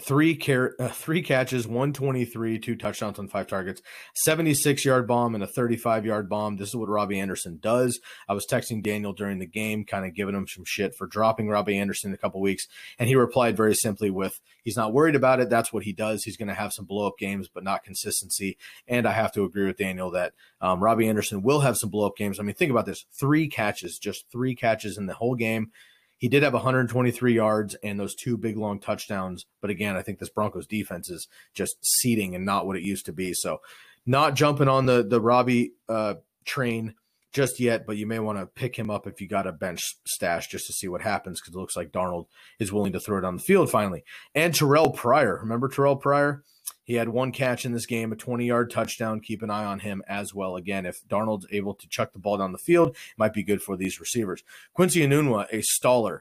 three 0.00 0.36
car- 0.36 0.74
uh, 0.78 0.88
three 0.88 1.22
catches, 1.22 1.66
123, 1.66 2.58
two 2.58 2.76
touchdowns 2.76 3.18
on 3.18 3.28
five 3.28 3.46
targets, 3.46 3.80
76 4.14 4.84
yard 4.84 5.06
bomb 5.06 5.34
and 5.34 5.44
a 5.44 5.46
35 5.46 6.04
yard 6.04 6.28
bomb. 6.28 6.56
This 6.56 6.70
is 6.70 6.76
what 6.76 6.88
Robbie 6.88 7.20
Anderson 7.20 7.58
does. 7.60 8.00
I 8.28 8.34
was 8.34 8.46
texting 8.46 8.82
Daniel 8.82 9.12
during 9.12 9.38
the 9.38 9.46
game, 9.46 9.84
kind 9.84 10.04
of 10.04 10.14
giving 10.14 10.34
him 10.34 10.46
some 10.48 10.64
shit 10.64 10.94
for 10.94 11.06
dropping 11.06 11.48
Robbie 11.48 11.78
Anderson 11.78 12.12
a 12.12 12.18
couple 12.18 12.40
weeks, 12.40 12.66
and 12.98 13.08
he 13.08 13.14
replied 13.14 13.56
very 13.56 13.74
simply 13.74 14.10
with, 14.10 14.40
"He's 14.62 14.76
not 14.76 14.92
worried 14.92 15.16
about 15.16 15.40
it. 15.40 15.50
That's 15.50 15.72
what 15.72 15.84
he 15.84 15.92
does. 15.92 16.24
He's 16.24 16.36
going 16.36 16.48
to 16.48 16.54
have 16.54 16.72
some 16.72 16.84
blow 16.84 17.06
up 17.06 17.18
games, 17.18 17.48
but 17.48 17.64
not 17.64 17.84
consistency." 17.84 18.58
And 18.88 19.06
I 19.06 19.12
have 19.12 19.32
to 19.32 19.44
agree 19.44 19.66
with 19.66 19.78
Daniel 19.78 20.10
that 20.12 20.32
um, 20.60 20.82
Robbie 20.82 21.08
Anderson 21.08 21.42
will 21.42 21.60
have 21.60 21.76
some 21.76 21.90
blow 21.90 22.06
up 22.06 22.16
games. 22.16 22.40
I 22.40 22.42
mean, 22.42 22.54
think 22.54 22.70
about 22.70 22.86
this: 22.86 23.06
three 23.12 23.48
catches, 23.48 23.98
just 23.98 24.26
three 24.30 24.54
catches 24.54 24.98
in 24.98 25.06
the 25.06 25.14
whole 25.14 25.34
game. 25.34 25.70
He 26.18 26.28
did 26.28 26.42
have 26.42 26.54
123 26.54 27.34
yards 27.34 27.74
and 27.82 27.98
those 27.98 28.14
two 28.14 28.36
big 28.36 28.56
long 28.56 28.80
touchdowns. 28.80 29.46
But 29.60 29.70
again, 29.70 29.96
I 29.96 30.02
think 30.02 30.18
this 30.18 30.30
Broncos 30.30 30.66
defense 30.66 31.10
is 31.10 31.28
just 31.54 31.76
seating 31.84 32.34
and 32.34 32.44
not 32.44 32.66
what 32.66 32.76
it 32.76 32.82
used 32.82 33.06
to 33.06 33.12
be. 33.12 33.34
So 33.34 33.60
not 34.06 34.34
jumping 34.34 34.68
on 34.68 34.86
the 34.86 35.02
the 35.02 35.20
Robbie 35.20 35.72
uh, 35.88 36.14
train 36.44 36.94
just 37.32 37.58
yet, 37.58 37.84
but 37.86 37.96
you 37.96 38.06
may 38.06 38.20
want 38.20 38.38
to 38.38 38.46
pick 38.46 38.76
him 38.76 38.90
up 38.90 39.06
if 39.06 39.20
you 39.20 39.26
got 39.26 39.46
a 39.46 39.52
bench 39.52 39.80
stash 40.06 40.46
just 40.46 40.66
to 40.68 40.72
see 40.72 40.88
what 40.88 41.02
happens 41.02 41.40
because 41.40 41.54
it 41.54 41.58
looks 41.58 41.76
like 41.76 41.90
Darnold 41.90 42.26
is 42.60 42.72
willing 42.72 42.92
to 42.92 43.00
throw 43.00 43.18
it 43.18 43.24
on 43.24 43.36
the 43.36 43.42
field 43.42 43.70
finally. 43.70 44.04
And 44.34 44.54
Terrelle 44.54 44.94
Pryor, 44.94 45.40
remember 45.42 45.68
Terrelle 45.68 46.00
Pryor? 46.00 46.44
He 46.84 46.94
had 46.94 47.08
one 47.08 47.32
catch 47.32 47.64
in 47.64 47.72
this 47.72 47.86
game, 47.86 48.12
a 48.12 48.16
20 48.16 48.46
yard 48.46 48.70
touchdown. 48.70 49.20
Keep 49.20 49.42
an 49.42 49.50
eye 49.50 49.64
on 49.64 49.80
him 49.80 50.02
as 50.06 50.34
well. 50.34 50.56
Again, 50.56 50.84
if 50.84 51.00
Darnold's 51.08 51.46
able 51.50 51.74
to 51.74 51.88
chuck 51.88 52.12
the 52.12 52.18
ball 52.18 52.36
down 52.36 52.52
the 52.52 52.58
field, 52.58 52.90
it 52.90 52.96
might 53.16 53.32
be 53.32 53.42
good 53.42 53.62
for 53.62 53.76
these 53.76 53.98
receivers. 53.98 54.42
Quincy 54.74 55.00
Enunwa, 55.00 55.46
a 55.50 55.62
staller, 55.62 56.20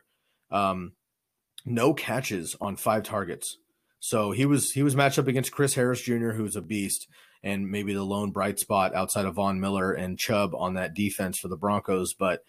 um, 0.50 0.94
no 1.66 1.94
catches 1.94 2.56
on 2.62 2.78
five 2.78 3.04
targets. 3.04 3.58
So 4.00 4.32
he 4.32 4.46
was 4.46 4.72
he 4.72 4.84
was 4.84 4.96
matched 4.96 5.20
up 5.20 5.28
against 5.28 5.52
Chris 5.52 5.76
Harris 5.76 6.02
Jr., 6.02 6.32
who's 6.32 6.56
a 6.56 6.62
beast, 6.62 7.08
and 7.42 7.70
maybe 7.70 7.94
the 7.94 8.04
lone 8.04 8.32
bright 8.32 8.60
spot 8.60 8.96
outside 8.96 9.26
of 9.26 9.36
Von 9.36 9.60
Miller 9.60 9.94
and 9.94 10.20
Chubb 10.20 10.54
on 10.56 10.74
that 10.74 10.94
defense 10.94 11.40
for 11.40 11.48
the 11.48 11.58
Broncos. 11.58 12.14
But 12.14 12.42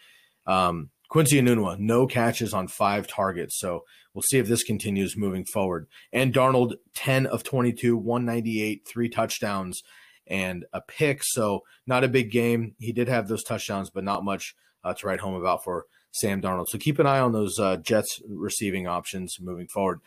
um, 0.47 0.91
Quincy 1.15 1.41
Enunwa, 1.41 1.79
no 1.79 2.09
catches 2.09 2.53
on 2.53 2.67
five 2.67 3.07
targets. 3.07 3.57
So 3.57 3.85
we'll 4.13 4.23
see 4.23 4.41
if 4.41 4.49
this 4.49 4.65
continues 4.65 5.17
moving 5.17 5.45
forward. 5.45 5.87
And 6.13 6.35
Darnold, 6.35 6.75
10 6.97 7.27
of 7.27 7.45
22, 7.45 7.97
198, 7.97 8.85
three 8.85 9.09
touchdowns 9.09 9.85
and 10.27 10.65
a 10.73 10.81
pick. 10.81 11.21
So 11.23 11.63
not 11.87 12.03
a 12.03 12.09
big 12.09 12.33
game. 12.33 12.75
He 12.81 12.91
did 12.91 13.07
have 13.07 13.29
those 13.29 13.45
touchdowns, 13.45 13.91
but 13.91 14.03
not 14.03 14.25
much 14.25 14.57
uh, 14.83 14.93
to 14.95 15.07
write 15.07 15.21
home 15.21 15.35
about 15.35 15.63
for 15.63 15.87
Sam 16.11 16.43
Darnold. 16.43 16.67
So 16.67 16.79
keep 16.79 16.99
an 16.99 17.07
eye 17.07 17.21
on 17.21 17.31
those 17.31 17.61
uh, 17.61 17.77
Jets 17.77 18.21
receiving 18.29 18.89
options 18.89 19.37
moving 19.41 19.69
forward. 19.69 20.01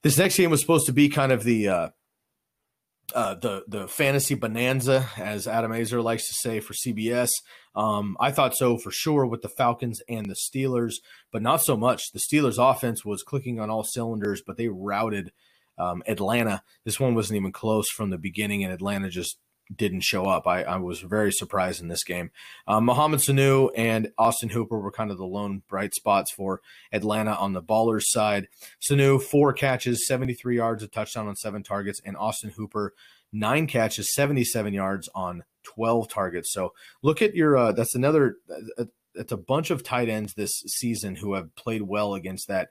This 0.00 0.16
next 0.16 0.38
game 0.38 0.48
was 0.48 0.62
supposed 0.62 0.86
to 0.86 0.92
be 0.94 1.10
kind 1.10 1.32
of 1.32 1.44
the 1.44 1.68
uh, 1.68 1.88
uh, 3.14 3.34
the 3.34 3.64
the 3.68 3.86
fantasy 3.88 4.34
bonanza, 4.34 5.08
as 5.16 5.46
Adam 5.46 5.72
Aizer 5.72 6.02
likes 6.02 6.26
to 6.28 6.34
say 6.34 6.60
for 6.60 6.72
CBS. 6.72 7.30
Um, 7.74 8.16
I 8.20 8.30
thought 8.30 8.56
so 8.56 8.78
for 8.78 8.90
sure 8.90 9.26
with 9.26 9.42
the 9.42 9.48
Falcons 9.48 10.00
and 10.08 10.26
the 10.26 10.36
Steelers, 10.36 10.94
but 11.32 11.42
not 11.42 11.62
so 11.62 11.76
much. 11.76 12.12
The 12.12 12.20
Steelers' 12.20 12.58
offense 12.58 13.04
was 13.04 13.22
clicking 13.22 13.58
on 13.58 13.68
all 13.68 13.84
cylinders, 13.84 14.42
but 14.46 14.56
they 14.56 14.68
routed 14.68 15.32
um, 15.76 16.02
Atlanta. 16.06 16.62
This 16.84 17.00
one 17.00 17.14
wasn't 17.14 17.38
even 17.38 17.52
close 17.52 17.88
from 17.88 18.10
the 18.10 18.18
beginning, 18.18 18.64
and 18.64 18.72
Atlanta 18.72 19.10
just 19.10 19.38
didn't 19.74 20.02
show 20.02 20.26
up. 20.26 20.46
I, 20.46 20.62
I 20.62 20.76
was 20.76 21.00
very 21.00 21.32
surprised 21.32 21.80
in 21.80 21.88
this 21.88 22.04
game. 22.04 22.30
Um, 22.66 22.84
Mohamed 22.84 23.20
Sanu 23.20 23.70
and 23.76 24.10
Austin 24.18 24.50
Hooper 24.50 24.78
were 24.78 24.92
kind 24.92 25.10
of 25.10 25.18
the 25.18 25.26
lone 25.26 25.62
bright 25.68 25.94
spots 25.94 26.30
for 26.30 26.60
Atlanta 26.92 27.34
on 27.34 27.52
the 27.52 27.62
ballers 27.62 28.04
side. 28.04 28.48
Sanu, 28.80 29.22
four 29.22 29.52
catches, 29.52 30.06
73 30.06 30.56
yards, 30.56 30.82
a 30.82 30.88
touchdown 30.88 31.28
on 31.28 31.36
seven 31.36 31.62
targets, 31.62 32.00
and 32.04 32.16
Austin 32.16 32.50
Hooper, 32.50 32.94
nine 33.32 33.66
catches, 33.66 34.14
77 34.14 34.74
yards 34.74 35.08
on 35.14 35.44
12 35.64 36.08
targets. 36.08 36.52
So 36.52 36.72
look 37.02 37.22
at 37.22 37.34
your, 37.34 37.56
uh, 37.56 37.72
that's 37.72 37.94
another, 37.94 38.36
uh, 38.78 38.84
it's 39.14 39.32
a 39.32 39.36
bunch 39.36 39.70
of 39.70 39.82
tight 39.82 40.08
ends 40.08 40.34
this 40.34 40.62
season 40.66 41.16
who 41.16 41.34
have 41.34 41.54
played 41.54 41.82
well 41.82 42.14
against 42.14 42.48
that 42.48 42.68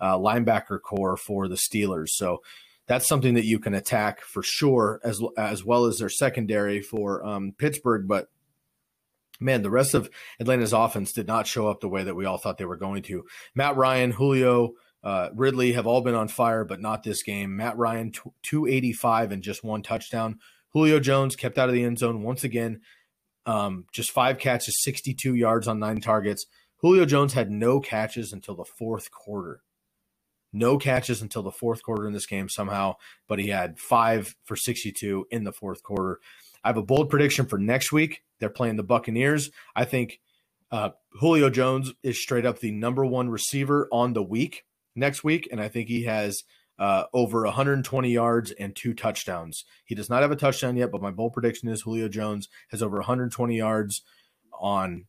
uh, 0.00 0.16
linebacker 0.16 0.80
corps 0.80 1.16
for 1.16 1.48
the 1.48 1.54
Steelers. 1.54 2.08
So 2.08 2.42
that's 2.86 3.08
something 3.08 3.34
that 3.34 3.44
you 3.44 3.58
can 3.58 3.74
attack 3.74 4.20
for 4.20 4.42
sure, 4.42 5.00
as 5.04 5.20
as 5.36 5.64
well 5.64 5.86
as 5.86 5.98
their 5.98 6.08
secondary 6.08 6.80
for 6.80 7.24
um, 7.26 7.52
Pittsburgh. 7.58 8.06
But 8.06 8.28
man, 9.40 9.62
the 9.62 9.70
rest 9.70 9.94
of 9.94 10.10
Atlanta's 10.40 10.72
offense 10.72 11.12
did 11.12 11.26
not 11.26 11.46
show 11.46 11.68
up 11.68 11.80
the 11.80 11.88
way 11.88 12.04
that 12.04 12.14
we 12.14 12.24
all 12.24 12.38
thought 12.38 12.58
they 12.58 12.64
were 12.64 12.76
going 12.76 13.02
to. 13.04 13.24
Matt 13.54 13.76
Ryan, 13.76 14.12
Julio, 14.12 14.74
uh, 15.02 15.30
Ridley 15.34 15.72
have 15.72 15.86
all 15.86 16.00
been 16.00 16.14
on 16.14 16.28
fire, 16.28 16.64
but 16.64 16.80
not 16.80 17.02
this 17.02 17.22
game. 17.22 17.56
Matt 17.56 17.76
Ryan, 17.76 18.12
t- 18.12 18.20
285 18.42 19.32
and 19.32 19.42
just 19.42 19.64
one 19.64 19.82
touchdown. 19.82 20.38
Julio 20.70 21.00
Jones 21.00 21.36
kept 21.36 21.58
out 21.58 21.68
of 21.68 21.74
the 21.74 21.84
end 21.84 21.98
zone 21.98 22.22
once 22.22 22.44
again. 22.44 22.80
Um, 23.46 23.86
just 23.92 24.10
five 24.10 24.38
catches, 24.38 24.82
62 24.82 25.34
yards 25.34 25.68
on 25.68 25.78
nine 25.78 26.00
targets. 26.00 26.46
Julio 26.78 27.04
Jones 27.04 27.32
had 27.32 27.50
no 27.50 27.80
catches 27.80 28.32
until 28.32 28.56
the 28.56 28.64
fourth 28.64 29.10
quarter. 29.10 29.62
No 30.56 30.78
catches 30.78 31.22
until 31.22 31.42
the 31.42 31.50
fourth 31.50 31.82
quarter 31.82 32.06
in 32.06 32.12
this 32.12 32.26
game 32.26 32.48
somehow, 32.48 32.96
but 33.28 33.38
he 33.38 33.48
had 33.48 33.78
five 33.78 34.34
for 34.44 34.56
62 34.56 35.26
in 35.30 35.44
the 35.44 35.52
fourth 35.52 35.82
quarter. 35.82 36.18
I 36.64 36.68
have 36.68 36.76
a 36.76 36.82
bold 36.82 37.10
prediction 37.10 37.46
for 37.46 37.58
next 37.58 37.92
week. 37.92 38.22
They're 38.40 38.48
playing 38.48 38.76
the 38.76 38.82
Buccaneers. 38.82 39.50
I 39.74 39.84
think 39.84 40.20
uh, 40.70 40.90
Julio 41.12 41.50
Jones 41.50 41.92
is 42.02 42.20
straight 42.20 42.46
up 42.46 42.58
the 42.58 42.72
number 42.72 43.04
one 43.04 43.28
receiver 43.28 43.88
on 43.92 44.14
the 44.14 44.22
week 44.22 44.64
next 44.94 45.22
week, 45.22 45.48
and 45.52 45.60
I 45.60 45.68
think 45.68 45.88
he 45.88 46.04
has 46.04 46.42
uh, 46.78 47.04
over 47.12 47.44
120 47.44 48.10
yards 48.10 48.50
and 48.52 48.74
two 48.74 48.94
touchdowns. 48.94 49.64
He 49.84 49.94
does 49.94 50.10
not 50.10 50.22
have 50.22 50.30
a 50.30 50.36
touchdown 50.36 50.76
yet, 50.76 50.90
but 50.90 51.02
my 51.02 51.10
bold 51.10 51.34
prediction 51.34 51.68
is 51.68 51.82
Julio 51.82 52.08
Jones 52.08 52.48
has 52.70 52.82
over 52.82 52.96
120 52.96 53.56
yards 53.56 54.02
on 54.58 55.04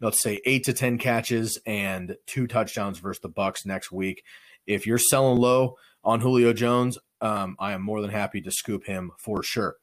let's 0.00 0.22
say 0.22 0.40
eight 0.44 0.64
to 0.64 0.72
ten 0.72 0.98
catches 0.98 1.58
and 1.66 2.16
two 2.26 2.46
touchdowns 2.46 2.98
versus 2.98 3.20
the 3.20 3.28
Bucks 3.28 3.64
next 3.64 3.90
week. 3.90 4.22
If 4.66 4.86
you're 4.86 4.98
selling 4.98 5.38
low 5.38 5.76
on 6.04 6.20
Julio 6.20 6.52
Jones, 6.52 6.98
um, 7.20 7.56
I 7.58 7.72
am 7.72 7.82
more 7.82 8.00
than 8.00 8.10
happy 8.10 8.40
to 8.42 8.50
scoop 8.50 8.84
him 8.84 9.12
for 9.18 9.42
sure. 9.42 9.76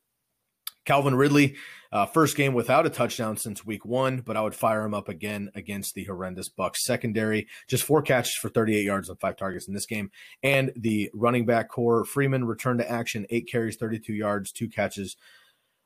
Calvin 0.86 1.16
Ridley, 1.16 1.56
uh, 1.92 2.06
first 2.06 2.36
game 2.36 2.54
without 2.54 2.86
a 2.86 2.90
touchdown 2.90 3.38
since 3.38 3.66
week 3.66 3.86
one, 3.86 4.20
but 4.20 4.36
I 4.36 4.42
would 4.42 4.56
fire 4.56 4.84
him 4.84 4.94
up 4.94 5.08
again 5.08 5.50
against 5.56 5.96
the 5.96 6.04
horrendous 6.04 6.50
Bucks 6.50 6.84
secondary. 6.84 7.48
Just 7.70 7.86
four 7.86 8.02
catches 8.02 8.36
for 8.36 8.50
38 8.50 8.84
yards 8.84 9.10
on 9.10 9.16
five 9.18 9.38
targets 9.38 9.68
in 9.68 9.74
this 9.74 9.86
game. 9.86 10.12
And 10.42 10.72
the 10.76 11.10
running 11.14 11.46
back 11.46 11.70
corps, 11.70 12.04
Freeman 12.04 12.46
returned 12.46 12.80
to 12.80 12.92
action, 12.92 13.26
eight 13.30 13.48
carries, 13.50 13.78
32 13.78 14.14
yards, 14.14 14.52
two 14.52 14.68
catches 14.68 15.16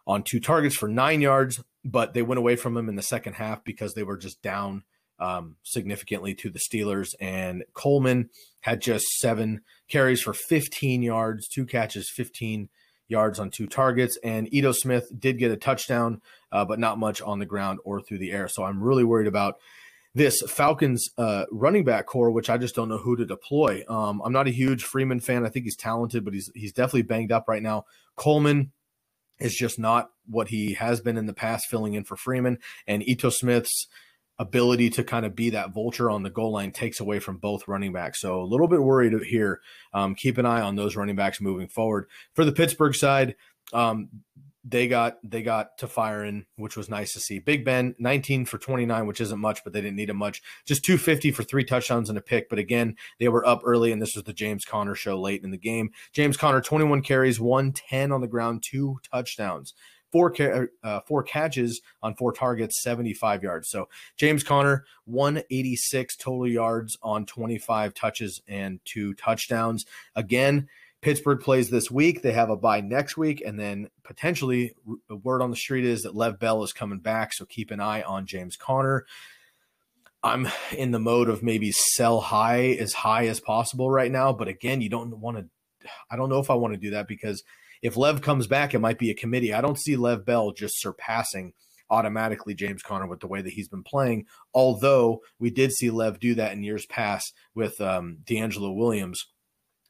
on 0.08 0.24
two 0.24 0.40
targets 0.40 0.76
for 0.76 0.88
nine 0.88 1.22
yards, 1.22 1.62
but 1.84 2.14
they 2.14 2.22
went 2.22 2.40
away 2.40 2.56
from 2.56 2.76
him 2.76 2.90
in 2.90 2.96
the 2.96 3.02
second 3.02 3.34
half 3.34 3.64
because 3.64 3.94
they 3.94 4.04
were 4.04 4.18
just 4.18 4.42
down 4.42 4.84
um, 5.20 5.56
significantly 5.64 6.34
to 6.36 6.50
the 6.50 6.60
Steelers. 6.60 7.16
And 7.20 7.64
Coleman 7.74 8.30
had 8.62 8.82
just 8.82 9.06
seven 9.20 9.62
carries 9.88 10.22
for 10.22 10.34
15 10.34 11.02
yards, 11.02 11.48
two 11.48 11.66
catches, 11.66 12.10
15 12.10 12.70
yards 13.08 13.40
on 13.40 13.50
two 13.50 13.68
targets. 13.68 14.18
And 14.24 14.54
Ito 14.54 14.74
Smith 14.74 15.10
did 15.18 15.40
get 15.40 15.52
a 15.52 15.58
touchdown, 15.58 16.22
uh, 16.52 16.66
but 16.66 16.80
not 16.80 17.00
much 17.00 17.22
on 17.22 17.40
the 17.40 17.46
ground 17.46 17.80
or 17.84 18.02
through 18.02 18.20
the 18.20 18.32
air. 18.32 18.48
So 18.48 18.64
I'm 18.64 18.84
really 18.84 19.04
worried 19.04 19.28
about 19.28 19.56
this 20.14 20.42
Falcons 20.48 21.10
uh, 21.18 21.46
running 21.52 21.84
back 21.84 22.08
corps, 22.08 22.32
which 22.32 22.50
I 22.50 22.58
just 22.58 22.76
don't 22.76 22.90
know 22.90 22.98
who 22.98 23.16
to 23.16 23.26
deploy. 23.26 23.84
Um, 23.88 24.22
I'm 24.26 24.34
not 24.34 24.48
a 24.48 24.52
huge 24.52 24.84
Freeman 24.84 25.20
fan. 25.20 25.46
I 25.46 25.50
think 25.50 25.66
he's 25.66 25.76
talented, 25.76 26.26
but 26.26 26.34
he's 26.34 26.50
he's 26.56 26.74
definitely 26.74 27.04
banged 27.04 27.32
up 27.32 27.48
right 27.48 27.62
now. 27.62 27.86
Coleman 28.16 28.72
is 29.40 29.54
just 29.54 29.78
not 29.78 30.10
what 30.26 30.48
he 30.48 30.74
has 30.74 31.02
been 31.02 31.18
in 31.18 31.28
the 31.28 31.34
past, 31.34 31.68
filling 31.70 31.94
in 31.94 32.04
for 32.04 32.16
Freeman. 32.16 32.58
And 32.88 33.08
Ito 33.08 33.30
Smith's 33.30 33.88
ability 34.40 34.90
to 34.92 35.04
kind 35.04 35.26
of 35.26 35.36
be 35.36 35.50
that 35.50 35.74
vulture 35.74 36.10
on 36.10 36.24
the 36.24 36.30
goal 36.30 36.52
line 36.52 36.72
takes 36.72 37.00
away 37.00 37.20
from 37.20 37.38
both 37.38 37.68
running 37.68 37.94
backs. 37.94 38.22
So 38.22 38.42
a 38.42 38.46
little 38.46 38.68
bit 38.68 38.84
worried 38.84 39.14
here. 39.24 39.62
Um, 39.94 40.16
keep 40.16 40.38
an 40.38 40.46
eye 40.46 40.62
on 40.62 40.76
those 40.76 40.96
running 40.96 41.16
backs 41.16 41.42
moving 41.42 41.68
forward. 41.68 42.08
For 42.34 42.46
the 42.46 42.52
Pittsburgh 42.52 42.96
side, 42.96 43.36
um, 43.74 44.10
they 44.70 44.88
got 44.88 45.18
they 45.24 45.42
got 45.42 45.78
to 45.78 45.88
firing, 45.88 46.46
which 46.58 46.76
was 46.76 46.90
nice 46.90 47.14
to 47.14 47.20
see. 47.22 47.40
Big 47.40 47.64
Ben, 47.64 47.96
19 48.00 48.46
for 48.46 48.58
29, 48.58 49.08
which 49.08 49.22
isn't 49.22 49.40
much, 49.40 49.64
but 49.64 49.72
they 49.72 49.82
didn't 49.82 49.96
need 49.96 50.10
him 50.10 50.18
much. 50.18 50.42
Just 50.66 50.84
250 50.84 51.32
for 51.32 51.44
three 51.44 51.64
touchdowns 51.64 52.10
and 52.10 52.18
a 52.18 52.22
pick. 52.22 52.50
But 52.50 52.60
again, 52.60 52.96
they 53.20 53.30
were 53.30 53.48
up 53.48 53.62
early, 53.64 53.92
and 53.92 54.02
this 54.02 54.16
was 54.16 54.26
the 54.26 54.34
James 54.34 54.66
Conner 54.66 54.96
show 54.96 55.20
late 55.20 55.44
in 55.44 55.52
the 55.52 55.58
game. 55.58 55.92
James 56.12 56.36
Conner, 56.36 56.60
21 56.60 57.02
carries, 57.02 57.40
110 57.40 58.12
on 58.12 58.20
the 58.20 58.28
ground, 58.28 58.62
two 58.62 59.00
touchdowns 59.10 59.74
four 60.12 60.34
uh, 60.84 61.00
four 61.02 61.24
catches 61.24 61.82
on 62.02 62.16
four 62.16 62.32
targets, 62.32 62.82
75 62.82 63.44
yards. 63.44 63.70
So 63.70 63.90
James 64.16 64.44
Conner, 64.44 64.86
186 65.06 66.16
total 66.16 66.48
yards 66.48 66.98
on 67.02 67.26
25 67.26 67.94
touches 67.94 68.42
and 68.48 68.80
two 68.86 69.14
touchdowns. 69.14 69.86
Again, 70.16 70.68
Pittsburgh 71.02 71.40
plays 71.40 71.70
this 71.70 71.92
week. 71.92 72.22
They 72.22 72.32
have 72.32 72.50
a 72.50 72.58
bye 72.58 72.82
next 72.82 73.18
week, 73.18 73.42
and 73.46 73.60
then 73.60 73.90
potentially 74.04 74.74
the 75.08 75.16
word 75.16 75.42
on 75.42 75.52
the 75.52 75.56
street 75.56 75.86
is 75.86 76.04
that 76.04 76.16
Lev 76.16 76.40
Bell 76.40 76.64
is 76.64 76.74
coming 76.74 77.00
back. 77.00 77.34
So 77.34 77.46
keep 77.46 77.72
an 77.72 77.80
eye 77.80 78.02
on 78.02 78.26
James 78.26 78.58
Conner. 78.58 79.06
I'm 80.24 80.48
in 80.76 80.92
the 80.92 81.00
mode 81.00 81.30
of 81.30 81.44
maybe 81.44 81.72
sell 81.72 82.20
high 82.20 82.72
as 82.80 82.94
high 82.94 83.28
as 83.28 83.40
possible 83.40 83.90
right 83.90 84.12
now, 84.12 84.34
but 84.34 84.48
again, 84.48 84.82
you 84.82 84.90
don't 84.90 85.20
want 85.20 85.38
to. 85.38 85.46
I 86.10 86.16
don't 86.16 86.30
know 86.30 86.40
if 86.40 86.50
I 86.50 86.56
want 86.56 86.74
to 86.74 86.80
do 86.80 86.90
that 86.92 87.08
because 87.08 87.44
if 87.82 87.98
Lev 87.98 88.22
comes 88.22 88.48
back, 88.48 88.74
it 88.74 88.80
might 88.80 89.00
be 89.00 89.10
a 89.10 89.16
committee. 89.16 89.54
I 89.54 89.62
don't 89.62 89.80
see 89.80 89.96
Lev 89.96 90.26
Bell 90.26 90.52
just 90.52 90.80
surpassing 90.80 91.54
automatically 91.90 92.54
James 92.54 92.84
Conner 92.84 93.08
with 93.08 93.22
the 93.22 93.28
way 93.28 93.42
that 93.42 93.54
he's 93.54 93.70
been 93.70 93.84
playing. 93.84 94.26
Although 94.54 95.22
we 95.40 95.50
did 95.50 95.72
see 95.72 95.90
Lev 95.90 96.20
do 96.20 96.36
that 96.36 96.54
in 96.54 96.64
years 96.64 96.86
past 96.86 97.34
with 97.56 97.80
um, 97.80 98.20
DeAngelo 98.26 98.76
Williams. 98.76 99.26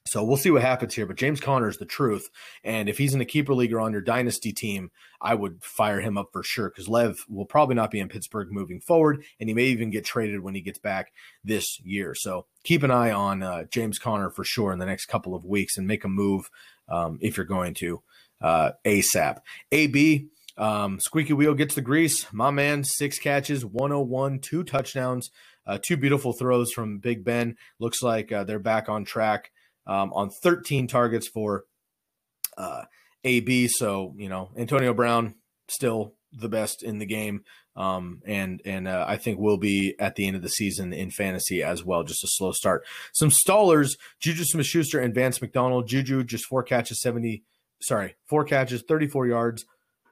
So 0.08 0.24
we'll 0.24 0.38
see 0.38 0.50
what 0.50 0.62
happens 0.62 0.94
here. 0.94 1.04
But 1.04 1.16
James 1.16 1.38
Conner 1.38 1.68
is 1.68 1.76
the 1.76 1.84
truth. 1.84 2.30
And 2.64 2.88
if 2.88 2.96
he's 2.96 3.14
in 3.14 3.20
a 3.20 3.26
keeper 3.26 3.54
league 3.54 3.74
or 3.74 3.80
on 3.80 3.92
your 3.92 4.00
dynasty 4.00 4.52
team, 4.52 4.90
I 5.20 5.34
would 5.34 5.62
fire 5.62 6.00
him 6.00 6.16
up 6.16 6.28
for 6.32 6.42
sure 6.42 6.70
because 6.70 6.88
Lev 6.88 7.18
will 7.28 7.44
probably 7.44 7.74
not 7.74 7.90
be 7.90 8.00
in 8.00 8.08
Pittsburgh 8.08 8.48
moving 8.50 8.80
forward. 8.80 9.22
And 9.38 9.50
he 9.50 9.54
may 9.54 9.64
even 9.64 9.90
get 9.90 10.06
traded 10.06 10.40
when 10.40 10.54
he 10.54 10.62
gets 10.62 10.78
back 10.78 11.12
this 11.44 11.78
year. 11.80 12.14
So 12.14 12.46
keep 12.64 12.82
an 12.82 12.90
eye 12.90 13.12
on 13.12 13.42
uh, 13.42 13.64
James 13.64 13.98
Conner 13.98 14.30
for 14.30 14.44
sure 14.44 14.72
in 14.72 14.78
the 14.78 14.86
next 14.86 15.06
couple 15.06 15.34
of 15.34 15.44
weeks 15.44 15.76
and 15.76 15.86
make 15.86 16.04
a 16.04 16.08
move 16.08 16.48
um, 16.88 17.18
if 17.20 17.36
you're 17.36 17.46
going 17.46 17.74
to 17.74 18.02
uh, 18.40 18.72
ASAP. 18.84 19.38
AB, 19.72 20.28
um, 20.56 21.00
squeaky 21.00 21.32
wheel 21.32 21.54
gets 21.54 21.74
the 21.74 21.80
grease. 21.80 22.26
My 22.32 22.50
man, 22.50 22.84
six 22.84 23.18
catches, 23.18 23.64
101, 23.64 24.40
two 24.40 24.64
touchdowns, 24.64 25.30
uh, 25.66 25.78
two 25.86 25.96
beautiful 25.96 26.32
throws 26.32 26.72
from 26.72 26.98
Big 26.98 27.24
Ben. 27.24 27.56
Looks 27.78 28.02
like 28.02 28.32
uh, 28.32 28.44
they're 28.44 28.58
back 28.58 28.88
on 28.88 29.04
track 29.04 29.50
um, 29.86 30.12
on 30.12 30.30
13 30.30 30.86
targets 30.88 31.28
for 31.28 31.64
uh, 32.56 32.84
AB. 33.24 33.68
So, 33.68 34.14
you 34.16 34.28
know, 34.28 34.50
Antonio 34.56 34.94
Brown 34.94 35.34
still 35.68 36.14
the 36.32 36.48
best 36.48 36.82
in 36.82 36.98
the 36.98 37.06
game. 37.06 37.44
Um, 37.78 38.22
and 38.26 38.60
and 38.64 38.88
uh, 38.88 39.04
I 39.08 39.16
think 39.16 39.38
will 39.38 39.56
be 39.56 39.94
at 40.00 40.16
the 40.16 40.26
end 40.26 40.34
of 40.34 40.42
the 40.42 40.48
season 40.48 40.92
in 40.92 41.10
fantasy 41.12 41.62
as 41.62 41.84
well. 41.84 42.02
Just 42.02 42.24
a 42.24 42.28
slow 42.28 42.52
start. 42.52 42.84
Some 43.12 43.30
stallers: 43.30 43.96
Juju 44.18 44.42
Smith-Schuster 44.44 44.98
and 44.98 45.14
Vance 45.14 45.40
McDonald. 45.40 45.86
Juju 45.86 46.24
just 46.24 46.44
four 46.44 46.64
catches, 46.64 47.00
seventy. 47.00 47.44
Sorry, 47.80 48.16
four 48.26 48.44
catches, 48.44 48.82
thirty-four 48.82 49.28
yards. 49.28 49.64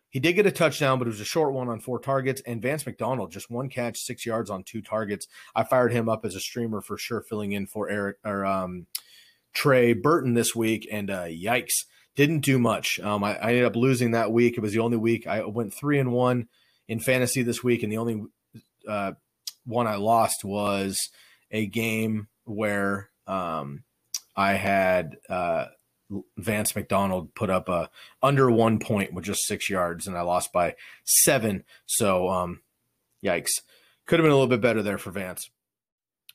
He 0.08 0.20
did 0.20 0.34
get 0.34 0.46
a 0.46 0.52
touchdown, 0.52 0.98
but 0.98 1.08
it 1.08 1.10
was 1.10 1.20
a 1.20 1.24
short 1.24 1.52
one 1.52 1.68
on 1.68 1.80
four 1.80 1.98
targets. 1.98 2.40
And 2.46 2.62
Vance 2.62 2.86
McDonald 2.86 3.32
just 3.32 3.50
one 3.50 3.68
catch, 3.68 3.98
six 3.98 4.24
yards 4.24 4.48
on 4.48 4.62
two 4.62 4.80
targets. 4.80 5.26
I 5.54 5.64
fired 5.64 5.92
him 5.92 6.08
up 6.08 6.24
as 6.24 6.36
a 6.36 6.40
streamer 6.40 6.80
for 6.80 6.96
sure, 6.96 7.20
filling 7.20 7.52
in 7.52 7.66
for 7.66 7.90
Eric 7.90 8.18
or 8.24 8.46
um, 8.46 8.86
Trey 9.52 9.92
Burton 9.92 10.34
this 10.34 10.54
week. 10.54 10.88
And 10.90 11.10
uh, 11.10 11.24
yikes, 11.24 11.84
didn't 12.14 12.40
do 12.40 12.58
much. 12.58 13.00
Um, 13.00 13.24
I, 13.24 13.36
I 13.36 13.48
ended 13.48 13.64
up 13.64 13.76
losing 13.76 14.12
that 14.12 14.32
week. 14.32 14.56
It 14.56 14.62
was 14.62 14.72
the 14.72 14.78
only 14.78 14.96
week 14.96 15.26
I 15.26 15.44
went 15.44 15.74
three 15.74 15.98
and 15.98 16.12
one 16.12 16.46
in 16.88 17.00
fantasy 17.00 17.42
this 17.42 17.62
week, 17.62 17.82
and 17.82 17.92
the 17.92 17.98
only 17.98 18.22
uh, 18.86 19.12
one 19.64 19.86
I 19.86 19.96
lost 19.96 20.44
was 20.44 21.10
a 21.50 21.66
game 21.66 22.28
where 22.44 23.10
um, 23.26 23.82
I 24.36 24.52
had 24.54 25.16
uh, 25.28 25.66
Vance 26.36 26.76
McDonald 26.76 27.34
put 27.34 27.50
up 27.50 27.68
a 27.68 27.90
under 28.22 28.50
one 28.50 28.78
point 28.78 29.12
with 29.12 29.24
just 29.24 29.46
six 29.46 29.68
yards, 29.68 30.06
and 30.06 30.16
I 30.16 30.22
lost 30.22 30.52
by 30.52 30.76
seven. 31.04 31.64
So, 31.86 32.28
um, 32.28 32.60
yikes! 33.24 33.50
Could 34.06 34.20
have 34.20 34.24
been 34.24 34.32
a 34.32 34.36
little 34.36 34.46
bit 34.48 34.60
better 34.60 34.82
there 34.82 34.98
for 34.98 35.10
Vance. 35.10 35.50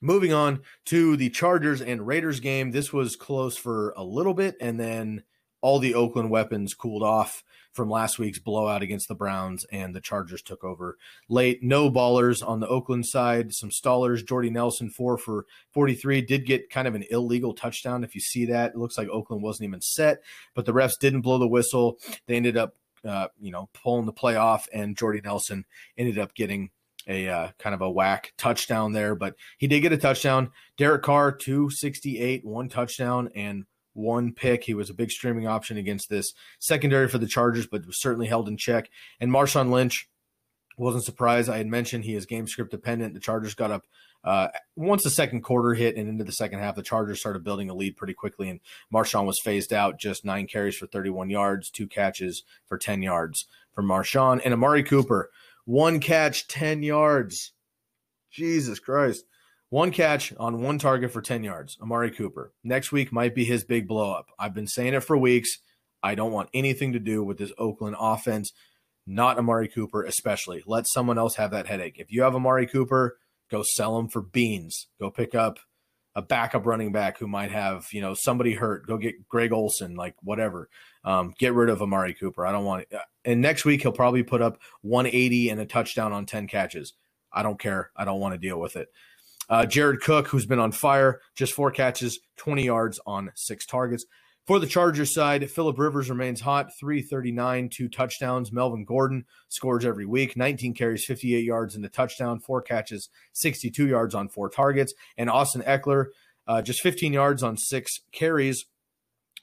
Moving 0.01 0.33
on 0.33 0.61
to 0.85 1.15
the 1.15 1.29
Chargers 1.29 1.79
and 1.79 2.07
Raiders 2.07 2.39
game, 2.39 2.71
this 2.71 2.91
was 2.91 3.15
close 3.15 3.55
for 3.55 3.93
a 3.95 4.03
little 4.03 4.33
bit, 4.33 4.55
and 4.59 4.79
then 4.79 5.23
all 5.61 5.79
the 5.79 5.95
Oakland 5.95 6.29
weapons 6.29 6.73
cooled 6.73 7.03
off 7.03 7.43
from 7.73 7.89
last 7.89 8.19
week's 8.19 8.39
blowout 8.39 8.81
against 8.81 9.07
the 9.07 9.15
Browns, 9.15 9.65
and 9.71 9.95
the 9.95 10.01
Chargers 10.01 10.41
took 10.41 10.63
over 10.63 10.97
late. 11.29 11.63
No 11.63 11.89
ballers 11.89 12.45
on 12.45 12.59
the 12.59 12.67
Oakland 12.67 13.05
side, 13.05 13.53
some 13.53 13.69
stallers. 13.69 14.25
Jordy 14.25 14.49
Nelson, 14.49 14.89
four 14.89 15.17
for 15.17 15.45
43, 15.71 16.21
did 16.21 16.45
get 16.45 16.69
kind 16.69 16.87
of 16.87 16.95
an 16.95 17.05
illegal 17.09 17.53
touchdown. 17.53 18.03
If 18.03 18.13
you 18.13 18.21
see 18.21 18.45
that, 18.45 18.71
it 18.71 18.77
looks 18.77 18.97
like 18.97 19.07
Oakland 19.09 19.41
wasn't 19.41 19.67
even 19.67 19.81
set, 19.81 20.21
but 20.53 20.65
the 20.65 20.73
refs 20.73 20.99
didn't 20.99 21.21
blow 21.21 21.37
the 21.37 21.47
whistle. 21.47 21.97
They 22.27 22.35
ended 22.35 22.57
up, 22.57 22.75
uh, 23.05 23.27
you 23.39 23.51
know, 23.51 23.69
pulling 23.73 24.05
the 24.05 24.11
play 24.11 24.35
off, 24.35 24.67
and 24.73 24.97
Jordy 24.97 25.21
Nelson 25.23 25.65
ended 25.97 26.19
up 26.19 26.33
getting 26.35 26.71
a 27.07 27.27
uh, 27.27 27.47
kind 27.57 27.73
of 27.73 27.81
a 27.81 27.89
whack 27.89 28.33
touchdown 28.37 28.91
there, 28.91 29.15
but 29.15 29.35
he 29.57 29.67
did 29.67 29.79
get 29.81 29.93
a 29.93 29.97
touchdown. 29.97 30.51
Derek 30.77 31.01
Carr, 31.01 31.31
268, 31.31 32.45
one 32.45 32.69
touchdown, 32.69 33.29
and 33.33 33.65
one 33.93 34.33
pick. 34.33 34.63
He 34.63 34.73
was 34.73 34.89
a 34.89 34.93
big 34.93 35.11
streaming 35.11 35.47
option 35.47 35.77
against 35.77 36.09
this 36.09 36.33
secondary 36.59 37.07
for 37.07 37.17
the 37.17 37.27
Chargers, 37.27 37.67
but 37.67 37.85
was 37.85 37.99
certainly 37.99 38.27
held 38.27 38.47
in 38.47 38.57
check. 38.57 38.89
And 39.19 39.31
Marshawn 39.31 39.71
Lynch 39.71 40.09
wasn't 40.77 41.03
surprised. 41.03 41.49
I 41.49 41.57
had 41.57 41.67
mentioned 41.67 42.03
he 42.03 42.15
is 42.15 42.25
game 42.25 42.47
script 42.47 42.71
dependent. 42.71 43.13
The 43.13 43.19
Chargers 43.19 43.53
got 43.53 43.71
up 43.71 43.85
uh, 44.23 44.49
once 44.75 45.03
the 45.03 45.09
second 45.09 45.41
quarter 45.41 45.73
hit 45.73 45.95
and 45.95 46.07
into 46.07 46.23
the 46.23 46.31
second 46.31 46.59
half. 46.59 46.75
The 46.75 46.83
Chargers 46.83 47.19
started 47.19 47.43
building 47.43 47.69
a 47.69 47.73
lead 47.73 47.97
pretty 47.97 48.13
quickly, 48.13 48.49
and 48.49 48.59
Marshawn 48.93 49.25
was 49.25 49.39
phased 49.39 49.73
out. 49.73 49.99
Just 49.99 50.25
nine 50.25 50.47
carries 50.47 50.77
for 50.77 50.87
31 50.87 51.29
yards, 51.29 51.69
two 51.69 51.87
catches 51.87 52.43
for 52.65 52.77
10 52.77 53.01
yards 53.01 53.45
for 53.73 53.83
Marshawn. 53.83 54.41
And 54.43 54.53
Amari 54.53 54.83
Cooper 54.83 55.29
One 55.65 55.99
catch, 55.99 56.47
10 56.47 56.83
yards. 56.83 57.53
Jesus 58.29 58.79
Christ. 58.79 59.25
One 59.71 59.91
catch 59.91 60.33
on 60.35 60.61
one 60.61 60.79
target 60.79 61.11
for 61.11 61.21
10 61.21 61.45
yards. 61.45 61.77
Amari 61.81 62.11
Cooper. 62.11 62.51
Next 62.61 62.91
week 62.91 63.13
might 63.13 63.33
be 63.33 63.45
his 63.45 63.63
big 63.63 63.87
blow 63.87 64.11
up. 64.11 64.27
I've 64.37 64.53
been 64.53 64.67
saying 64.67 64.93
it 64.93 64.99
for 64.99 65.17
weeks. 65.17 65.59
I 66.03 66.13
don't 66.13 66.33
want 66.33 66.49
anything 66.53 66.91
to 66.91 66.99
do 66.99 67.23
with 67.23 67.37
this 67.37 67.53
Oakland 67.57 67.95
offense, 67.97 68.51
not 69.07 69.37
Amari 69.37 69.69
Cooper, 69.69 70.03
especially. 70.03 70.61
Let 70.67 70.89
someone 70.89 71.17
else 71.17 71.35
have 71.35 71.51
that 71.51 71.67
headache. 71.67 71.95
If 71.99 72.11
you 72.11 72.23
have 72.23 72.35
Amari 72.35 72.67
Cooper, 72.67 73.17
go 73.49 73.63
sell 73.63 73.97
him 73.97 74.09
for 74.09 74.21
beans. 74.21 74.87
Go 74.99 75.09
pick 75.09 75.35
up 75.35 75.57
a 76.15 76.21
backup 76.21 76.65
running 76.65 76.91
back 76.91 77.17
who 77.17 77.27
might 77.27 77.51
have, 77.51 77.87
you 77.93 78.01
know, 78.01 78.13
somebody 78.13 78.53
hurt. 78.53 78.85
Go 78.85 78.97
get 78.97 79.25
Greg 79.29 79.53
Olsen, 79.53 79.95
like 79.95 80.15
whatever. 80.21 80.67
Um, 81.05 81.33
get 81.39 81.53
rid 81.53 81.69
of 81.69 81.81
Amari 81.81 82.13
Cooper. 82.13 82.45
I 82.45 82.51
don't 82.51 82.65
want 82.65 82.87
it. 82.91 82.99
And 83.23 83.39
next 83.39 83.63
week, 83.63 83.83
he'll 83.83 83.93
probably 83.93 84.23
put 84.23 84.41
up 84.41 84.59
180 84.81 85.49
and 85.49 85.61
a 85.61 85.65
touchdown 85.65 86.11
on 86.11 86.25
10 86.25 86.47
catches. 86.47 86.91
I 87.31 87.41
don't 87.41 87.57
care. 87.57 87.91
I 87.95 88.03
don't 88.03 88.19
want 88.19 88.33
to 88.33 88.37
deal 88.37 88.59
with 88.59 88.75
it. 88.75 88.89
Uh, 89.49 89.65
Jared 89.65 90.01
Cook, 90.01 90.27
who's 90.27 90.45
been 90.45 90.59
on 90.59 90.71
fire, 90.71 91.19
just 91.35 91.53
four 91.53 91.71
catches, 91.71 92.19
20 92.37 92.63
yards 92.63 92.99
on 93.05 93.31
six 93.35 93.65
targets. 93.65 94.05
For 94.47 94.59
the 94.59 94.67
Chargers 94.67 95.13
side, 95.13 95.49
Philip 95.51 95.77
Rivers 95.77 96.09
remains 96.09 96.41
hot, 96.41 96.71
339, 96.79 97.69
two 97.69 97.87
touchdowns. 97.87 98.51
Melvin 98.51 98.85
Gordon 98.85 99.25
scores 99.49 99.85
every 99.85 100.05
week, 100.05 100.35
19 100.35 100.73
carries, 100.73 101.05
58 101.05 101.43
yards 101.43 101.75
in 101.75 101.83
the 101.83 101.89
touchdown, 101.89 102.39
four 102.39 102.61
catches, 102.61 103.09
62 103.33 103.87
yards 103.87 104.15
on 104.15 104.29
four 104.29 104.49
targets. 104.49 104.93
And 105.15 105.29
Austin 105.29 105.61
Ekeler, 105.61 106.07
uh, 106.47 106.63
just 106.63 106.81
15 106.81 107.13
yards 107.13 107.43
on 107.43 107.55
six 107.55 107.99
carries, 108.11 108.65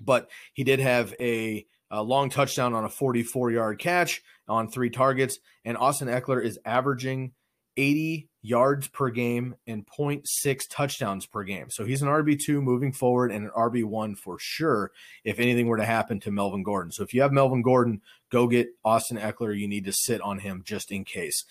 but 0.01 0.28
he 0.53 0.64
did 0.64 0.80
have 0.80 1.14
a, 1.20 1.64
a 1.90 2.03
long 2.03 2.28
touchdown 2.28 2.74
on 2.74 2.84
a 2.84 2.90
44 2.90 3.53
yard 3.53 3.78
catch 3.78 4.20
on 4.49 4.68
three 4.68 4.90
targets. 4.90 5.38
And 5.64 5.76
Austin 5.76 6.09
Ekeler 6.09 6.42
is 6.42 6.59
averaging 6.64 7.32
80 7.79 8.29
yards 8.43 8.89
per 8.89 9.09
game 9.09 9.55
and 9.66 9.87
0.6 9.87 10.62
touchdowns 10.68 11.26
per 11.26 11.45
game. 11.45 11.70
So 11.70 11.85
he's 11.85 12.03
an 12.03 12.09
RB2 12.09 12.61
moving 12.61 12.93
forward 12.93 13.31
and 13.31 13.47
an 13.47 13.53
RB1 13.57 14.18
for 14.18 14.37
sure 14.39 14.91
if 15.24 15.39
anything 15.39 15.68
were 15.68 15.76
to 15.76 15.85
happen 15.85 16.18
to 16.20 16.33
Melvin 16.33 16.64
Gordon. 16.64 16.91
So 16.91 17.05
if 17.05 17.14
you 17.14 17.22
have 17.22 17.33
Melvin 17.33 17.62
Gordon, 17.62 18.03
go 18.31 18.49
get 18.49 18.68
Austin 18.85 19.16
Ekeler. 19.16 19.57
You 19.57 19.68
need 19.68 19.85
to 19.85 19.93
sit 19.93 20.20
on 20.20 20.41
him 20.41 20.62
just 20.64 20.91
in 20.91 21.05
case. 21.05 21.45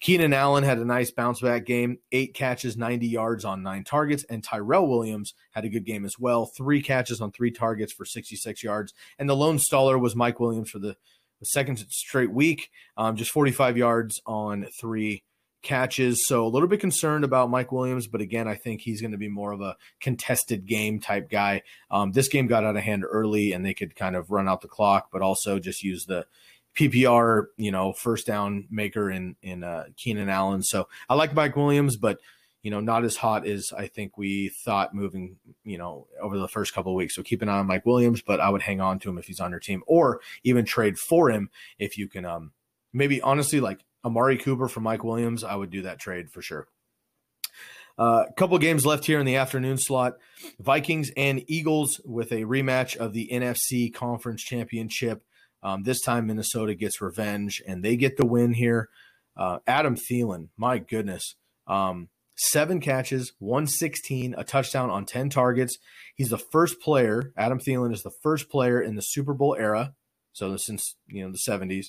Keenan 0.00 0.32
Allen 0.32 0.64
had 0.64 0.78
a 0.78 0.84
nice 0.84 1.10
bounce 1.10 1.40
back 1.40 1.66
game, 1.66 1.98
eight 2.12 2.32
catches, 2.32 2.76
90 2.76 3.06
yards 3.06 3.44
on 3.44 3.62
nine 3.62 3.84
targets, 3.84 4.24
and 4.30 4.42
Tyrell 4.42 4.88
Williams 4.88 5.34
had 5.50 5.66
a 5.66 5.68
good 5.68 5.84
game 5.84 6.06
as 6.06 6.18
well, 6.18 6.46
three 6.46 6.80
catches 6.80 7.20
on 7.20 7.32
three 7.32 7.50
targets 7.50 7.92
for 7.92 8.06
66 8.06 8.62
yards. 8.62 8.94
And 9.18 9.28
the 9.28 9.36
lone 9.36 9.58
staller 9.58 10.00
was 10.00 10.16
Mike 10.16 10.40
Williams 10.40 10.70
for 10.70 10.78
the, 10.78 10.96
second 11.42 11.78
straight 11.88 12.30
week, 12.30 12.68
um, 12.98 13.16
just 13.16 13.30
45 13.30 13.78
yards 13.78 14.20
on 14.26 14.66
three 14.78 15.22
catches. 15.62 16.26
So 16.26 16.46
a 16.46 16.48
little 16.48 16.68
bit 16.68 16.80
concerned 16.80 17.24
about 17.24 17.50
Mike 17.50 17.72
Williams, 17.72 18.06
but 18.06 18.20
again, 18.20 18.48
I 18.48 18.54
think 18.54 18.80
he's 18.80 19.00
going 19.00 19.12
to 19.12 19.18
be 19.18 19.28
more 19.28 19.52
of 19.52 19.60
a 19.60 19.76
contested 20.00 20.66
game 20.66 21.00
type 21.00 21.30
guy. 21.30 21.62
Um, 21.90 22.12
this 22.12 22.28
game 22.28 22.46
got 22.46 22.64
out 22.64 22.76
of 22.76 22.82
hand 22.82 23.04
early 23.08 23.52
and 23.52 23.64
they 23.64 23.74
could 23.74 23.94
kind 23.94 24.16
of 24.16 24.30
run 24.30 24.48
out 24.48 24.60
the 24.60 24.68
clock, 24.68 25.08
but 25.12 25.22
also 25.22 25.58
just 25.58 25.82
use 25.82 26.06
the 26.06 26.26
PPR, 26.78 27.46
you 27.56 27.70
know, 27.70 27.92
first 27.92 28.26
down 28.26 28.66
maker 28.70 29.10
in, 29.10 29.36
in 29.42 29.64
uh, 29.64 29.84
Keenan 29.96 30.28
Allen. 30.28 30.62
So 30.62 30.88
I 31.08 31.14
like 31.14 31.34
Mike 31.34 31.56
Williams, 31.56 31.96
but 31.96 32.18
you 32.62 32.70
know, 32.70 32.80
not 32.80 33.04
as 33.04 33.16
hot 33.16 33.46
as 33.46 33.72
I 33.76 33.86
think 33.86 34.18
we 34.18 34.50
thought 34.50 34.94
moving, 34.94 35.36
you 35.64 35.78
know, 35.78 36.06
over 36.20 36.38
the 36.38 36.48
first 36.48 36.74
couple 36.74 36.92
of 36.92 36.96
weeks. 36.96 37.14
So 37.16 37.22
keep 37.22 37.40
an 37.40 37.48
eye 37.48 37.58
on 37.58 37.66
Mike 37.66 37.86
Williams, 37.86 38.20
but 38.20 38.38
I 38.38 38.50
would 38.50 38.62
hang 38.62 38.82
on 38.82 38.98
to 39.00 39.08
him 39.08 39.16
if 39.16 39.26
he's 39.26 39.40
on 39.40 39.50
your 39.50 39.60
team 39.60 39.82
or 39.86 40.20
even 40.44 40.66
trade 40.66 40.98
for 40.98 41.30
him 41.30 41.48
if 41.78 41.96
you 41.96 42.06
can, 42.06 42.26
um, 42.26 42.52
maybe 42.92 43.22
honestly 43.22 43.60
like 43.60 43.80
Amari 44.04 44.36
Cooper 44.38 44.68
for 44.68 44.80
Mike 44.80 45.04
Williams, 45.04 45.44
I 45.44 45.54
would 45.54 45.70
do 45.70 45.82
that 45.82 45.98
trade 45.98 46.30
for 46.30 46.42
sure. 46.42 46.66
A 47.98 48.02
uh, 48.02 48.24
couple 48.36 48.56
games 48.58 48.86
left 48.86 49.04
here 49.04 49.20
in 49.20 49.26
the 49.26 49.36
afternoon 49.36 49.76
slot. 49.76 50.14
Vikings 50.58 51.10
and 51.16 51.44
Eagles 51.48 52.00
with 52.04 52.32
a 52.32 52.44
rematch 52.44 52.96
of 52.96 53.12
the 53.12 53.28
NFC 53.30 53.92
Conference 53.92 54.42
Championship. 54.42 55.22
Um, 55.62 55.82
this 55.82 56.00
time, 56.00 56.26
Minnesota 56.26 56.74
gets 56.74 57.02
revenge 57.02 57.62
and 57.66 57.84
they 57.84 57.96
get 57.96 58.16
the 58.16 58.24
win 58.24 58.54
here. 58.54 58.88
Uh, 59.36 59.58
Adam 59.66 59.96
Thielen, 59.96 60.48
my 60.56 60.78
goodness. 60.78 61.34
Um, 61.66 62.08
seven 62.36 62.80
catches, 62.80 63.34
116, 63.38 64.34
a 64.36 64.44
touchdown 64.44 64.88
on 64.88 65.04
10 65.04 65.28
targets. 65.28 65.76
He's 66.14 66.30
the 66.30 66.38
first 66.38 66.80
player, 66.80 67.32
Adam 67.36 67.58
Thielen 67.58 67.92
is 67.92 68.02
the 68.02 68.12
first 68.22 68.48
player 68.48 68.80
in 68.80 68.96
the 68.96 69.02
Super 69.02 69.34
Bowl 69.34 69.54
era. 69.58 69.94
So 70.32 70.56
since, 70.56 70.96
you 71.06 71.22
know, 71.22 71.32
the 71.32 71.38
70s 71.46 71.88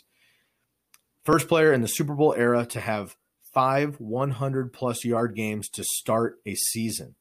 First 1.23 1.47
player 1.47 1.71
in 1.71 1.81
the 1.81 1.87
Super 1.87 2.15
Bowl 2.15 2.33
era 2.35 2.65
to 2.67 2.79
have 2.79 3.15
five 3.53 3.99
100 3.99 4.73
plus 4.73 5.05
yard 5.05 5.35
games 5.35 5.69
to 5.69 5.83
start 5.83 6.39
a 6.45 6.55
season. 6.55 7.15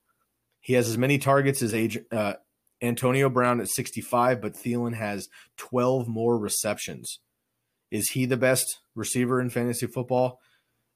He 0.61 0.75
has 0.75 0.89
as 0.89 0.99
many 0.99 1.19
targets 1.19 1.63
as 1.63 1.75
age, 1.75 1.99
uh, 2.13 2.35
Antonio 2.83 3.29
Brown 3.29 3.61
at 3.61 3.69
65, 3.69 4.41
but 4.41 4.55
Thielen 4.55 4.95
has 4.95 5.29
12 5.59 6.09
more 6.09 6.39
receptions. 6.39 7.21
Is 7.91 8.11
he 8.11 8.25
the 8.25 8.37
best 8.37 8.81
receiver 8.95 9.41
in 9.41 9.51
fantasy 9.51 9.87
football 9.87 10.39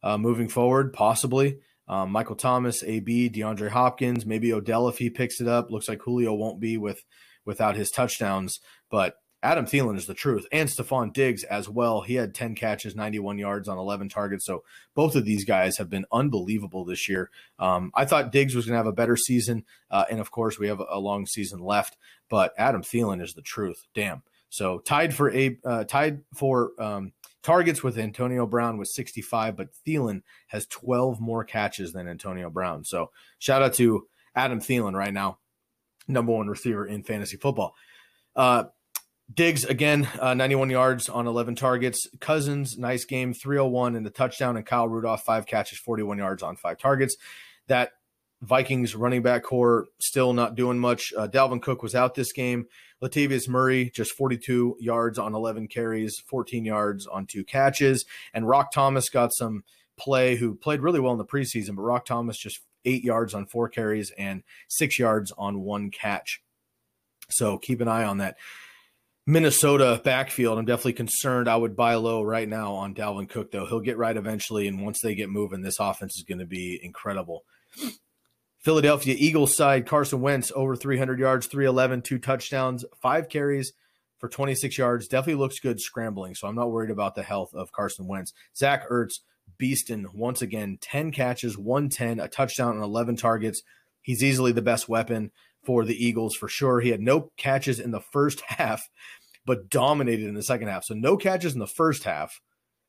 uh, 0.03 0.17
moving 0.17 0.49
forward? 0.49 0.93
Possibly. 0.93 1.59
Um, 1.87 2.11
Michael 2.11 2.37
Thomas, 2.37 2.83
AB, 2.83 3.29
DeAndre 3.29 3.71
Hopkins, 3.71 4.25
maybe 4.25 4.53
Odell 4.53 4.89
if 4.89 4.99
he 4.99 5.11
picks 5.11 5.41
it 5.41 5.49
up. 5.49 5.71
Looks 5.71 5.89
like 5.89 6.01
Julio 6.03 6.33
won't 6.33 6.61
be 6.61 6.79
with 6.79 7.03
without 7.45 7.77
his 7.77 7.91
touchdowns, 7.91 8.59
but 8.91 9.17
Adam 9.45 9.67
Thielen 9.67 9.99
is 9.99 10.07
the 10.07 10.15
truth, 10.15 10.47
and 10.51 10.71
Stefon 10.71 11.13
Diggs 11.13 11.45
as 11.45 11.69
well. 11.69 12.01
He 12.01 12.15
had 12.15 12.35
10 12.35 12.55
catches, 12.55 12.97
91 12.97 13.37
yards 13.37 13.69
on 13.69 13.77
11 13.77 14.09
targets. 14.09 14.47
So 14.47 14.65
both 14.95 15.15
of 15.15 15.27
these 15.27 15.45
guys 15.45 15.77
have 15.77 15.91
been 15.91 16.07
unbelievable 16.11 16.87
this 16.87 17.11
year. 17.11 17.31
Um, 17.59 17.93
I 17.95 18.07
thought 18.07 18.33
Diggs 18.33 18.55
was 18.55 18.65
going 18.65 18.73
to 18.73 18.79
have 18.79 18.87
a 18.87 18.93
better 18.93 19.19
season, 19.19 19.67
uh, 19.91 20.07
and 20.11 20.19
of 20.19 20.31
course 20.31 20.59
we 20.59 20.69
have 20.69 20.81
a 20.91 20.99
long 20.99 21.27
season 21.27 21.61
left. 21.61 21.99
But 22.31 22.55
Adam 22.57 22.81
Thielen 22.81 23.23
is 23.23 23.35
the 23.35 23.43
truth. 23.43 23.87
Damn. 23.95 24.23
So 24.49 24.79
tied 24.79 25.15
for 25.15 25.31
a 25.31 25.59
uh, 25.63 25.85
tied 25.85 26.23
for 26.35 26.71
um, 26.79 27.13
targets 27.43 27.83
with 27.83 27.99
Antonio 27.99 28.47
Brown 28.47 28.79
with 28.79 28.89
65, 28.89 29.57
but 29.57 29.69
Thielen 29.87 30.23
has 30.47 30.67
12 30.69 31.21
more 31.21 31.45
catches 31.45 31.93
than 31.93 32.09
Antonio 32.09 32.49
Brown. 32.49 32.83
So 32.85 33.11
shout 33.39 33.61
out 33.61 33.75
to 33.75 34.07
Adam 34.35 34.61
Thielen 34.61 34.95
right 34.95 35.13
now, 35.13 35.39
number 36.09 36.33
one 36.33 36.49
receiver 36.49 36.87
in 36.87 37.03
fantasy 37.03 37.37
football. 37.37 37.75
Uh, 38.35 38.65
Diggs 39.33 39.65
again, 39.65 40.09
uh, 40.21 40.35
91 40.35 40.71
yards 40.71 41.09
on 41.09 41.27
11 41.27 41.55
targets. 41.55 42.07
Cousins, 42.21 42.77
nice 42.77 43.05
game, 43.05 43.33
301 43.33 43.97
in 43.97 44.03
the 44.03 44.11
touchdown, 44.11 44.57
and 44.57 44.67
Kyle 44.67 44.89
Rudolph, 44.89 45.25
five 45.25 45.47
catches, 45.47 45.79
41 45.79 46.19
yards 46.19 46.43
on 46.43 46.57
five 46.57 46.79
targets. 46.79 47.17
That 47.67 47.93
Vikings 48.43 48.95
running 48.95 49.23
back 49.23 49.43
corps 49.43 49.87
still 49.99 50.35
not 50.35 50.55
doing 50.55 50.79
much. 50.79 51.13
Uh, 51.17 51.27
Dalvin 51.27 51.63
Cook 51.63 51.83
was 51.83 51.95
out 51.95 52.15
this 52.15 52.33
game. 52.33 52.67
Latavius 53.03 53.49
Murray 53.49 53.91
just 53.95 54.13
42 54.13 54.77
yards 54.79 55.19
on 55.19 55.35
11 55.35 55.69
carries, 55.69 56.21
14 56.27 56.65
yards 56.65 57.07
on 57.07 57.27
two 57.27 57.45
catches, 57.45 58.05
and 58.33 58.47
Roc 58.47 58.73
Thomas 58.73 59.09
got 59.09 59.33
some 59.35 59.65
play. 59.99 60.37
Who 60.37 60.55
played 60.55 60.81
really 60.81 61.01
well 61.01 61.13
in 61.13 61.19
the 61.19 61.25
preseason, 61.25 61.77
but 61.77 61.83
Roc 61.83 62.05
Thomas 62.05 62.39
just 62.39 62.61
eight 62.85 63.03
yards 63.03 63.35
on 63.35 63.47
four 63.47 63.69
carries 63.69 64.13
and 64.19 64.43
six 64.69 64.99
yards 64.99 65.33
on 65.39 65.61
one 65.63 65.91
catch. 65.91 66.43
So 67.31 67.59
keep 67.59 67.81
an 67.81 67.89
eye 67.89 68.05
on 68.05 68.19
that. 68.19 68.37
Minnesota 69.27 70.01
backfield, 70.05 70.59
I'm 70.59 70.67
definitely 70.67 70.93
concerned. 70.93 71.49
I 71.49 71.57
would 71.57 71.77
buy 71.77 71.95
low 71.95 72.23
right 72.23 72.49
now 72.49 72.75
on 72.75 72.95
Dalvin 72.95 73.29
Cook, 73.29 73.51
though. 73.51 73.67
He'll 73.67 73.81
get 73.81 73.97
right 73.97 74.17
eventually. 74.17 74.69
And 74.69 74.83
once 74.83 75.01
they 75.01 75.15
get 75.15 75.31
moving, 75.31 75.63
this 75.63 75.81
offense 75.81 76.17
is 76.17 76.25
going 76.25 76.41
to 76.41 76.47
be 76.47 76.79
incredible. 76.83 77.45
Philadelphia 78.61 79.15
Eagles 79.19 79.57
side, 79.57 79.87
Carson 79.87 80.21
Wentz 80.21 80.53
over 80.55 80.77
300 80.77 81.19
yards, 81.19 81.47
311, 81.47 82.03
two 82.03 82.19
touchdowns, 82.19 82.85
five 83.01 83.29
carries 83.29 83.73
for 84.19 84.29
26 84.29 84.77
yards. 84.77 85.09
Definitely 85.09 85.41
looks 85.41 85.59
good 85.59 85.81
scrambling. 85.81 86.35
So 86.35 86.47
I'm 86.47 86.55
not 86.55 86.71
worried 86.71 86.91
about 86.91 87.15
the 87.15 87.23
health 87.23 87.55
of 87.55 87.73
Carson 87.73 88.07
Wentz. 88.07 88.33
Zach 88.57 88.89
Ertz, 88.91 89.21
Beaston, 89.59 90.07
once 90.15 90.43
again, 90.43 90.79
10 90.81 91.13
catches, 91.13 91.59
110, 91.59 92.21
a 92.21 92.29
touchdown, 92.29 92.77
and 92.77 92.85
11 92.85 93.17
targets. 93.17 93.63
He's 94.01 94.25
easily 94.25 94.53
the 94.53 94.63
best 94.63 94.89
weapon 94.89 95.31
for 95.65 95.85
the 95.85 95.97
Eagles 95.97 96.35
for 96.35 96.49
sure. 96.49 96.81
He 96.81 96.91
had 96.91 97.01
no 97.01 97.31
catches 97.37 97.81
in 97.81 97.91
the 97.91 98.03
first 98.13 98.43
half, 98.47 98.83
but 99.47 99.69
dominated 99.69 100.27
in 100.27 100.35
the 100.35 100.43
second 100.43 100.69
half. 100.69 100.85
So 100.85 100.95
no 100.95 101.17
catches 101.17 101.55
in 101.55 101.61
the 101.61 101.67
first 101.67 102.05
half, 102.05 102.41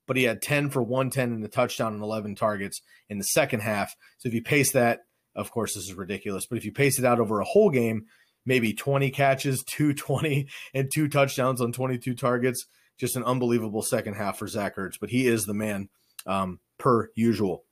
but 0.08 0.18
he 0.18 0.24
had 0.24 0.42
10 0.42 0.70
for 0.70 0.82
110 0.82 1.34
in 1.34 1.42
the 1.42 1.48
touchdown 1.48 1.94
and 1.94 2.02
11 2.02 2.36
targets 2.36 2.82
in 3.10 3.18
the 3.18 3.24
second 3.24 3.62
half. 3.62 3.96
So 4.18 4.28
if 4.28 4.34
you 4.34 4.42
pace 4.42 4.72
that, 4.74 5.02
of 5.36 5.52
course, 5.52 5.74
this 5.74 5.84
is 5.84 5.94
ridiculous, 5.94 6.46
but 6.46 6.58
if 6.58 6.66
you 6.66 6.72
pace 6.72 6.98
it 6.98 7.06
out 7.06 7.20
over 7.20 7.40
a 7.40 7.46
whole 7.46 7.70
game, 7.70 8.06
maybe 8.46 8.74
20 8.74 9.10
catches, 9.12 9.64
220, 9.68 10.48
and 10.74 10.90
two 10.94 11.08
touchdowns 11.08 11.62
on 11.62 11.72
22 11.72 12.16
targets. 12.16 12.66
Just 12.98 13.18
an 13.18 13.26
unbelievable 13.26 13.82
second 13.82 14.14
half 14.14 14.38
for 14.38 14.48
Zach 14.48 14.78
Ertz, 14.78 14.98
but 15.02 15.10
he 15.10 15.28
is 15.28 15.46
the 15.46 15.54
man 15.54 15.90
um, 16.26 16.60
per 16.78 17.10
usual 17.14 17.66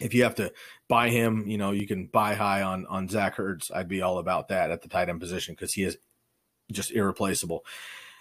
if 0.00 0.14
you 0.14 0.22
have 0.22 0.36
to 0.36 0.52
buy 0.88 1.10
him, 1.10 1.46
you 1.46 1.58
know, 1.58 1.72
you 1.72 1.86
can 1.86 2.06
buy 2.06 2.34
high 2.34 2.62
on 2.62 2.86
on 2.86 3.08
Zach 3.08 3.36
Ertz. 3.36 3.70
I'd 3.74 3.88
be 3.88 4.02
all 4.02 4.18
about 4.18 4.48
that 4.48 4.70
at 4.70 4.82
the 4.82 4.88
tight 4.88 5.08
end 5.08 5.20
position 5.20 5.54
because 5.54 5.72
he 5.72 5.84
is 5.84 5.96
just 6.70 6.92
irreplaceable. 6.92 7.64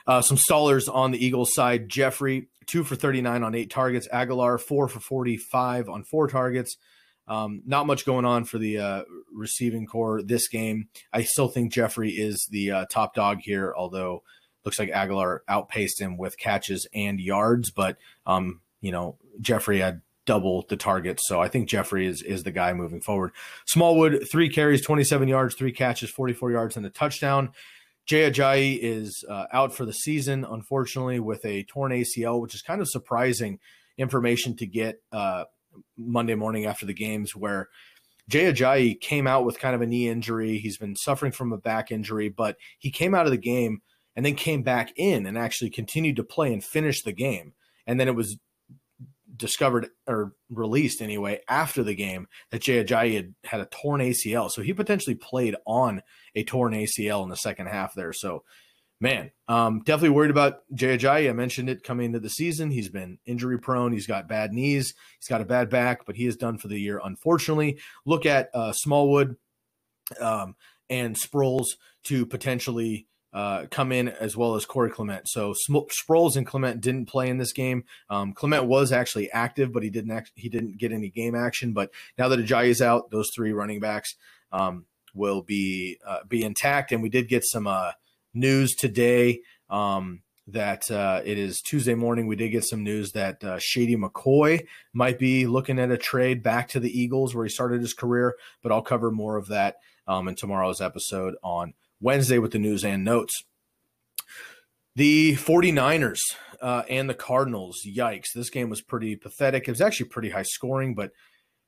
Uh, 0.06 0.22
some 0.22 0.38
stallers 0.38 0.88
on 0.94 1.12
the 1.12 1.24
Eagles 1.24 1.54
side. 1.54 1.90
Jeffery, 1.90 2.48
two 2.66 2.84
for 2.84 2.96
39 2.96 3.44
on 3.44 3.56
eight 3.56 3.70
targets. 3.70 4.08
Agholor, 4.08 4.60
four 4.60 4.88
for 4.88 5.00
45 5.00 5.90
on 5.90 6.04
four 6.04 6.28
targets. 6.28 6.78
Um, 7.28 7.62
not 7.66 7.88
much 7.88 8.06
going 8.06 8.24
on 8.24 8.46
for 8.46 8.58
the 8.58 8.78
uh, 8.78 9.02
receiving 9.34 9.86
corps 9.86 10.24
this 10.24 10.48
game. 10.48 10.88
I 11.12 11.24
still 11.24 11.50
think 11.50 11.74
Jeffery 11.74 12.12
is 12.12 12.48
the 12.50 12.72
uh, 12.72 12.86
top 12.90 13.16
dog 13.16 13.40
here, 13.42 13.74
although 13.76 14.24
looks 14.64 14.80
like 14.80 14.92
Agholor 14.92 15.40
outpaced 15.50 16.00
him 16.00 16.18
with 16.18 16.38
catches 16.38 16.88
and 16.94 17.20
yards. 17.20 17.70
But 17.70 17.98
um, 18.26 18.62
you 18.80 18.94
know, 18.94 19.18
Jeffery 19.42 19.80
had 19.80 20.02
double 20.28 20.66
the 20.70 20.78
targets, 20.78 21.24
so 21.28 21.42
I 21.42 21.48
think 21.48 21.68
Jeffery 21.68 22.06
is 22.06 22.22
is 22.22 22.44
the 22.44 22.52
guy 22.52 22.74
moving 22.74 23.02
forward. 23.02 23.32
Smallwood, 23.66 24.28
three 24.30 24.50
carries, 24.50 24.86
27 24.86 25.28
yards, 25.28 25.56
three 25.56 25.72
catches, 25.72 26.12
44 26.12 26.52
yards, 26.52 26.78
and 26.78 26.86
a 26.86 26.92
touchdown. 26.92 27.52
Jay 28.06 28.30
Ajayi 28.30 28.78
is 28.80 29.26
uh, 29.28 29.48
out 29.52 29.74
for 29.74 29.86
the 29.86 29.94
season, 29.94 30.46
unfortunately, 30.46 31.20
with 31.20 31.44
a 31.46 31.64
torn 31.64 31.92
ACL, 31.92 32.40
which 32.40 32.54
is 32.54 32.62
kind 32.62 32.80
of 32.80 32.88
surprising 32.88 33.60
information 33.98 34.56
to 34.58 34.68
get 34.68 35.02
uh, 35.12 35.46
Monday 35.98 36.36
morning 36.36 36.68
after 36.68 36.86
the 36.86 36.94
games, 36.94 37.36
where 37.36 37.68
Jay 38.30 38.52
Ajayi 38.52 39.00
came 39.00 39.28
out 39.28 39.46
with 39.46 39.60
kind 39.60 39.76
of 39.76 39.82
a 39.82 39.88
knee 39.88 40.08
injury. 40.08 40.58
He's 40.58 40.78
been 40.78 40.96
suffering 40.96 41.32
from 41.32 41.52
a 41.52 41.58
back 41.58 41.92
injury, 41.92 42.30
but 42.30 42.58
he 42.78 42.92
came 42.92 43.16
out 43.16 43.26
of 43.26 43.32
the 43.32 43.38
game 43.38 43.82
and 44.16 44.26
then 44.26 44.36
came 44.36 44.64
back 44.64 44.92
in 44.96 45.26
and 45.26 45.38
actually 45.38 45.70
continued 45.70 46.16
to 46.18 46.24
play 46.24 46.52
and 46.52 46.64
finish 46.64 47.04
the 47.04 47.14
game. 47.14 47.54
And 47.86 48.00
then 48.00 48.08
it 48.08 48.16
was 48.16 48.38
discovered 49.38 49.90
or 50.08 50.34
released 50.50 51.02
anyway 51.02 51.40
after 51.48 51.84
the 51.84 51.96
game 51.96 52.28
that 52.52 52.62
Jay 52.62 52.84
Ajayi 52.84 53.16
had, 53.16 53.36
had 53.46 53.62
a 53.62 53.66
torn 53.66 54.02
ACL. 54.02 54.50
So 54.52 54.62
he 54.62 54.74
potentially 54.74 55.16
played 55.16 55.56
on 55.66 56.02
a 56.36 56.44
torn 56.44 56.74
ACL 56.74 57.24
in 57.24 57.30
the 57.30 57.36
second 57.36 57.68
half 57.68 57.94
there. 57.94 58.14
So, 58.14 58.44
man, 59.00 59.32
um, 59.48 59.82
definitely 59.86 60.16
worried 60.16 60.32
about 60.32 60.60
Jay 60.74 60.98
Ajayi. 60.98 61.30
I 61.30 61.34
mentioned 61.34 61.70
it 61.70 61.84
coming 61.84 62.08
into 62.08 62.20
the 62.20 62.30
season. 62.30 62.72
He's 62.72 62.90
been 62.90 63.20
injury 63.26 63.60
prone. 63.60 63.94
He's 63.94 64.08
got 64.08 64.28
bad 64.28 64.52
knees. 64.54 64.94
He's 65.20 65.28
got 65.28 65.42
a 65.42 65.46
bad 65.46 65.70
back, 65.70 66.06
but 66.06 66.16
he 66.16 66.26
is 66.26 66.36
done 66.36 66.58
for 66.58 66.68
the 66.68 66.80
year, 66.80 67.00
unfortunately. 67.04 67.80
Look 68.06 68.26
at 68.26 68.50
uh, 68.54 68.74
Smallwood 68.74 69.36
um, 70.20 70.56
and 70.90 71.16
Sproles 71.16 71.68
to 72.06 72.26
potentially 72.26 73.08
uh, 73.38 73.68
come 73.70 73.92
in 73.92 74.08
as 74.08 74.36
well 74.36 74.56
as 74.56 74.66
Corey 74.66 74.90
Clement. 74.90 75.28
So 75.28 75.54
Sproles 75.54 76.36
and 76.36 76.48
Clement 76.48 76.82
didn't 76.82 77.06
play 77.06 77.30
in 77.30 77.38
this 77.38 77.54
game. 77.54 77.84
Um, 78.10 78.34
Clement 78.34 78.66
was 78.66 78.92
actually 78.92 79.30
active, 79.30 79.72
but 79.72 79.84
he 79.84 79.92
didn't 79.92 80.10
act- 80.10 80.32
he 80.34 80.50
didn't 80.50 80.80
get 80.80 80.92
any 80.92 81.10
game 81.10 81.36
action. 81.36 81.72
But 81.72 81.92
now 82.18 82.30
that 82.30 82.40
Ajayi 82.40 82.70
is 82.70 82.82
out, 82.82 83.12
those 83.12 83.30
three 83.36 83.54
running 83.54 83.80
backs 83.80 84.16
um, 84.52 84.86
will 85.14 85.44
be 85.44 86.00
uh, 86.04 86.22
be 86.28 86.44
intact. 86.44 86.92
And 86.92 87.04
we 87.04 87.10
did 87.10 87.28
get 87.28 87.44
some 87.46 87.68
uh, 87.68 87.92
news 88.34 88.74
today 88.74 89.42
um, 89.70 90.24
that 90.48 90.90
uh, 90.90 91.22
it 91.24 91.38
is 91.38 91.62
Tuesday 91.62 91.94
morning. 91.94 92.26
We 92.26 92.38
did 92.38 92.50
get 92.50 92.64
some 92.64 92.84
news 92.84 93.12
that 93.12 93.44
uh, 93.44 93.60
Shady 93.60 93.96
McCoy 93.96 94.66
might 94.94 95.20
be 95.20 95.46
looking 95.46 95.78
at 95.78 95.92
a 95.92 95.98
trade 95.98 96.42
back 96.42 96.70
to 96.70 96.80
the 96.80 97.00
Eagles 97.00 97.36
where 97.36 97.46
he 97.46 97.52
started 97.52 97.82
his 97.82 97.94
career. 97.94 98.34
But 98.64 98.72
I'll 98.72 98.82
cover 98.82 99.12
more 99.12 99.38
of 99.38 99.50
that 99.50 99.76
um, 100.08 100.28
in 100.28 100.34
tomorrow's 100.34 100.82
episode 100.82 101.36
on 101.44 101.76
Wednesday 102.00 102.40
with 102.40 102.52
the 102.52 102.60
news 102.60 102.84
and 102.84 103.04
notes. 103.04 103.44
The 104.96 105.36
49ers 105.36 106.20
uh, 106.62 106.84
and 106.90 107.10
the 107.10 107.14
Cardinals, 107.14 107.82
yikes. 107.86 108.34
This 108.34 108.50
game 108.50 108.70
was 108.70 108.82
pretty 108.82 109.16
pathetic. 109.16 109.68
It 109.68 109.72
was 109.72 109.82
actually 109.82 110.10
pretty 110.10 110.30
high 110.30 110.44
scoring, 110.44 110.96
but 110.96 111.12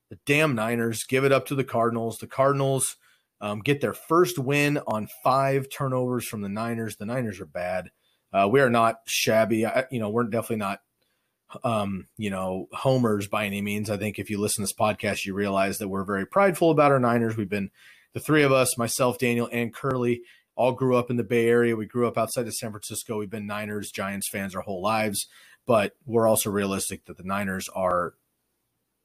the 0.10 0.18
damn 0.26 0.56
Niners 0.56 1.04
give 1.04 1.24
it 1.24 1.32
up 1.32 1.46
to 1.48 1.56
the 1.56 1.64
Cardinals. 1.64 2.18
The 2.18 2.28
Cardinals 2.28 2.98
um, 3.42 3.60
get 3.60 3.82
their 3.82 3.94
first 3.94 4.40
win 4.40 4.80
on 4.88 5.08
five 5.24 5.68
turnovers 5.70 6.28
from 6.28 6.42
the 6.42 6.50
Niners. 6.50 6.98
The 6.98 7.06
Niners 7.06 7.40
are 7.40 7.46
bad. 7.46 7.92
Uh, 8.34 8.48
we 8.52 8.62
are 8.62 8.70
not 8.70 8.98
shabby. 9.06 9.66
I, 9.66 9.86
you 9.92 10.00
know, 10.00 10.10
we're 10.10 10.24
definitely 10.24 10.58
not, 10.58 10.82
um, 11.64 12.08
you 12.18 12.30
know, 12.30 12.68
homers 12.74 13.28
by 13.28 13.46
any 13.46 13.62
means. 13.62 13.90
I 13.90 13.98
think 13.98 14.20
if 14.20 14.30
you 14.30 14.40
listen 14.40 14.64
to 14.64 14.68
this 14.68 14.74
podcast, 14.74 15.26
you 15.26 15.34
realize 15.34 15.78
that 15.78 15.88
we're 15.88 16.04
very 16.04 16.26
prideful 16.26 16.72
about 16.72 16.92
our 16.92 17.00
Niners. 17.00 17.38
We've 17.38 17.50
been 17.50 17.72
the 18.14 18.20
three 18.20 18.44
of 18.44 18.52
us, 18.52 18.78
myself, 18.78 19.18
Daniel, 19.18 19.50
and 19.52 19.74
Curly, 19.74 20.22
all 20.56 20.74
grew 20.74 20.96
up 20.96 21.10
in 21.10 21.18
the 21.18 21.24
Bay 21.24 21.48
Area. 21.48 21.76
We 21.76 21.86
grew 21.86 22.08
up 22.08 22.18
outside 22.18 22.48
of 22.48 22.54
San 22.54 22.72
Francisco. 22.72 23.18
We've 23.18 23.30
been 23.30 23.48
Niners, 23.48 23.92
Giants 23.92 24.30
fans 24.30 24.56
our 24.56 24.62
whole 24.62 24.82
lives, 24.82 25.28
but 25.66 25.94
we're 26.06 26.28
also 26.28 26.50
realistic 26.50 27.06
that 27.06 27.18
the 27.18 27.24
Niners 27.24 27.70
are, 27.74 28.16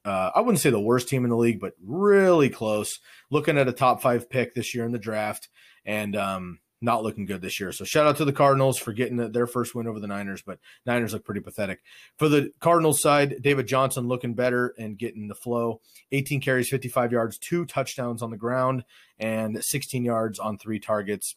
uh, 0.04 0.30
I 0.34 0.40
wouldn't 0.40 0.60
say 0.60 0.70
the 0.70 0.80
worst 0.80 1.08
team 1.08 1.24
in 1.24 1.30
the 1.30 1.36
league, 1.36 1.60
but 1.60 1.74
really 1.80 2.50
close. 2.50 2.98
Looking 3.30 3.56
at 3.56 3.68
a 3.68 3.72
top 3.72 4.02
five 4.02 4.28
pick 4.28 4.54
this 4.54 4.74
year 4.74 4.84
in 4.84 4.92
the 4.92 4.98
draft, 4.98 5.48
and 5.84 6.16
um, 6.16 6.58
not 6.84 7.02
looking 7.02 7.26
good 7.26 7.40
this 7.40 7.58
year. 7.58 7.72
So 7.72 7.84
shout 7.84 8.06
out 8.06 8.16
to 8.18 8.24
the 8.24 8.32
Cardinals 8.32 8.78
for 8.78 8.92
getting 8.92 9.16
their 9.32 9.46
first 9.46 9.74
win 9.74 9.86
over 9.86 9.98
the 9.98 10.06
Niners, 10.06 10.42
but 10.42 10.58
Niners 10.86 11.12
look 11.12 11.24
pretty 11.24 11.40
pathetic. 11.40 11.80
For 12.18 12.28
the 12.28 12.52
Cardinals 12.60 13.00
side, 13.00 13.36
David 13.40 13.66
Johnson 13.66 14.06
looking 14.06 14.34
better 14.34 14.74
and 14.78 14.98
getting 14.98 15.28
the 15.28 15.34
flow. 15.34 15.80
18 16.12 16.40
carries, 16.40 16.68
55 16.68 17.12
yards, 17.12 17.38
two 17.38 17.64
touchdowns 17.64 18.22
on 18.22 18.30
the 18.30 18.36
ground, 18.36 18.84
and 19.18 19.64
16 19.64 20.04
yards 20.04 20.38
on 20.38 20.58
three 20.58 20.78
targets 20.78 21.36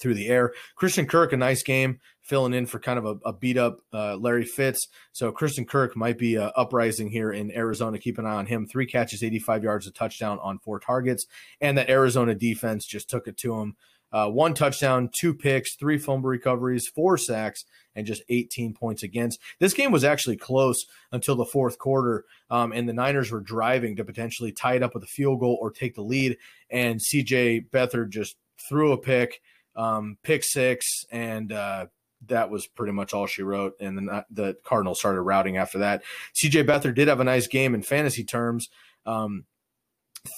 through 0.00 0.14
the 0.14 0.28
air. 0.28 0.52
Christian 0.74 1.06
Kirk, 1.06 1.32
a 1.32 1.36
nice 1.36 1.62
game, 1.62 2.00
filling 2.22 2.54
in 2.54 2.64
for 2.64 2.78
kind 2.78 2.98
of 2.98 3.04
a, 3.04 3.28
a 3.28 3.32
beat 3.32 3.58
up 3.58 3.80
uh, 3.92 4.16
Larry 4.16 4.44
Fitz. 4.44 4.88
So 5.12 5.30
Christian 5.32 5.66
Kirk 5.66 5.96
might 5.96 6.16
be 6.16 6.38
uh, 6.38 6.50
uprising 6.56 7.10
here 7.10 7.30
in 7.32 7.50
Arizona. 7.50 7.98
Keep 7.98 8.18
an 8.18 8.26
eye 8.26 8.36
on 8.36 8.46
him. 8.46 8.66
Three 8.66 8.86
catches, 8.86 9.22
85 9.22 9.64
yards, 9.64 9.86
a 9.86 9.90
touchdown 9.90 10.38
on 10.42 10.58
four 10.58 10.80
targets. 10.80 11.26
And 11.60 11.76
that 11.76 11.90
Arizona 11.90 12.34
defense 12.34 12.86
just 12.86 13.10
took 13.10 13.28
it 13.28 13.36
to 13.38 13.60
him 13.60 13.76
uh, 14.12 14.28
one 14.28 14.54
touchdown, 14.54 15.08
two 15.12 15.34
picks, 15.34 15.74
three 15.74 15.98
fumble 15.98 16.28
recoveries, 16.28 16.88
four 16.88 17.16
sacks, 17.16 17.64
and 17.94 18.06
just 18.06 18.22
18 18.28 18.74
points 18.74 19.02
against. 19.02 19.40
This 19.58 19.74
game 19.74 19.92
was 19.92 20.04
actually 20.04 20.36
close 20.36 20.86
until 21.10 21.36
the 21.36 21.44
fourth 21.44 21.78
quarter, 21.78 22.24
um, 22.50 22.72
and 22.72 22.88
the 22.88 22.92
Niners 22.92 23.30
were 23.30 23.40
driving 23.40 23.96
to 23.96 24.04
potentially 24.04 24.52
tie 24.52 24.74
it 24.74 24.82
up 24.82 24.94
with 24.94 25.04
a 25.04 25.08
field 25.08 25.40
goal 25.40 25.58
or 25.60 25.70
take 25.70 25.94
the 25.94 26.02
lead. 26.02 26.36
And 26.70 27.00
CJ 27.00 27.70
Beathard 27.70 28.10
just 28.10 28.36
threw 28.58 28.92
a 28.92 28.98
pick, 28.98 29.40
um, 29.76 30.18
pick 30.22 30.44
six, 30.44 31.04
and 31.10 31.52
uh, 31.52 31.86
that 32.26 32.50
was 32.50 32.66
pretty 32.66 32.92
much 32.92 33.12
all 33.12 33.26
she 33.26 33.42
wrote. 33.42 33.74
And 33.80 33.96
then 33.96 34.24
the 34.30 34.56
Cardinals 34.64 34.98
started 34.98 35.22
routing 35.22 35.56
after 35.56 35.78
that. 35.78 36.02
CJ 36.34 36.66
Beathard 36.66 36.94
did 36.94 37.08
have 37.08 37.20
a 37.20 37.24
nice 37.24 37.46
game 37.46 37.74
in 37.74 37.82
fantasy 37.82 38.24
terms. 38.24 38.68
Um, 39.04 39.44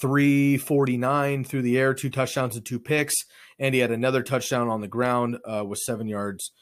349 0.01 1.45
through 1.45 1.63
the 1.63 1.79
air, 1.79 1.95
two 1.95 2.11
touchdowns 2.11 2.57
and 2.57 2.65
two 2.65 2.79
picks. 2.79 3.15
And 3.59 3.75
he 3.75 3.81
had 3.81 3.91
another 3.91 4.23
touchdown 4.23 4.69
on 4.69 4.81
the 4.81 4.89
ground 4.89 5.39
uh, 5.45 5.65
with 5.65 5.79
seven 5.79 6.09
yards 6.09 6.53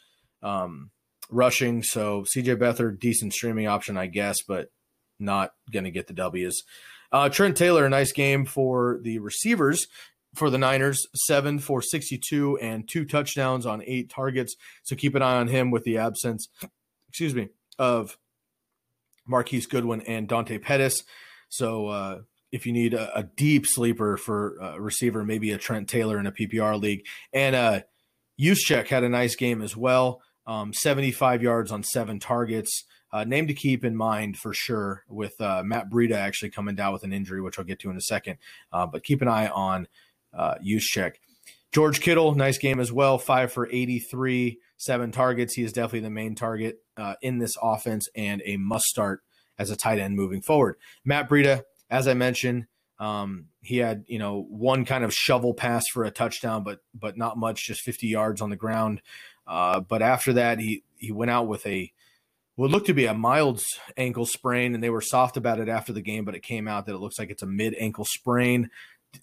um, 0.42 0.90
rushing. 1.30 1.82
So 1.82 2.22
CJ 2.22 2.56
Beathard, 2.56 2.98
decent 2.98 3.32
streaming 3.32 3.66
option, 3.66 3.96
I 3.96 4.06
guess, 4.06 4.42
but 4.42 4.68
not 5.18 5.52
going 5.72 5.84
to 5.84 5.90
get 5.90 6.06
the 6.06 6.14
W's. 6.14 6.64
Uh, 7.10 7.28
Trent 7.28 7.56
Taylor, 7.56 7.86
a 7.86 7.90
nice 7.90 8.12
game 8.12 8.44
for 8.44 8.98
the 9.02 9.18
receivers 9.18 9.86
for 10.34 10.50
the 10.50 10.58
Niners, 10.58 11.06
seven 11.14 11.58
for 11.58 11.82
62 11.82 12.58
and 12.58 12.88
two 12.88 13.04
touchdowns 13.04 13.66
on 13.66 13.82
eight 13.86 14.10
targets. 14.10 14.56
So 14.82 14.96
keep 14.96 15.14
an 15.14 15.22
eye 15.22 15.36
on 15.36 15.48
him 15.48 15.70
with 15.70 15.84
the 15.84 15.98
absence, 15.98 16.48
excuse 17.08 17.34
me, 17.34 17.48
of 17.78 18.16
Marquise 19.26 19.66
Goodwin 19.66 20.00
and 20.02 20.28
Dante 20.28 20.58
Pettis. 20.58 21.04
So 21.48 21.88
uh, 21.88 22.18
if 22.52 22.66
you 22.66 22.72
need 22.72 22.94
a, 22.94 23.18
a 23.18 23.22
deep 23.22 23.66
sleeper 23.66 24.16
for 24.16 24.56
a 24.58 24.80
receiver, 24.80 25.24
maybe 25.24 25.50
a 25.50 25.58
Trent 25.58 25.88
Taylor 25.88 26.20
in 26.20 26.26
a 26.26 26.32
PPR 26.32 26.80
league. 26.80 27.06
And 27.32 27.56
uh, 27.56 27.80
had 28.88 29.04
a 29.04 29.08
nice 29.08 29.34
game 29.34 29.62
as 29.62 29.76
well. 29.76 30.22
Um, 30.46 30.72
75 30.72 31.42
yards 31.42 31.72
on 31.72 31.82
seven 31.82 32.20
targets. 32.20 32.84
Uh, 33.12 33.24
name 33.24 33.46
to 33.46 33.54
keep 33.54 33.84
in 33.84 33.94
mind 33.94 34.36
for 34.36 34.54
sure 34.54 35.04
with 35.08 35.38
uh, 35.40 35.62
Matt 35.64 35.90
Breida 35.90 36.14
actually 36.14 36.50
coming 36.50 36.74
down 36.74 36.92
with 36.92 37.04
an 37.04 37.12
injury, 37.12 37.40
which 37.42 37.58
I'll 37.58 37.64
get 37.64 37.78
to 37.80 37.90
in 37.90 37.96
a 37.96 38.00
second. 38.00 38.38
Uh, 38.72 38.86
but 38.86 39.04
keep 39.04 39.22
an 39.22 39.28
eye 39.28 39.48
on 39.48 39.86
uh. 40.32 40.54
George 41.72 42.00
Kittle, 42.00 42.34
nice 42.34 42.58
game 42.58 42.80
as 42.80 42.92
well. 42.92 43.18
Five 43.18 43.52
for 43.52 43.66
83, 43.70 44.58
seven 44.76 45.10
targets. 45.10 45.54
He 45.54 45.62
is 45.62 45.72
definitely 45.72 46.00
the 46.00 46.10
main 46.10 46.34
target 46.34 46.78
uh, 46.96 47.14
in 47.22 47.38
this 47.38 47.54
offense 47.62 48.08
and 48.14 48.42
a 48.44 48.56
must 48.58 48.84
start 48.84 49.22
as 49.58 49.70
a 49.70 49.76
tight 49.76 49.98
end 49.98 50.14
moving 50.14 50.42
forward. 50.42 50.76
Matt 51.04 51.28
Breida, 51.28 51.62
as 51.92 52.08
I 52.08 52.14
mentioned, 52.14 52.66
um, 52.98 53.48
he 53.60 53.76
had 53.76 54.04
you 54.08 54.18
know 54.18 54.46
one 54.48 54.84
kind 54.84 55.04
of 55.04 55.14
shovel 55.14 55.54
pass 55.54 55.86
for 55.86 56.04
a 56.04 56.10
touchdown, 56.10 56.64
but 56.64 56.80
but 56.94 57.16
not 57.16 57.36
much, 57.36 57.66
just 57.66 57.82
50 57.82 58.08
yards 58.08 58.40
on 58.40 58.50
the 58.50 58.56
ground. 58.56 59.02
Uh, 59.46 59.80
but 59.80 60.02
after 60.02 60.32
that, 60.32 60.58
he 60.58 60.82
he 60.96 61.12
went 61.12 61.30
out 61.30 61.46
with 61.46 61.64
a 61.66 61.92
what 62.56 62.70
looked 62.70 62.86
to 62.86 62.94
be 62.94 63.06
a 63.06 63.14
mild 63.14 63.62
ankle 63.96 64.26
sprain, 64.26 64.74
and 64.74 64.82
they 64.82 64.90
were 64.90 65.02
soft 65.02 65.36
about 65.36 65.60
it 65.60 65.68
after 65.68 65.92
the 65.92 66.00
game, 66.00 66.24
but 66.24 66.34
it 66.34 66.42
came 66.42 66.66
out 66.66 66.86
that 66.86 66.94
it 66.94 67.00
looks 67.00 67.18
like 67.18 67.30
it's 67.30 67.42
a 67.42 67.46
mid 67.46 67.74
ankle 67.78 68.06
sprain. 68.06 68.70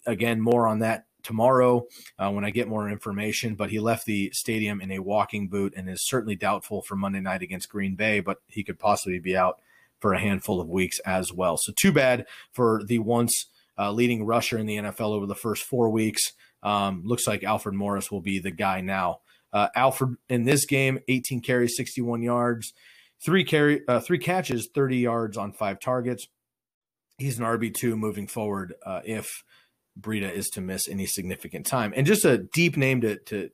Again, 0.06 0.40
more 0.40 0.68
on 0.68 0.78
that 0.78 1.06
tomorrow 1.24 1.86
uh, 2.18 2.30
when 2.30 2.44
I 2.44 2.50
get 2.50 2.68
more 2.68 2.88
information. 2.88 3.56
But 3.56 3.70
he 3.70 3.80
left 3.80 4.06
the 4.06 4.30
stadium 4.32 4.80
in 4.80 4.92
a 4.92 5.00
walking 5.00 5.48
boot 5.48 5.74
and 5.76 5.90
is 5.90 6.06
certainly 6.06 6.36
doubtful 6.36 6.82
for 6.82 6.94
Monday 6.94 7.20
night 7.20 7.42
against 7.42 7.68
Green 7.68 7.96
Bay, 7.96 8.20
but 8.20 8.38
he 8.46 8.62
could 8.62 8.78
possibly 8.78 9.18
be 9.18 9.36
out 9.36 9.60
for 10.00 10.14
a 10.14 10.20
handful 10.20 10.60
of 10.60 10.68
weeks 10.68 10.98
as 11.00 11.32
well. 11.32 11.56
So 11.56 11.72
too 11.76 11.92
bad 11.92 12.26
for 12.52 12.82
the 12.84 12.98
once 12.98 13.46
uh, 13.78 13.92
leading 13.92 14.24
rusher 14.24 14.58
in 14.58 14.66
the 14.66 14.76
NFL 14.76 15.12
over 15.12 15.26
the 15.26 15.34
first 15.34 15.62
four 15.62 15.90
weeks. 15.90 16.32
Um, 16.62 17.02
looks 17.04 17.26
like 17.26 17.44
Alfred 17.44 17.74
Morris 17.74 18.10
will 18.10 18.20
be 18.20 18.38
the 18.38 18.50
guy 18.50 18.80
now 18.80 19.20
Uh, 19.52 19.68
Alfred 19.74 20.16
in 20.28 20.44
this 20.44 20.64
game, 20.66 21.00
18 21.08 21.40
carries, 21.40 21.76
61 21.76 22.22
yards, 22.22 22.72
three 23.24 23.44
carry, 23.44 23.80
uh, 23.88 24.00
three 24.00 24.18
catches, 24.18 24.68
30 24.74 24.98
yards 24.98 25.36
on 25.36 25.52
five 25.52 25.80
targets. 25.80 26.28
He's 27.18 27.38
an 27.38 27.44
RB 27.44 27.74
two 27.74 27.96
moving 27.96 28.26
forward 28.26 28.74
uh, 28.86 29.00
if 29.04 29.42
Breida 29.98 30.32
is 30.32 30.48
to 30.50 30.60
miss 30.60 30.88
any 30.88 31.06
significant 31.06 31.66
time. 31.66 31.92
And 31.96 32.06
just 32.06 32.24
a 32.24 32.38
deep 32.38 32.76
name 32.76 33.00
to 33.00 33.16
to 33.26 33.50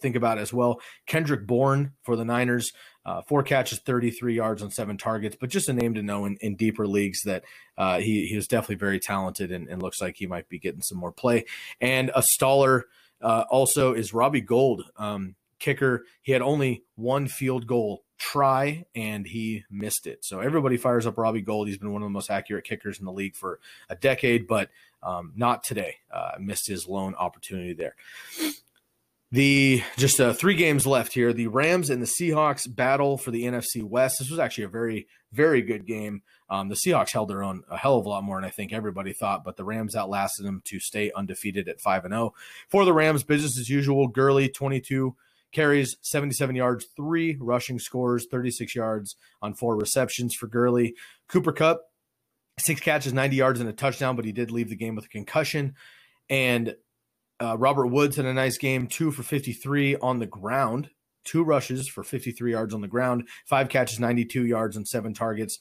think 0.00 0.16
about 0.16 0.38
as 0.38 0.52
well. 0.52 0.80
Kendrick 1.06 1.46
Bourne 1.46 1.92
for 2.02 2.16
the 2.16 2.24
Niners, 2.24 2.72
uh, 3.04 3.22
four 3.22 3.42
catches, 3.42 3.78
33 3.78 4.34
yards 4.34 4.62
on 4.62 4.70
seven 4.70 4.96
targets, 4.98 5.36
but 5.38 5.50
just 5.50 5.68
a 5.68 5.72
name 5.72 5.94
to 5.94 6.02
know 6.02 6.26
in, 6.26 6.36
in 6.40 6.54
deeper 6.54 6.86
leagues 6.86 7.22
that 7.22 7.44
uh, 7.78 7.98
he, 7.98 8.26
he 8.26 8.36
is 8.36 8.46
definitely 8.46 8.76
very 8.76 9.00
talented 9.00 9.50
and, 9.50 9.68
and, 9.68 9.82
looks 9.82 10.00
like 10.00 10.16
he 10.16 10.26
might 10.26 10.48
be 10.48 10.58
getting 10.58 10.82
some 10.82 10.98
more 10.98 11.12
play. 11.12 11.46
And 11.80 12.10
a 12.14 12.22
staller 12.22 12.82
uh, 13.22 13.44
also 13.48 13.94
is 13.94 14.12
Robbie 14.12 14.42
Gould, 14.42 14.84
um, 14.96 15.34
kicker. 15.58 16.04
He 16.20 16.32
had 16.32 16.42
only 16.42 16.84
one 16.96 17.26
field 17.26 17.66
goal 17.66 18.04
try 18.18 18.84
and 18.94 19.26
he 19.26 19.64
missed 19.70 20.06
it. 20.06 20.22
So 20.24 20.40
everybody 20.40 20.76
fires 20.76 21.06
up 21.06 21.16
Robbie 21.16 21.40
Gould. 21.40 21.68
He's 21.68 21.78
been 21.78 21.92
one 21.92 22.02
of 22.02 22.06
the 22.06 22.12
most 22.12 22.30
accurate 22.30 22.64
kickers 22.64 22.98
in 22.98 23.06
the 23.06 23.12
league 23.12 23.34
for 23.34 23.60
a 23.88 23.96
decade, 23.96 24.46
but 24.46 24.68
um, 25.02 25.32
not 25.34 25.64
today. 25.64 25.96
Uh, 26.12 26.32
missed 26.38 26.66
his 26.66 26.86
lone 26.86 27.14
opportunity 27.14 27.72
there. 27.72 27.96
The 29.32 29.84
just 29.96 30.20
uh, 30.20 30.32
three 30.32 30.56
games 30.56 30.88
left 30.88 31.12
here. 31.12 31.32
The 31.32 31.46
Rams 31.46 31.88
and 31.88 32.02
the 32.02 32.06
Seahawks 32.06 32.66
battle 32.72 33.16
for 33.16 33.30
the 33.30 33.44
NFC 33.44 33.82
West. 33.84 34.18
This 34.18 34.28
was 34.28 34.40
actually 34.40 34.64
a 34.64 34.68
very, 34.68 35.06
very 35.32 35.62
good 35.62 35.86
game. 35.86 36.22
Um, 36.48 36.68
the 36.68 36.74
Seahawks 36.74 37.12
held 37.12 37.28
their 37.28 37.44
own 37.44 37.62
a 37.70 37.76
hell 37.76 37.96
of 37.96 38.06
a 38.06 38.08
lot 38.08 38.24
more 38.24 38.40
than 38.40 38.44
I 38.44 38.50
think 38.50 38.72
everybody 38.72 39.12
thought, 39.12 39.44
but 39.44 39.56
the 39.56 39.64
Rams 39.64 39.94
outlasted 39.94 40.44
them 40.44 40.62
to 40.64 40.80
stay 40.80 41.12
undefeated 41.14 41.68
at 41.68 41.80
five 41.80 42.04
and 42.04 42.12
zero. 42.12 42.32
Oh. 42.34 42.34
For 42.68 42.84
the 42.84 42.92
Rams, 42.92 43.22
business 43.22 43.56
as 43.56 43.68
usual. 43.68 44.08
Gurley 44.08 44.48
twenty 44.48 44.80
two 44.80 45.14
carries, 45.52 45.96
seventy 46.02 46.34
seven 46.34 46.56
yards, 46.56 46.86
three 46.96 47.36
rushing 47.38 47.78
scores, 47.78 48.26
thirty 48.28 48.50
six 48.50 48.74
yards 48.74 49.14
on 49.40 49.54
four 49.54 49.76
receptions 49.76 50.34
for 50.34 50.48
Gurley. 50.48 50.96
Cooper 51.28 51.52
Kupp 51.52 51.82
six 52.58 52.80
catches, 52.80 53.12
ninety 53.12 53.36
yards 53.36 53.60
and 53.60 53.68
a 53.68 53.72
touchdown, 53.72 54.16
but 54.16 54.24
he 54.24 54.32
did 54.32 54.50
leave 54.50 54.70
the 54.70 54.76
game 54.76 54.96
with 54.96 55.04
a 55.04 55.08
concussion. 55.08 55.76
And 56.28 56.74
uh, 57.40 57.56
Robert 57.58 57.86
Woods 57.88 58.16
had 58.16 58.26
a 58.26 58.34
nice 58.34 58.58
game, 58.58 58.86
two 58.86 59.10
for 59.10 59.22
53 59.22 59.96
on 59.96 60.18
the 60.18 60.26
ground, 60.26 60.90
two 61.24 61.42
rushes 61.42 61.88
for 61.88 62.02
53 62.02 62.52
yards 62.52 62.74
on 62.74 62.80
the 62.80 62.88
ground, 62.88 63.28
five 63.46 63.68
catches, 63.68 63.98
92 63.98 64.46
yards, 64.46 64.76
and 64.76 64.86
seven 64.86 65.14
targets 65.14 65.58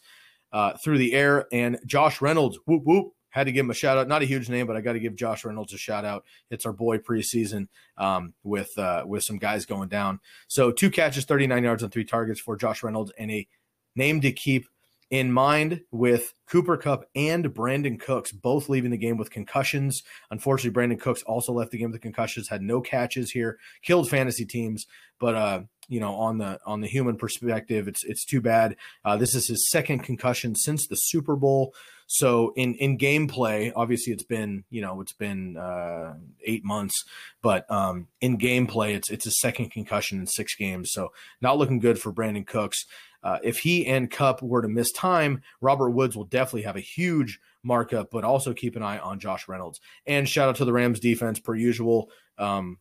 uh, 0.51 0.73
through 0.77 0.97
the 0.97 1.13
air. 1.13 1.45
And 1.51 1.79
Josh 1.85 2.21
Reynolds, 2.21 2.59
whoop, 2.65 2.83
whoop, 2.85 3.13
had 3.29 3.45
to 3.45 3.51
give 3.51 3.65
him 3.65 3.71
a 3.71 3.75
shout 3.75 3.97
out. 3.97 4.07
Not 4.07 4.23
a 4.23 4.25
huge 4.25 4.49
name, 4.49 4.65
but 4.65 4.75
I 4.75 4.81
got 4.81 4.93
to 4.93 4.99
give 4.99 5.15
Josh 5.15 5.45
Reynolds 5.45 5.73
a 5.73 5.77
shout 5.77 6.03
out. 6.03 6.25
It's 6.49 6.65
our 6.65 6.73
boy 6.73 6.97
preseason 6.97 7.67
um, 7.97 8.33
with 8.43 8.77
uh, 8.77 9.03
with 9.05 9.23
some 9.23 9.37
guys 9.37 9.65
going 9.65 9.87
down. 9.89 10.19
So 10.47 10.71
two 10.71 10.89
catches, 10.89 11.25
39 11.25 11.63
yards 11.63 11.83
on 11.83 11.91
three 11.91 12.05
targets 12.05 12.39
for 12.39 12.57
Josh 12.57 12.81
Reynolds, 12.83 13.11
and 13.17 13.29
a 13.31 13.47
name 13.95 14.21
to 14.21 14.31
keep 14.31 14.67
in 15.09 15.31
mind 15.31 15.81
with 15.91 16.33
Cooper 16.47 16.77
Kupp 16.77 17.05
and 17.15 17.45
Brandin 17.45 17.99
Cooks 17.99 18.31
both 18.31 18.69
leaving 18.69 18.91
the 18.91 18.97
game 18.97 19.17
with 19.17 19.31
concussions. 19.31 20.03
Unfortunately, 20.29 20.79
Brandin 20.79 20.99
Cooks 20.99 21.23
also 21.23 21.53
left 21.53 21.71
the 21.71 21.77
game 21.77 21.91
with 21.91 22.01
concussions, 22.01 22.47
had 22.47 22.61
no 22.61 22.81
catches 22.81 23.31
here, 23.31 23.57
killed 23.81 24.09
fantasy 24.09 24.45
teams. 24.45 24.85
But 25.19 25.35
uh, 25.35 25.61
you 25.87 25.99
know, 25.99 26.13
on 26.15 26.37
the 26.37 26.59
on 26.65 26.81
the 26.81 26.87
human 26.87 27.17
perspective, 27.17 27.87
it's 27.87 28.03
it's 28.03 28.23
too 28.23 28.41
bad. 28.41 28.75
Uh, 29.03 29.17
this 29.17 29.35
is 29.35 29.47
his 29.47 29.69
second 29.69 29.99
concussion 29.99 30.55
since 30.55 30.87
the 30.87 30.95
Super 30.95 31.35
Bowl. 31.35 31.73
So 32.11 32.53
in 32.55 32.75
in 32.75 32.97
gameplay, 32.97 33.71
obviously 33.75 34.13
it's 34.13 34.23
been 34.23 34.63
you 34.69 34.81
know 34.81 35.01
it's 35.01 35.13
been 35.13 35.57
uh, 35.57 36.13
eight 36.43 36.63
months, 36.63 37.03
but 37.41 37.69
um, 37.71 38.07
in 38.21 38.37
gameplay, 38.37 38.95
it's 38.95 39.09
it's 39.09 39.25
a 39.25 39.31
second 39.31 39.71
concussion 39.71 40.19
in 40.19 40.27
six 40.27 40.55
games. 40.55 40.91
So 40.91 41.11
not 41.41 41.57
looking 41.57 41.79
good 41.79 41.99
for 41.99 42.13
Brandin 42.13 42.47
Cooks. 42.47 42.85
Uh, 43.23 43.39
if 43.43 43.59
he 43.59 43.85
and 43.85 44.09
Kupp 44.09 44.41
were 44.41 44.61
to 44.61 44.67
miss 44.67 44.91
time, 44.91 45.41
Robert 45.61 45.91
Woods 45.91 46.15
will 46.15 46.25
definitely 46.25 46.63
have 46.63 46.75
a 46.75 46.81
huge 46.81 47.39
markup, 47.63 48.11
but 48.11 48.23
also 48.23 48.53
keep 48.53 48.75
an 48.75 48.83
eye 48.83 48.99
on 48.99 49.19
Josh 49.19 49.47
Reynolds. 49.47 49.79
And 50.05 50.27
shout 50.27 50.49
out 50.49 50.55
to 50.57 50.65
the 50.65 50.73
Rams 50.73 50.99
defense 50.99 51.39
per 51.39 51.55
usual. 51.55 52.09
Um, 52.37 52.77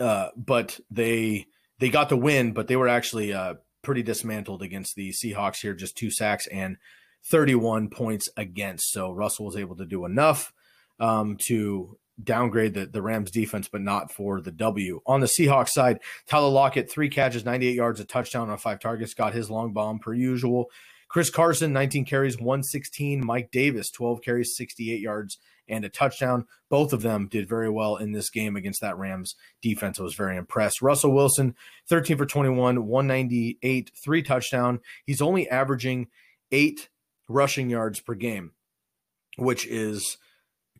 uh, 0.00 0.28
but 0.36 0.80
they 0.90 1.46
they 1.78 1.88
got 1.88 2.08
the 2.08 2.16
win, 2.16 2.52
but 2.52 2.66
they 2.66 2.76
were 2.76 2.88
actually 2.88 3.32
uh, 3.32 3.54
pretty 3.82 4.02
dismantled 4.02 4.62
against 4.62 4.94
the 4.96 5.10
Seahawks 5.10 5.60
here, 5.60 5.74
just 5.74 5.96
two 5.96 6.10
sacks 6.10 6.46
and 6.48 6.76
31 7.30 7.88
points 7.88 8.28
against. 8.36 8.90
So 8.90 9.12
Russell 9.12 9.46
was 9.46 9.56
able 9.56 9.76
to 9.76 9.86
do 9.86 10.04
enough 10.04 10.52
um, 10.98 11.36
to 11.46 11.98
downgrade 12.24 12.74
the, 12.74 12.86
the 12.86 13.02
Rams 13.02 13.30
defense, 13.30 13.68
but 13.68 13.80
not 13.80 14.12
for 14.12 14.40
the 14.40 14.52
W. 14.52 15.00
On 15.06 15.20
the 15.20 15.26
Seahawks 15.26 15.70
side, 15.70 16.00
Tyler 16.26 16.48
Lockett, 16.48 16.90
three 16.90 17.08
catches, 17.08 17.44
98 17.44 17.74
yards, 17.74 18.00
a 18.00 18.04
touchdown 18.04 18.50
on 18.50 18.58
five 18.58 18.80
targets, 18.80 19.14
got 19.14 19.34
his 19.34 19.50
long 19.50 19.72
bomb 19.72 19.98
per 19.98 20.12
usual. 20.14 20.70
Chris 21.08 21.30
Carson, 21.30 21.72
19 21.72 22.06
carries, 22.06 22.38
116. 22.38 23.24
Mike 23.24 23.50
Davis, 23.50 23.90
12 23.90 24.22
carries, 24.22 24.56
68 24.56 25.00
yards, 25.00 25.38
and 25.68 25.84
a 25.84 25.90
touchdown. 25.90 26.46
Both 26.70 26.92
of 26.92 27.02
them 27.02 27.28
did 27.28 27.48
very 27.48 27.68
well 27.68 27.96
in 27.96 28.12
this 28.12 28.30
game 28.30 28.56
against 28.56 28.80
that 28.80 28.96
Rams 28.96 29.34
defense. 29.60 30.00
I 30.00 30.04
was 30.04 30.14
very 30.14 30.36
impressed. 30.36 30.80
Russell 30.80 31.12
Wilson, 31.12 31.54
13 31.88 32.16
for 32.16 32.24
21, 32.24 32.86
198, 32.86 33.90
three 34.02 34.22
touchdown. 34.22 34.80
He's 35.04 35.20
only 35.20 35.48
averaging 35.50 36.08
eight 36.50 36.88
rushing 37.28 37.68
yards 37.68 38.00
per 38.00 38.14
game, 38.14 38.52
which 39.36 39.66
is– 39.66 40.16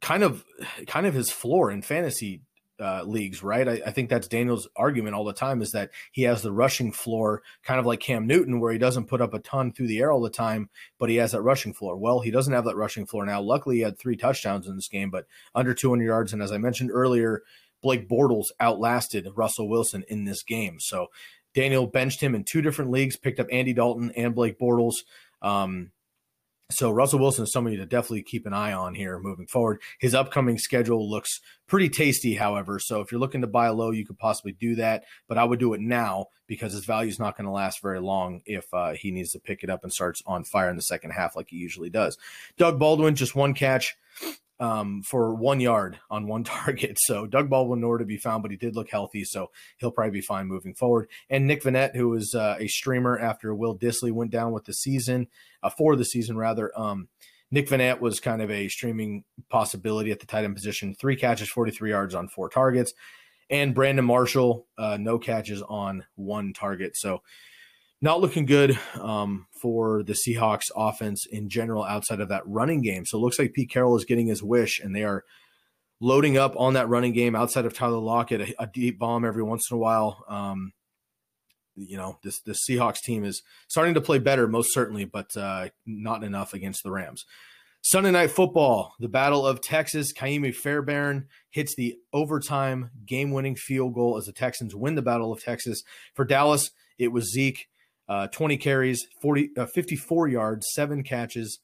kind 0.02 0.22
of 0.22 0.44
kind 0.86 1.06
of 1.06 1.14
his 1.14 1.30
floor 1.30 1.70
in 1.70 1.80
fantasy 1.80 2.42
uh, 2.80 3.04
leagues, 3.04 3.42
right? 3.42 3.68
I, 3.68 3.80
I, 3.86 3.90
think 3.92 4.08
that's 4.10 4.26
Daniel's 4.26 4.68
argument 4.74 5.14
all 5.14 5.24
the 5.24 5.32
time 5.32 5.62
is 5.62 5.70
that 5.70 5.90
he 6.10 6.22
has 6.22 6.42
the 6.42 6.50
rushing 6.50 6.90
floor, 6.90 7.42
kind 7.62 7.78
of 7.78 7.86
like 7.86 8.00
Cam 8.00 8.26
Newton, 8.26 8.58
where 8.58 8.72
he 8.72 8.78
doesn't 8.78 9.06
put 9.06 9.20
up 9.20 9.34
a 9.34 9.38
ton 9.38 9.72
through 9.72 9.86
the 9.86 10.00
air 10.00 10.10
all 10.10 10.20
the 10.20 10.28
time, 10.28 10.68
but 10.98 11.08
he 11.08 11.16
has 11.16 11.30
that 11.30 11.42
rushing 11.42 11.72
floor. 11.72 11.96
Well, 11.96 12.20
he 12.20 12.32
doesn't 12.32 12.52
have 12.52 12.64
that 12.64 12.76
rushing 12.76 13.06
floor 13.06 13.24
now. 13.24 13.40
Luckily, 13.40 13.76
he 13.76 13.82
had 13.82 13.98
three 13.98 14.16
touchdowns 14.16 14.66
in 14.66 14.74
this 14.74 14.88
game, 14.88 15.10
but 15.10 15.26
under 15.54 15.74
200 15.74 16.04
yards. 16.04 16.32
And 16.32 16.42
as 16.42 16.50
I 16.50 16.58
mentioned 16.58 16.90
earlier, 16.92 17.42
Blake 17.82 18.08
Bortles 18.08 18.46
outlasted 18.58 19.28
Russell 19.36 19.68
Wilson 19.68 20.04
in 20.08 20.24
this 20.24 20.42
game. 20.42 20.80
So 20.80 21.06
Daniel 21.54 21.86
benched 21.86 22.20
him 22.20 22.34
in 22.34 22.42
two 22.42 22.62
different 22.62 22.90
leagues, 22.90 23.16
picked 23.16 23.38
up 23.38 23.48
Andy 23.52 23.74
Dalton 23.74 24.10
and 24.16 24.34
Blake 24.34 24.58
Bortles. 24.58 25.04
Um, 25.40 25.92
so 26.70 26.90
Russell 26.90 27.18
Wilson 27.18 27.44
is 27.44 27.52
somebody 27.52 27.76
to 27.76 27.86
definitely 27.86 28.22
keep 28.22 28.46
an 28.46 28.52
eye 28.52 28.72
on 28.72 28.94
here 28.94 29.18
moving 29.18 29.46
forward. 29.46 29.80
His 29.98 30.14
upcoming 30.14 30.58
schedule 30.58 31.08
looks 31.08 31.40
pretty 31.66 31.88
tasty, 31.88 32.34
however. 32.34 32.78
So 32.78 33.00
if 33.00 33.12
you're 33.12 33.20
looking 33.20 33.42
to 33.42 33.46
buy 33.46 33.68
low, 33.68 33.90
you 33.90 34.06
could 34.06 34.18
possibly 34.18 34.52
do 34.52 34.74
that, 34.76 35.04
but 35.28 35.38
I 35.38 35.44
would 35.44 35.58
do 35.58 35.74
it 35.74 35.80
now 35.80 36.26
because 36.46 36.72
his 36.72 36.84
value 36.84 37.10
is 37.10 37.18
not 37.18 37.36
going 37.36 37.46
to 37.46 37.52
last 37.52 37.82
very 37.82 38.00
long 38.00 38.42
if 38.46 38.72
uh, 38.72 38.92
he 38.92 39.10
needs 39.10 39.32
to 39.32 39.40
pick 39.40 39.62
it 39.62 39.70
up 39.70 39.82
and 39.82 39.92
starts 39.92 40.22
on 40.26 40.44
fire 40.44 40.70
in 40.70 40.76
the 40.76 40.82
second 40.82 41.10
half 41.10 41.36
like 41.36 41.48
he 41.50 41.56
usually 41.56 41.90
does. 41.90 42.16
Doug 42.56 42.78
Baldwin, 42.78 43.14
just 43.14 43.34
one 43.34 43.54
catch, 43.54 43.96
um, 44.62 45.02
for 45.02 45.34
one 45.34 45.58
yard 45.58 45.98
on 46.08 46.28
one 46.28 46.44
target. 46.44 46.96
So 47.00 47.26
Doug 47.26 47.50
Baldwin 47.50 47.80
nowhere 47.80 47.98
to 47.98 48.04
be 48.04 48.16
found, 48.16 48.42
but 48.42 48.52
he 48.52 48.56
did 48.56 48.76
look 48.76 48.88
healthy, 48.88 49.24
so 49.24 49.50
he'll 49.78 49.90
probably 49.90 50.12
be 50.12 50.20
fine 50.20 50.46
moving 50.46 50.72
forward. 50.72 51.08
And 51.28 51.46
Nick 51.46 51.64
Vannett, 51.64 51.96
who 51.96 52.08
was 52.08 52.34
uh, 52.34 52.56
a 52.58 52.68
streamer 52.68 53.18
after 53.18 53.54
Will 53.54 53.76
Dissly 53.76 54.12
went 54.12 54.30
down 54.30 54.52
with 54.52 54.64
the 54.64 54.72
season, 54.72 55.26
uh, 55.64 55.70
for 55.70 55.96
the 55.96 56.04
season 56.04 56.36
rather. 56.36 56.70
Um, 56.78 57.08
Nick 57.50 57.68
Vannett 57.68 58.00
was 58.00 58.20
kind 58.20 58.40
of 58.40 58.50
a 58.50 58.68
streaming 58.68 59.24
possibility 59.50 60.12
at 60.12 60.20
the 60.20 60.26
tight 60.26 60.44
end 60.44 60.54
position. 60.54 60.94
Three 60.94 61.16
catches, 61.16 61.50
43 61.50 61.90
yards 61.90 62.14
on 62.14 62.28
four 62.28 62.48
targets. 62.48 62.94
And 63.50 63.74
Brandon 63.74 64.04
Marshall, 64.04 64.66
uh, 64.78 64.96
no 64.98 65.18
catches 65.18 65.60
on 65.60 66.04
one 66.14 66.54
target. 66.54 66.96
So 66.96 67.22
not 68.02 68.20
looking 68.20 68.44
good 68.44 68.78
um, 69.00 69.46
for 69.62 70.02
the 70.02 70.12
Seahawks 70.12 70.70
offense 70.76 71.24
in 71.30 71.48
general 71.48 71.84
outside 71.84 72.20
of 72.20 72.28
that 72.28 72.42
running 72.44 72.82
game. 72.82 73.06
So 73.06 73.16
it 73.16 73.20
looks 73.20 73.38
like 73.38 73.52
Pete 73.54 73.70
Carroll 73.70 73.96
is 73.96 74.04
getting 74.04 74.26
his 74.26 74.42
wish, 74.42 74.80
and 74.80 74.94
they 74.94 75.04
are 75.04 75.22
loading 76.00 76.36
up 76.36 76.54
on 76.58 76.74
that 76.74 76.88
running 76.88 77.12
game 77.12 77.36
outside 77.36 77.64
of 77.64 77.72
Tyler 77.72 77.98
Lockett, 77.98 78.40
a, 78.40 78.62
a 78.64 78.66
deep 78.66 78.98
bomb 78.98 79.24
every 79.24 79.44
once 79.44 79.70
in 79.70 79.76
a 79.76 79.78
while. 79.78 80.24
Um, 80.28 80.72
you 81.76 81.96
know, 81.96 82.18
this 82.24 82.40
the 82.40 82.52
Seahawks 82.52 83.00
team 83.00 83.24
is 83.24 83.40
starting 83.68 83.94
to 83.94 84.00
play 84.00 84.18
better, 84.18 84.48
most 84.48 84.74
certainly, 84.74 85.04
but 85.04 85.34
uh, 85.36 85.68
not 85.86 86.24
enough 86.24 86.52
against 86.52 86.82
the 86.82 86.90
Rams. 86.90 87.24
Sunday 87.84 88.10
night 88.10 88.30
football, 88.30 88.94
the 89.00 89.08
Battle 89.08 89.46
of 89.46 89.60
Texas. 89.60 90.12
Ka'imi 90.12 90.54
Fairbairn 90.54 91.26
hits 91.50 91.74
the 91.74 91.96
overtime 92.12 92.90
game-winning 93.06 93.56
field 93.56 93.94
goal 93.94 94.16
as 94.16 94.26
the 94.26 94.32
Texans 94.32 94.74
win 94.74 94.94
the 94.94 95.02
Battle 95.02 95.32
of 95.32 95.42
Texas. 95.42 95.82
For 96.14 96.24
Dallas, 96.24 96.70
it 96.98 97.08
was 97.08 97.32
Zeke 97.32 97.66
uh, 98.08 98.26
20 98.28 98.56
carries, 98.56 99.06
40, 99.20 99.50
uh, 99.56 99.66
54 99.66 100.28
yards, 100.28 100.66
seven 100.72 101.02
catches, 101.02 101.60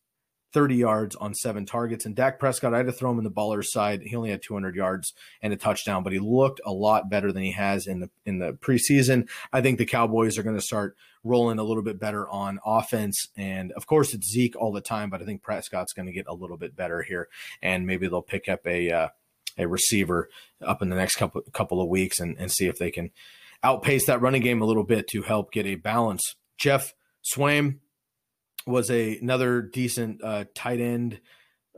30 0.52 0.76
yards 0.76 1.16
on 1.16 1.34
seven 1.34 1.66
targets. 1.66 2.06
And 2.06 2.16
Dak 2.16 2.38
Prescott, 2.38 2.72
I 2.72 2.78
had 2.78 2.86
to 2.86 2.92
throw 2.92 3.10
him 3.10 3.18
in 3.18 3.24
the 3.24 3.30
baller's 3.30 3.70
side. 3.70 4.02
He 4.02 4.16
only 4.16 4.30
had 4.30 4.42
200 4.42 4.74
yards 4.74 5.12
and 5.42 5.52
a 5.52 5.56
touchdown, 5.56 6.02
but 6.02 6.12
he 6.12 6.18
looked 6.18 6.60
a 6.64 6.72
lot 6.72 7.10
better 7.10 7.32
than 7.32 7.42
he 7.42 7.52
has 7.52 7.86
in 7.86 8.00
the 8.00 8.10
in 8.24 8.38
the 8.38 8.52
preseason. 8.52 9.28
I 9.52 9.60
think 9.60 9.78
the 9.78 9.86
Cowboys 9.86 10.38
are 10.38 10.42
going 10.42 10.56
to 10.56 10.62
start 10.62 10.96
rolling 11.22 11.58
a 11.58 11.64
little 11.64 11.82
bit 11.82 12.00
better 12.00 12.28
on 12.30 12.60
offense, 12.64 13.28
and 13.36 13.72
of 13.72 13.86
course 13.86 14.14
it's 14.14 14.30
Zeke 14.30 14.56
all 14.56 14.72
the 14.72 14.80
time, 14.80 15.10
but 15.10 15.20
I 15.20 15.26
think 15.26 15.42
Prescott's 15.42 15.92
going 15.92 16.06
to 16.06 16.12
get 16.12 16.26
a 16.26 16.34
little 16.34 16.56
bit 16.56 16.74
better 16.74 17.02
here, 17.02 17.28
and 17.60 17.86
maybe 17.86 18.08
they'll 18.08 18.22
pick 18.22 18.48
up 18.48 18.66
a 18.66 18.90
uh, 18.90 19.08
a 19.58 19.66
receiver 19.66 20.28
up 20.62 20.80
in 20.80 20.88
the 20.88 20.96
next 20.96 21.16
couple 21.16 21.42
couple 21.52 21.80
of 21.82 21.88
weeks 21.88 22.20
and, 22.20 22.36
and 22.38 22.50
see 22.50 22.66
if 22.66 22.78
they 22.78 22.90
can 22.90 23.10
outpace 23.62 24.06
that 24.06 24.20
running 24.20 24.42
game 24.42 24.62
a 24.62 24.64
little 24.64 24.84
bit 24.84 25.08
to 25.08 25.22
help 25.22 25.52
get 25.52 25.66
a 25.66 25.74
balance. 25.74 26.36
Geoff 26.58 26.92
Swaim 27.24 27.78
was 28.66 28.90
a, 28.90 29.18
another 29.18 29.62
decent 29.62 30.22
uh, 30.22 30.44
tight 30.54 30.80
end 30.80 31.20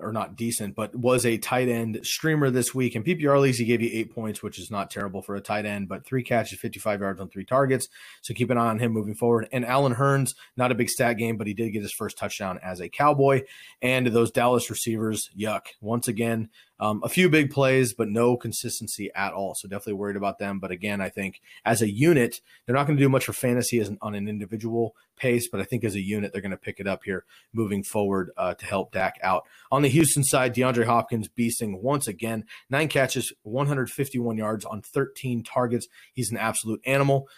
or 0.00 0.12
not 0.12 0.36
decent, 0.36 0.74
but 0.74 0.94
was 0.94 1.24
a 1.24 1.38
tight 1.38 1.68
end 1.68 2.00
streamer 2.02 2.50
this 2.50 2.74
week. 2.74 2.96
In 2.96 3.04
PPR 3.04 3.40
leagues, 3.40 3.58
he 3.58 3.64
gave 3.64 3.80
you 3.80 3.90
eight 3.92 4.14
points, 4.14 4.42
which 4.42 4.58
is 4.58 4.70
not 4.70 4.90
terrible 4.90 5.22
for 5.22 5.34
a 5.36 5.40
tight 5.40 5.66
end, 5.66 5.88
but 5.88 6.04
three 6.04 6.22
catches, 6.22 6.58
55 6.58 7.00
yards 7.00 7.20
on 7.20 7.28
three 7.28 7.44
targets. 7.44 7.88
So 8.22 8.34
keep 8.34 8.50
an 8.50 8.58
eye 8.58 8.68
on 8.68 8.78
him 8.78 8.92
moving 8.92 9.14
forward. 9.14 9.48
And 9.52 9.64
Allen 9.64 9.94
Hurns, 9.94 10.34
not 10.56 10.72
a 10.72 10.74
big 10.74 10.90
stat 10.90 11.16
game, 11.16 11.36
but 11.36 11.46
he 11.46 11.54
did 11.54 11.70
get 11.70 11.82
his 11.82 11.92
first 11.92 12.18
touchdown 12.18 12.58
as 12.62 12.80
a 12.80 12.88
Cowboy. 12.88 13.42
And 13.82 14.06
those 14.08 14.30
Dallas 14.30 14.70
receivers, 14.70 15.30
yuck. 15.36 15.66
Once 15.80 16.08
again, 16.08 16.48
um, 16.80 17.02
a 17.04 17.08
few 17.10 17.28
big 17.28 17.50
plays, 17.50 17.92
but 17.92 18.08
no 18.08 18.38
consistency 18.38 19.10
at 19.14 19.34
all. 19.34 19.54
So 19.54 19.68
definitely 19.68 19.94
worried 19.94 20.16
about 20.16 20.38
them. 20.38 20.58
But 20.58 20.70
again, 20.70 21.00
I 21.00 21.10
think 21.10 21.42
as 21.64 21.82
a 21.82 21.90
unit, 21.90 22.40
they're 22.64 22.74
not 22.74 22.86
going 22.86 22.96
to 22.96 23.04
do 23.04 23.08
much 23.08 23.26
for 23.26 23.34
fantasy 23.34 23.78
as 23.80 23.88
an, 23.88 23.98
on 24.00 24.14
an 24.14 24.28
individual 24.28 24.96
pace, 25.16 25.46
but 25.46 25.60
I 25.60 25.64
think 25.64 25.84
as 25.84 25.94
a 25.94 26.00
unit, 26.00 26.32
they're 26.32 26.40
going 26.40 26.50
to 26.50 26.56
pick 26.56 26.80
it 26.80 26.86
up 26.86 27.04
here 27.04 27.24
moving 27.52 27.82
forward 27.82 28.30
uh, 28.38 28.54
to 28.54 28.64
help 28.64 28.92
Dak 28.92 29.18
out. 29.22 29.44
On 29.70 29.82
the 29.82 29.88
Houston 29.90 30.24
side, 30.24 30.54
DeAndre 30.54 30.86
Hopkins 30.86 31.28
beasting 31.28 31.80
once 31.80 32.08
again, 32.08 32.44
nine 32.68 32.88
catches, 32.88 33.32
151 33.42 34.36
yards 34.36 34.64
on 34.64 34.82
13 34.82 35.42
targets. 35.42 35.86
He's 36.12 36.30
an 36.30 36.36
absolute 36.36 36.80
animal. 36.86 37.28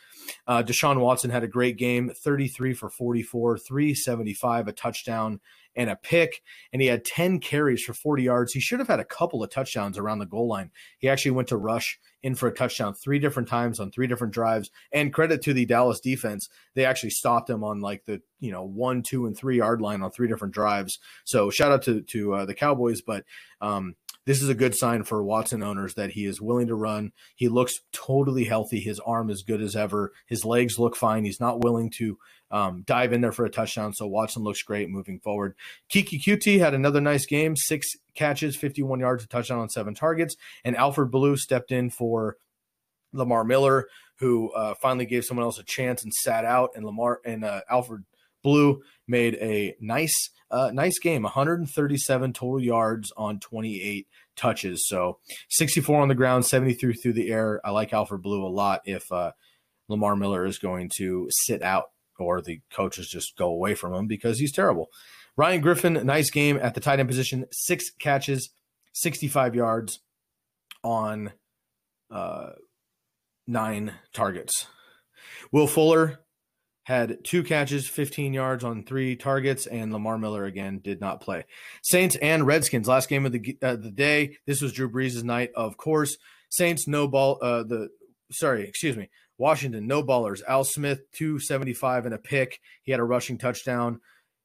Uh, 0.47 0.63
Deshaun 0.63 1.01
Watson 1.01 1.31
had 1.31 1.43
a 1.43 1.49
great 1.49 1.77
game, 1.77 2.11
33 2.11 2.75
for 2.75 2.89
44, 2.89 3.59
375, 3.59 4.69
a 4.69 4.73
touchdown 4.73 5.41
and 5.75 5.91
a 5.91 5.97
pick, 5.97 6.43
and 6.73 6.83
he 6.83 6.89
had 6.89 7.05
10 7.05 7.41
carries 7.41 7.83
for 7.83 7.95
40 7.95 8.23
yards. 8.23 8.53
He 8.53 8.61
should 8.61 8.79
have 8.79 8.89
had 8.89 9.01
a 9.01 9.05
couple 9.05 9.43
of 9.43 9.51
touchdowns 9.51 9.99
around 9.99 10.19
the 10.19 10.27
goal 10.27 10.49
line. 10.49 10.71
He 10.99 11.09
actually 11.09 11.33
went 11.33 11.49
to 11.49 11.57
rush 11.57 11.99
in 12.23 12.35
for 12.35 12.49
a 12.49 12.55
touchdown 12.55 12.95
three 12.95 13.19
different 13.19 13.49
times 13.49 13.81
on 13.81 13.91
three 13.91 14.07
different 14.07 14.33
drives. 14.33 14.71
And 14.93 15.13
credit 15.13 15.43
to 15.43 15.53
the 15.53 15.67
Dallas 15.67 16.01
defense, 16.01 16.49
they 16.75 16.85
actually 16.85 17.11
stopped 17.11 17.51
him 17.51 17.65
on 17.65 17.81
like 17.81 18.05
the 18.05 18.21
you 18.41 18.53
know 18.53 18.65
one, 18.65 19.03
two, 19.03 19.27
and 19.27 19.37
three 19.37 19.59
yard 19.59 19.81
line 19.81 20.03
on 20.03 20.11
three 20.11 20.29
different 20.29 20.55
drives. 20.55 20.99
So 21.25 21.51
shout 21.51 21.73
out 21.73 21.83
to 21.83 22.03
to 22.03 22.35
uh, 22.35 22.45
the 22.45 22.55
Cowboys, 22.55 23.03
but 23.03 23.25
um, 23.61 23.97
this 24.25 24.43
is 24.43 24.49
a 24.49 24.55
good 24.55 24.75
sign 24.75 25.03
for 25.03 25.23
Watson 25.23 25.63
owners 25.63 25.95
that 25.95 26.13
he 26.13 26.27
is 26.27 26.41
willing 26.41 26.69
to 26.69 26.75
run. 26.75 27.13
He 27.35 27.49
looks 27.49 27.81
totally 27.93 28.45
healthy. 28.45 28.81
His 28.81 29.01
arm 29.01 29.31
is 29.31 29.43
good 29.43 29.61
as 29.61 29.75
ever. 29.75 30.13
His 30.27 30.45
legs 30.45 30.79
look 30.79 30.95
fine. 30.95 31.25
He's 31.25 31.41
not 31.41 31.63
willing 31.63 31.91
to 31.99 32.19
um, 32.51 32.83
dive 32.87 33.13
in 33.13 33.21
there 33.21 33.33
for 33.33 33.45
a 33.45 33.51
touchdown. 33.51 33.93
So 33.95 34.07
Watson 34.07 34.45
looks 34.45 34.63
great 34.63 34.91
moving 34.91 35.19
forward. 35.19 35.57
Keke 35.93 36.23
Coutee 36.23 36.59
had 36.59 36.75
another 36.75 37.01
nice 37.01 37.27
game, 37.27 37.57
six 37.57 37.89
catches, 38.15 38.55
51 38.55 39.01
yards, 39.01 39.25
a 39.25 39.27
touchdown 39.27 39.59
on 39.59 39.71
seven 39.71 39.95
targets. 39.95 40.37
And 40.65 40.77
Alfred 40.77 41.11
Blue 41.11 41.37
stepped 41.37 41.73
in 41.73 41.91
for 41.91 42.37
Lamar 43.13 43.45
Miller, 43.45 43.89
who 44.19 44.53
uh, 44.53 44.75
finally 44.81 45.07
gave 45.07 45.25
someone 45.25 45.45
else 45.45 45.59
a 45.59 45.65
chance 45.65 46.05
and 46.05 46.13
sat 46.13 46.45
out. 46.45 46.71
And 46.77 46.85
Lamar 46.85 47.21
and 47.25 47.45
uh, 47.45 47.63
Alfred 47.69 48.05
Blue 48.43 48.83
made 49.07 49.35
a 49.37 49.75
nice, 49.81 50.31
uh, 50.51 50.71
nice 50.73 50.99
game. 50.99 51.23
137 51.23 52.33
total 52.33 52.61
yards 52.61 53.13
on 53.17 53.41
28 53.41 54.07
touches. 54.37 54.87
So 54.87 55.19
64 55.51 56.01
on 56.01 56.09
the 56.09 56.15
ground, 56.15 56.47
73 56.47 56.95
through 56.95 57.13
the 57.15 57.31
air. 57.31 57.61
I 57.65 57.71
like 57.71 57.93
Alfred 57.93 58.23
Blue 58.23 58.45
a 58.45 58.49
lot. 58.49 58.83
If 58.85 59.11
uh, 59.13 59.33
Lamar 59.89 60.17
Miller 60.17 60.47
is 60.47 60.59
going 60.59 60.91
to 60.97 61.29
sit 61.31 61.63
out 61.63 61.91
or 62.19 62.41
the 62.41 62.61
coaches 62.73 63.09
just 63.09 63.37
go 63.37 63.49
away 63.49 63.75
from 63.75 63.95
him 63.95 64.07
because 64.07 64.39
he's 64.39 64.53
terrible. 64.53 64.89
Ryan 65.37 65.61
Griffin, 65.61 65.95
nice 66.05 66.31
game 66.31 66.59
at 66.61 66.75
the 66.75 66.81
tight 66.81 67.01
end 67.01 67.09
position, 67.09 67.47
six 67.51 67.91
catches, 67.91 68.51
65 68.93 69.55
yards 69.55 70.01
on 70.85 71.33
uh, 72.11 72.51
nine 73.47 73.95
targets. 74.13 74.67
Will 75.51 75.67
Fuller 75.67 76.21
had 76.85 77.25
two 77.25 77.45
catches, 77.45 77.89
15 77.89 78.33
yards 78.33 78.65
on 78.65 78.83
three 78.83 79.15
targets, 79.15 79.67
and 79.67 79.93
Lamar 79.93 80.19
Miller 80.19 80.45
again 80.45 80.81
did 80.83 81.01
not 81.01 81.21
play. 81.21 81.45
Saints 81.83 82.17
and 82.17 82.47
Redskins, 82.47 82.89
last 82.89 83.09
game 83.09 83.25
of 83.25 83.33
the 83.33 83.57
uh, 83.63 83.77
the 83.77 83.91
day. 83.91 84.37
This 84.47 84.61
was 84.61 84.73
Drew 84.73 84.91
Brees' 84.91 85.23
night, 85.23 85.51
of 85.55 85.77
course. 85.77 86.17
Saints 86.49 86.89
no 86.89 87.07
ball. 87.07 87.39
Uh, 87.41 87.63
the 87.63 87.89
sorry, 88.33 88.67
excuse 88.67 88.97
me. 88.97 89.11
Washington 89.39 89.87
no 89.87 90.03
ballers. 90.03 90.43
Al 90.47 90.65
Smith 90.65 91.01
275 91.13 92.07
and 92.07 92.15
a 92.15 92.19
pick. 92.19 92.61
He 92.83 92.93
had 92.93 93.01
a 93.01 93.05
rushing 93.05 93.39
touchdown. 93.39 94.01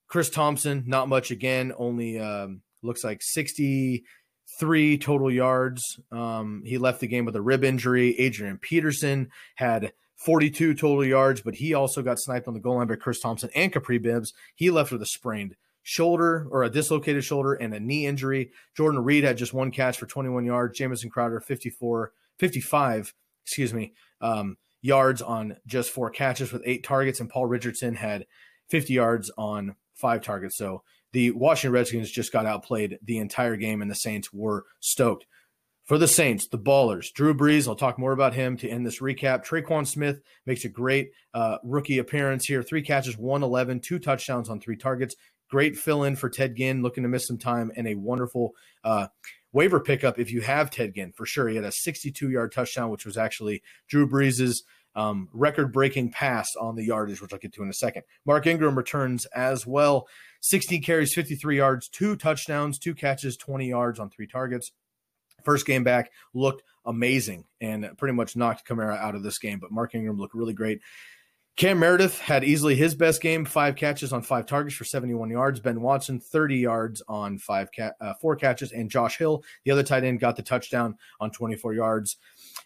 Chris 0.08 0.30
Thompson 0.30 0.84
not 0.88 1.10
much 1.10 1.32
again. 1.32 1.74
Only 1.78 2.20
um, 2.20 2.62
looks 2.82 3.04
like 3.04 3.22
63 3.22 4.98
total 4.98 5.32
yards. 5.32 5.84
Um, 6.12 6.64
he 6.66 6.78
left 6.78 7.00
the 7.00 7.08
game 7.08 7.26
with 7.26 7.36
a 7.36 7.42
rib 7.42 7.64
injury. 7.64 8.18
Adrian 8.20 8.58
Peterson 8.58 9.30
had 9.56 9.92
42 10.18 10.74
total 10.74 11.06
yards, 11.06 11.42
but 11.42 11.56
he 11.56 11.74
also 11.74 12.02
got 12.02 12.20
sniped 12.20 12.48
on 12.48 12.54
the 12.54 12.60
goal 12.60 12.78
line 12.78 12.88
by 12.88 12.96
Chris 12.96 13.20
Thompson 13.20 13.50
and 13.56 13.72
Kapri 13.72 14.02
Bibbs. 14.02 14.34
He 14.56 14.72
left 14.72 14.92
with 14.92 15.02
a 15.02 15.06
sprained 15.06 15.56
shoulder 15.84 16.48
or 16.52 16.64
a 16.64 16.70
dislocated 16.70 17.24
shoulder 17.24 17.54
and 17.54 17.74
a 17.74 17.80
knee 17.80 18.06
injury. 18.06 18.52
Jordan 18.76 19.04
Reed 19.04 19.24
had 19.24 19.38
just 19.38 19.54
one 19.54 19.72
catch 19.72 19.98
for 19.98 20.08
21 20.08 20.44
yards. 20.44 20.78
Jamison 20.78 21.10
Crowder 21.10 21.40
54, 21.40 22.12
55, 22.40 23.14
excuse 23.46 23.74
me, 23.74 23.94
um, 24.20 24.58
yards 24.82 25.22
on 25.22 25.58
just 25.68 25.92
four 25.92 26.10
catches 26.10 26.52
with 26.52 26.64
eight 26.66 26.84
targets, 26.84 27.20
and 27.20 27.30
Paul 27.30 27.46
Richardson 27.46 27.96
had 27.96 28.26
50 28.70 28.94
yards 28.94 29.32
on 29.38 29.76
five 29.94 30.24
targets. 30.24 30.58
So 30.58 30.84
the 31.14 31.32
Washington 31.32 31.74
Redskins 31.74 32.12
just 32.12 32.34
got 32.34 32.46
outplayed 32.46 32.98
the 33.04 33.20
entire 33.20 33.56
game, 33.56 33.82
and 33.82 33.90
the 33.90 33.96
Saints 33.96 34.34
were 34.34 34.66
stoked. 34.80 35.26
For 35.88 35.98
the 35.98 36.08
Saints, 36.08 36.50
the 36.50 36.60
Ballers, 36.60 37.14
Drew 37.14 37.34
Brees, 37.34 37.66
I'll 37.66 37.74
talk 37.74 37.98
more 37.98 38.12
about 38.12 38.34
him 38.34 38.58
to 38.58 38.68
end 38.68 38.86
this 38.86 39.00
recap. 39.00 39.46
Tre'Quan 39.46 39.88
Smith 39.88 40.20
makes 40.46 40.66
a 40.66 40.70
great 40.70 41.12
uh, 41.34 41.60
rookie 41.64 42.00
appearance 42.00 42.46
here. 42.46 42.62
Three 42.62 42.82
catches, 42.82 43.18
111, 43.18 43.80
two 43.80 43.98
touchdowns 43.98 44.50
on 44.50 44.60
three 44.60 44.76
targets. 44.76 45.16
Great 45.50 45.78
fill 45.78 46.04
in 46.04 46.18
for 46.18 46.30
Ted 46.30 46.58
Ginn, 46.58 46.84
looking 46.84 47.04
to 47.04 47.10
miss 47.10 47.26
some 47.26 47.38
time, 47.38 47.72
and 47.78 47.88
a 47.88 47.96
wonderful 47.96 48.52
uh, 48.84 49.08
waiver 49.54 49.80
pickup 49.80 50.20
if 50.20 50.30
you 50.30 50.42
have 50.42 50.70
Ted 50.70 50.94
Ginn 50.94 51.14
for 51.14 51.26
sure. 51.26 51.48
He 51.48 51.56
had 51.56 51.64
a 51.64 51.72
62 51.72 52.32
yard 52.32 52.52
touchdown, 52.52 52.90
which 52.90 53.06
was 53.06 53.16
actually 53.16 53.64
Drew 53.88 54.06
Brees's 54.06 54.64
um, 54.94 55.30
record 55.32 55.72
breaking 55.72 56.12
pass 56.12 56.50
on 56.60 56.76
the 56.76 56.84
yardage, 56.84 57.22
which 57.22 57.32
I'll 57.32 57.40
get 57.40 57.54
to 57.54 57.64
in 57.64 57.70
a 57.70 57.74
second. 57.74 58.04
Mark 58.26 58.46
Ingram 58.46 58.78
returns 58.78 59.26
as 59.28 59.66
well. 59.66 60.06
16 60.42 60.84
carries, 60.84 61.14
53 61.14 61.56
yards, 61.56 61.88
two 61.88 62.18
touchdowns, 62.18 62.78
two 62.78 62.94
catches, 62.94 63.38
20 63.38 63.70
yards 63.70 64.00
on 64.02 64.10
three 64.10 64.28
targets. 64.28 64.74
First 65.44 65.66
game 65.66 65.84
back 65.84 66.12
looked 66.34 66.64
amazing 66.86 67.46
and 67.62 67.90
pretty 67.98 68.14
much 68.14 68.36
knocked 68.36 68.68
Kamara 68.68 68.98
out 68.98 69.16
of 69.16 69.24
this 69.24 69.40
game, 69.40 69.60
but 69.60 69.72
Mark 69.72 69.96
Ingram 69.96 70.18
looked 70.18 70.34
really 70.34 70.54
great. 70.54 70.82
Cam 71.58 71.80
Meredith 71.80 72.20
had 72.20 72.44
easily 72.44 72.76
his 72.76 72.94
best 72.94 73.20
game, 73.20 73.44
five 73.44 73.76
catches 73.76 74.14
on 74.14 74.22
five 74.22 74.46
targets 74.46 74.76
for 74.76 74.86
71 74.86 75.32
yards. 75.32 75.60
Ben 75.60 75.82
Watson, 75.82 76.20
30 76.20 76.58
yards 76.58 77.02
on 77.08 77.40
five 77.40 77.70
ca- 77.76 77.94
uh, 78.00 78.14
four 78.22 78.36
catches. 78.36 78.72
And 78.72 78.92
Josh 78.92 79.18
Hill, 79.18 79.44
the 79.66 79.72
other 79.72 79.82
tight 79.82 80.04
end, 80.04 80.20
got 80.20 80.36
the 80.36 80.44
touchdown 80.44 81.00
on 81.20 81.32
24 81.32 81.74
yards. 81.74 82.18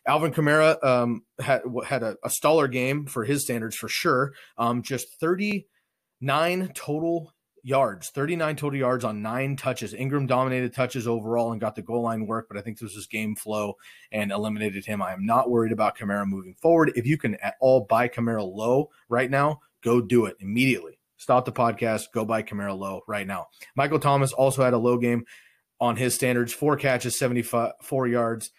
Alvin 0.05 0.33
Kamara 0.33 0.83
um, 0.83 1.23
had 1.39 1.61
had 1.85 2.03
a, 2.03 2.17
a 2.21 2.27
staller 2.27 2.69
game 2.69 3.05
for 3.05 3.23
his 3.23 3.43
standards 3.43 3.77
for 3.77 3.87
sure. 3.87 4.33
Um, 4.57 4.81
just 4.81 5.17
39 5.21 6.71
total 6.73 7.33
yards, 7.63 8.09
39 8.09 8.55
total 8.55 8.79
yards 8.79 9.03
on 9.03 9.21
nine 9.21 9.55
touches. 9.55 9.93
Ingram 9.93 10.27
dominated 10.27 10.73
touches 10.73 11.07
overall 11.07 11.51
and 11.51 11.61
got 11.61 11.75
the 11.75 11.81
goal 11.81 12.03
line 12.03 12.25
work, 12.25 12.47
but 12.47 12.57
I 12.57 12.61
think 12.61 12.79
this 12.79 12.95
was 12.95 13.07
game 13.07 13.35
flow 13.35 13.75
and 14.11 14.31
eliminated 14.31 14.85
him. 14.85 15.01
I 15.01 15.13
am 15.13 15.25
not 15.25 15.49
worried 15.49 15.71
about 15.71 15.97
Kamara 15.97 16.25
moving 16.25 16.55
forward. 16.55 16.91
If 16.95 17.05
you 17.05 17.17
can 17.17 17.35
at 17.35 17.55
all 17.59 17.81
buy 17.81 18.07
Kamara 18.07 18.43
low 18.43 18.89
right 19.09 19.29
now, 19.29 19.61
go 19.81 20.01
do 20.01 20.25
it 20.25 20.37
immediately. 20.39 20.99
Stop 21.17 21.45
the 21.45 21.51
podcast, 21.51 22.05
go 22.13 22.25
buy 22.25 22.43
Kamara 22.43 22.77
low 22.77 23.01
right 23.07 23.27
now. 23.27 23.47
Michael 23.75 23.99
Thomas 23.99 24.33
also 24.33 24.63
had 24.63 24.73
a 24.73 24.79
low 24.79 24.97
game 24.97 25.25
on 25.79 25.95
his 25.95 26.15
standards, 26.15 26.53
four 26.53 26.77
catches, 26.77 27.17
74 27.17 28.07
yards 28.07 28.51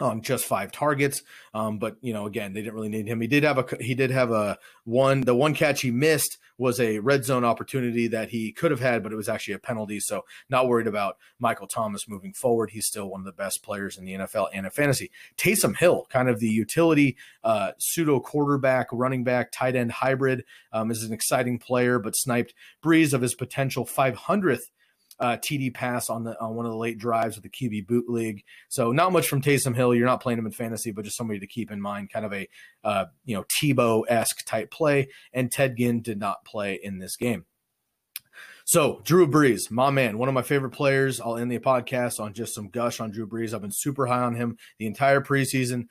on 0.00 0.22
just 0.22 0.44
five 0.44 0.72
targets. 0.72 1.22
Um, 1.54 1.78
but 1.78 1.96
you 2.00 2.12
know, 2.12 2.26
again, 2.26 2.52
they 2.52 2.62
didn't 2.62 2.74
really 2.74 2.88
need 2.88 3.06
him. 3.06 3.20
He 3.20 3.26
did 3.26 3.42
have 3.42 3.58
a 3.58 3.76
he 3.80 3.94
did 3.94 4.10
have 4.10 4.30
a 4.30 4.58
one. 4.84 5.20
The 5.20 5.34
one 5.34 5.54
catch 5.54 5.82
he 5.82 5.90
missed 5.90 6.38
was 6.58 6.78
a 6.80 6.98
red 7.00 7.24
zone 7.24 7.44
opportunity 7.44 8.06
that 8.08 8.28
he 8.28 8.52
could 8.52 8.70
have 8.70 8.80
had, 8.80 9.02
but 9.02 9.12
it 9.12 9.16
was 9.16 9.28
actually 9.28 9.54
a 9.54 9.58
penalty. 9.58 9.98
So 10.00 10.24
not 10.48 10.68
worried 10.68 10.86
about 10.86 11.16
Michael 11.38 11.66
Thomas 11.66 12.08
moving 12.08 12.32
forward. 12.32 12.70
He's 12.70 12.86
still 12.86 13.08
one 13.08 13.20
of 13.20 13.24
the 13.24 13.32
best 13.32 13.62
players 13.62 13.98
in 13.98 14.04
the 14.04 14.12
NFL 14.12 14.48
and 14.52 14.66
a 14.66 14.70
fantasy. 14.70 15.10
Taysom 15.36 15.76
Hill, 15.76 16.06
kind 16.08 16.28
of 16.28 16.40
the 16.40 16.48
utility 16.48 17.16
uh, 17.42 17.72
pseudo 17.78 18.20
quarterback, 18.20 18.88
running 18.92 19.24
back, 19.24 19.50
tight 19.50 19.74
end 19.74 19.92
hybrid, 19.92 20.44
um, 20.72 20.90
is 20.90 21.02
an 21.02 21.12
exciting 21.12 21.58
player, 21.58 21.98
but 21.98 22.16
sniped 22.16 22.54
Brees 22.82 23.12
of 23.12 23.22
his 23.22 23.34
potential 23.34 23.84
500th 23.84 24.70
uh, 25.22 25.36
TD 25.36 25.72
pass 25.72 26.10
on 26.10 26.24
the 26.24 26.38
on 26.40 26.56
one 26.56 26.66
of 26.66 26.72
the 26.72 26.76
late 26.76 26.98
drives 26.98 27.36
with 27.36 27.44
the 27.44 27.48
QB 27.48 27.86
bootleg. 27.86 28.42
So 28.68 28.90
not 28.90 29.12
much 29.12 29.28
from 29.28 29.40
Taysom 29.40 29.74
Hill. 29.74 29.94
You're 29.94 30.06
not 30.06 30.20
playing 30.20 30.40
him 30.40 30.46
in 30.46 30.52
fantasy, 30.52 30.90
but 30.90 31.04
just 31.04 31.16
somebody 31.16 31.38
to 31.38 31.46
keep 31.46 31.70
in 31.70 31.80
mind, 31.80 32.12
kind 32.12 32.26
of 32.26 32.32
a 32.32 32.48
uh, 32.82 33.04
you 33.24 33.36
know 33.36 33.44
Tebow 33.44 34.02
esque 34.08 34.44
type 34.44 34.72
play. 34.72 35.08
And 35.32 35.50
Ted 35.50 35.76
Ginn 35.76 36.02
did 36.02 36.18
not 36.18 36.44
play 36.44 36.78
in 36.82 36.98
this 36.98 37.16
game. 37.16 37.46
So 38.64 39.00
Drew 39.04 39.28
Brees, 39.28 39.70
my 39.70 39.90
man, 39.90 40.18
one 40.18 40.28
of 40.28 40.34
my 40.34 40.42
favorite 40.42 40.70
players. 40.70 41.20
I'll 41.20 41.36
end 41.36 41.52
the 41.52 41.58
podcast 41.60 42.18
on 42.18 42.32
just 42.32 42.54
some 42.54 42.68
gush 42.68 42.98
on 42.98 43.12
Drew 43.12 43.26
Brees. 43.26 43.54
I've 43.54 43.62
been 43.62 43.70
super 43.72 44.06
high 44.06 44.22
on 44.22 44.34
him 44.34 44.56
the 44.78 44.86
entire 44.86 45.20
preseason. 45.20 45.86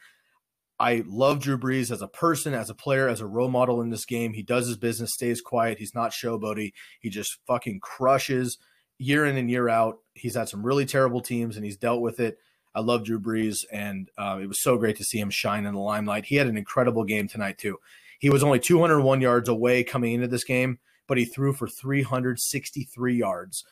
I 0.77 1.03
love 1.05 1.39
Drew 1.39 1.57
Brees 1.57 1.91
as 1.91 2.01
a 2.01 2.07
person, 2.07 2.53
as 2.53 2.69
a 2.69 2.75
player, 2.75 3.07
as 3.07 3.21
a 3.21 3.27
role 3.27 3.49
model 3.49 3.82
in 3.82 3.91
this 3.91 4.03
game. 4.03 4.34
He 4.34 4.43
does 4.43 4.67
his 4.67 4.77
business, 4.77 5.13
stays 5.13 5.39
quiet. 5.39 5.77
He's 5.77 5.95
not 5.95 6.11
showboaty. 6.11 6.73
He 6.99 7.09
just 7.09 7.38
fucking 7.45 7.79
crushes 7.82 8.57
year 9.02 9.26
in 9.26 9.38
and 9.38 9.49
year 9.49 9.68
out. 9.68 9.99
He's 10.14 10.36
had 10.36 10.47
some 10.47 10.66
really 10.66 10.86
terrible 10.86 11.22
teams 11.22 11.56
and 11.56 11.66
he's 11.66 11.78
dealt 11.78 12.02
with 12.02 12.20
it. 12.20 12.38
I 12.74 12.80
love 12.80 13.04
Drew 13.04 13.20
Brees, 13.20 13.66
and 13.70 14.10
uh, 14.18 14.39
it 14.41 14.47
was 14.47 14.64
so 14.64 14.78
great 14.78 14.95
to 14.97 15.04
see 15.04 15.20
him 15.20 15.30
shine 15.30 15.66
in 15.66 15.74
the 15.74 15.80
limelight. 15.82 16.26
He 16.28 16.38
had 16.38 16.47
an 16.47 16.58
incredible 16.58 17.04
game 17.04 17.28
tonight, 17.28 17.58
too. 17.58 17.80
He 18.18 18.30
was 18.30 18.43
only 18.43 18.60
201 18.60 19.20
yards 19.20 19.49
away 19.49 19.84
coming 19.84 20.14
into 20.14 20.28
this 20.30 20.45
game, 20.45 20.80
but 21.06 21.18
he 21.18 21.26
threw 21.26 21.52
for 21.52 21.68
363 21.68 23.14
yards. 23.14 23.66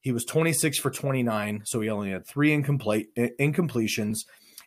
He 0.00 0.10
was 0.10 0.24
26 0.24 0.78
for 0.78 0.90
29, 0.90 1.62
so 1.64 1.80
he 1.80 1.88
only 1.88 2.10
had 2.10 2.26
three 2.26 2.52
incomplete 2.52 3.14
incompletions, 3.16 4.20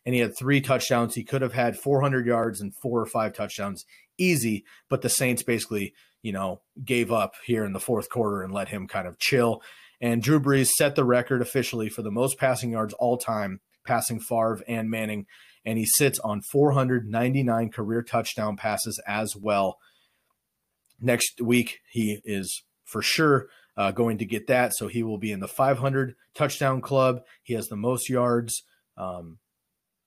and 0.06 0.16
he 0.16 0.22
had 0.22 0.38
three 0.38 0.62
touchdowns. 0.62 1.16
He 1.16 1.26
could 1.26 1.42
have 1.42 1.54
had 1.54 1.78
400 1.78 2.26
yards 2.26 2.62
and 2.62 2.74
four 2.74 3.02
or 3.02 3.06
five 3.06 3.34
touchdowns 3.34 3.86
easy, 4.18 4.64
but 4.90 5.02
the 5.02 5.10
Saints 5.10 5.44
basically, 5.44 5.94
you 6.22 6.32
know, 6.32 6.62
gave 6.86 7.12
up 7.12 7.34
here 7.46 7.66
in 7.66 7.74
the 7.74 7.82
fourth 7.82 8.10
quarter 8.10 8.44
and 8.44 8.54
let 8.54 8.70
him 8.70 8.88
kind 8.88 9.08
of 9.08 9.20
chill. 9.20 9.62
And 10.04 10.22
Drew 10.22 10.38
Brees 10.38 10.68
set 10.68 10.96
the 10.96 11.06
record 11.06 11.42
officially 11.42 11.88
for 11.88 12.02
the 12.02 12.12
most 12.12 12.38
passing 12.38 12.72
yards 12.72 12.94
all 12.96 13.18
time, 13.18 13.62
passing 13.86 14.20
Favre 14.20 14.62
and 14.68 14.90
Manning, 14.90 15.28
and 15.66 15.78
he 15.78 15.86
sits 15.86 16.20
on 16.20 16.42
499 16.42 17.70
career 17.70 18.04
touchdown 18.04 18.58
passes 18.58 19.02
as 19.08 19.34
well. 19.34 19.78
Next 21.00 21.40
week, 21.40 21.80
he 21.90 22.20
is 22.26 22.64
for 22.84 23.02
sure 23.02 23.48
uh, 23.78 23.92
going 23.92 24.18
to 24.18 24.26
get 24.26 24.48
that. 24.48 24.74
So 24.76 24.90
he 24.90 25.04
will 25.04 25.18
be 25.18 25.32
in 25.32 25.40
the 25.40 25.48
500 25.48 26.16
touchdown 26.36 26.82
club. 26.82 27.22
He 27.42 27.54
has 27.54 27.68
the 27.68 27.78
most 27.78 28.10
yards 28.10 28.64
um, 28.98 29.38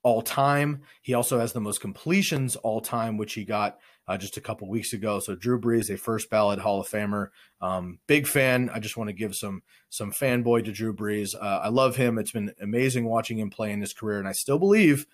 all 0.03 0.21
time. 0.21 0.83
He 1.01 1.15
also 1.15 1.39
has 1.39 1.55
the 1.55 1.61
most 1.61 1.81
completions 1.81 2.55
all 2.57 2.83
time, 2.83 3.17
which 3.17 3.33
he 3.33 3.47
got 3.47 3.79
uh, 4.09 4.17
just 4.17 4.37
a 4.37 4.41
couple 4.41 4.69
weeks 4.69 4.93
ago. 4.93 5.21
So 5.21 5.35
Drew 5.35 5.61
Brees, 5.61 5.91
a 5.91 5.97
first 5.97 6.31
ballot 6.31 6.61
Hall 6.61 6.81
of 6.81 6.89
Famer, 6.89 7.29
um, 7.61 7.99
big 8.07 8.27
fan. 8.27 8.71
I 8.73 8.79
just 8.79 8.97
want 8.97 9.09
to 9.09 9.15
give 9.15 9.35
some 9.35 9.63
some 9.89 10.13
fanboy 10.13 10.65
to 10.65 10.73
Drew 10.73 10.95
Brees. 10.95 11.35
Uh, 11.35 11.61
I 11.63 11.69
love 11.69 11.97
him. 11.97 12.19
It's 12.19 12.33
been 12.33 12.53
amazing 12.61 13.05
watching 13.05 13.39
him 13.39 13.51
play 13.51 13.73
in 13.73 13.81
his 13.81 13.93
career, 13.93 14.19
and 14.19 14.29
I 14.29 14.33
still 14.33 14.59
believe 14.59 15.07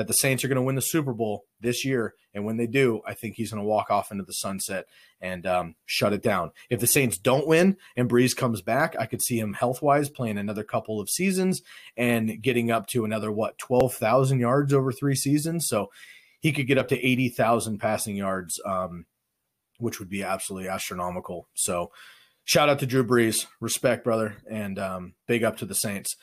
that 0.00 0.06
the 0.06 0.14
Saints 0.14 0.42
are 0.42 0.48
going 0.48 0.56
to 0.56 0.62
win 0.62 0.76
the 0.76 0.80
Super 0.80 1.12
Bowl 1.12 1.44
this 1.60 1.84
year. 1.84 2.14
And 2.32 2.46
when 2.46 2.56
they 2.56 2.66
do, 2.66 3.02
I 3.06 3.12
think 3.12 3.34
he's 3.34 3.50
going 3.50 3.62
to 3.62 3.68
walk 3.68 3.90
off 3.90 4.10
into 4.10 4.24
the 4.24 4.32
sunset 4.32 4.86
and 5.20 5.44
um, 5.46 5.74
shut 5.84 6.14
it 6.14 6.22
down. 6.22 6.52
If 6.70 6.80
the 6.80 6.86
Saints 6.86 7.18
don't 7.18 7.46
win 7.46 7.76
and 7.96 8.08
Brees 8.08 8.34
comes 8.34 8.62
back, 8.62 8.96
I 8.98 9.04
could 9.04 9.20
see 9.20 9.38
him 9.38 9.52
health 9.52 9.82
wise 9.82 10.08
playing 10.08 10.38
another 10.38 10.64
couple 10.64 11.00
of 11.00 11.10
seasons 11.10 11.60
and 11.98 12.40
getting 12.40 12.70
up 12.70 12.86
to 12.88 13.04
another, 13.04 13.30
what, 13.30 13.58
12,000 13.58 14.40
yards 14.40 14.72
over 14.72 14.90
three 14.90 15.16
seasons. 15.16 15.66
So 15.68 15.90
he 16.40 16.52
could 16.52 16.66
get 16.66 16.78
up 16.78 16.88
to 16.88 16.98
80,000 16.98 17.78
passing 17.78 18.16
yards, 18.16 18.60
um, 18.66 19.06
which 19.78 19.98
would 20.00 20.08
be 20.08 20.22
absolutely 20.22 20.68
astronomical. 20.68 21.48
So 21.54 21.90
shout 22.44 22.68
out 22.68 22.78
to 22.80 22.86
Drew 22.86 23.04
Brees. 23.04 23.46
Respect, 23.60 24.04
brother. 24.04 24.36
And 24.50 24.78
um, 24.78 25.14
big 25.28 25.44
up 25.44 25.58
to 25.58 25.66
the 25.66 25.74
Saints. 25.74 26.16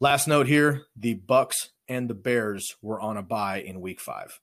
Last 0.00 0.26
note 0.26 0.46
here 0.46 0.82
the 0.96 1.14
Bucs 1.14 1.68
and 1.88 2.08
the 2.08 2.14
Bears 2.14 2.76
were 2.82 3.00
on 3.00 3.16
a 3.16 3.22
bye 3.22 3.60
in 3.60 3.80
week 3.80 4.00
five. 4.00 4.40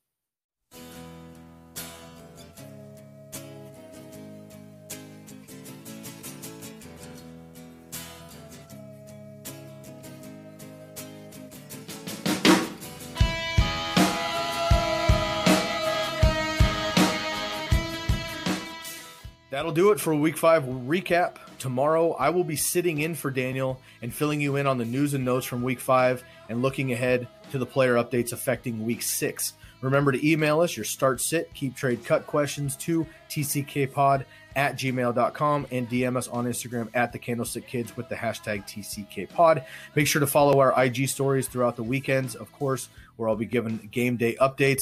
That'll 19.58 19.72
do 19.72 19.90
it 19.90 20.00
for 20.00 20.14
week 20.14 20.38
five 20.38 20.66
recap. 20.66 21.38
Tomorrow, 21.58 22.12
I 22.12 22.30
will 22.30 22.44
be 22.44 22.56
sitting 22.56 23.00
in 23.00 23.16
for 23.16 23.32
Daniel 23.32 23.82
and 24.04 24.14
filling 24.14 24.40
you 24.40 24.56
in 24.56 24.68
on 24.68 24.78
the 24.78 24.86
news 24.86 25.16
and 25.16 25.26
notes 25.26 25.48
from 25.48 25.64
week 25.64 25.80
five 25.80 26.24
and 26.48 26.62
looking 26.62 26.94
ahead 26.94 27.28
to 27.50 27.58
the 27.58 27.66
player 27.66 27.96
updates 27.96 28.34
affecting 28.34 28.86
week 28.86 29.02
six. 29.02 29.54
Remember 29.82 30.12
to 30.12 30.24
email 30.24 30.62
us 30.62 30.78
your 30.78 30.84
start, 30.84 31.22
sit, 31.22 31.52
keep, 31.56 31.76
trade, 31.76 32.06
cut 32.06 32.28
questions 32.28 32.76
to 32.76 33.08
tckpod 33.32 34.26
at 34.56 34.78
gmail.com 34.78 35.66
and 35.72 35.90
DM 35.90 36.18
us 36.18 36.28
on 36.28 36.46
Instagram 36.46 36.90
at 36.94 37.12
the 37.12 37.18
Candlestick 37.18 37.66
Kids 37.66 37.98
with 37.98 38.10
the 38.10 38.16
hashtag 38.16 38.64
TCKPod. 38.68 39.66
Make 39.96 40.06
sure 40.06 40.20
to 40.20 40.28
follow 40.28 40.60
our 40.60 40.84
IG 40.84 41.10
stories 41.10 41.48
throughout 41.48 41.78
the 41.78 41.84
weekends, 41.84 42.36
of 42.36 42.52
course, 42.52 42.90
where 43.16 43.28
I'll 43.28 43.36
be 43.36 43.48
giving 43.48 43.90
game 43.92 44.18
day 44.18 44.36
updates. 44.40 44.82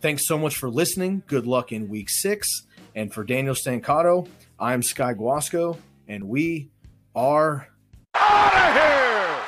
Thanks 0.00 0.26
so 0.26 0.36
much 0.36 0.56
for 0.56 0.68
listening. 0.68 1.22
Good 1.28 1.46
luck 1.46 1.70
in 1.70 1.88
week 1.88 2.10
six. 2.10 2.66
And 2.96 3.12
for 3.12 3.24
Daniel 3.24 3.54
Stancato, 3.54 4.26
I'm 4.58 4.82
Sky 4.82 5.12
Guasco, 5.12 5.78
and 6.08 6.24
we 6.24 6.70
are 7.14 7.68
out 8.14 8.54
of 8.54 8.82
here! 8.82 9.44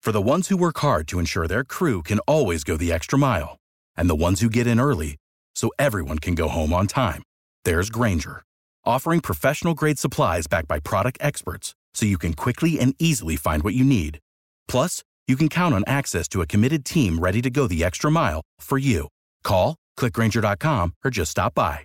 For 0.00 0.10
the 0.10 0.22
ones 0.22 0.48
who 0.48 0.56
work 0.56 0.78
hard 0.78 1.06
to 1.08 1.18
ensure 1.18 1.46
their 1.46 1.64
crew 1.64 2.02
can 2.02 2.18
always 2.20 2.64
go 2.64 2.78
the 2.78 2.90
extra 2.90 3.18
mile, 3.18 3.58
and 3.94 4.08
the 4.08 4.14
ones 4.14 4.40
who 4.40 4.48
get 4.48 4.66
in 4.66 4.80
early 4.80 5.16
so 5.54 5.70
everyone 5.78 6.18
can 6.18 6.34
go 6.34 6.48
home 6.48 6.72
on 6.72 6.86
time, 6.86 7.22
there's 7.66 7.90
Grainger, 7.90 8.42
offering 8.86 9.20
professional 9.20 9.74
grade 9.74 9.98
supplies 9.98 10.46
backed 10.46 10.68
by 10.68 10.80
product 10.80 11.18
experts 11.20 11.74
so 11.92 12.06
you 12.06 12.16
can 12.16 12.32
quickly 12.32 12.80
and 12.80 12.94
easily 12.98 13.36
find 13.36 13.62
what 13.62 13.74
you 13.74 13.84
need. 13.84 14.18
Plus, 14.66 15.02
you 15.28 15.36
can 15.36 15.50
count 15.50 15.74
on 15.74 15.84
access 15.86 16.26
to 16.28 16.40
a 16.40 16.46
committed 16.46 16.86
team 16.86 17.18
ready 17.18 17.42
to 17.42 17.50
go 17.50 17.66
the 17.66 17.84
extra 17.84 18.10
mile 18.10 18.40
for 18.58 18.78
you. 18.78 19.08
Call, 19.44 19.76
clickgrainger.com, 19.98 20.94
or 21.04 21.10
just 21.10 21.32
stop 21.32 21.54
by. 21.54 21.84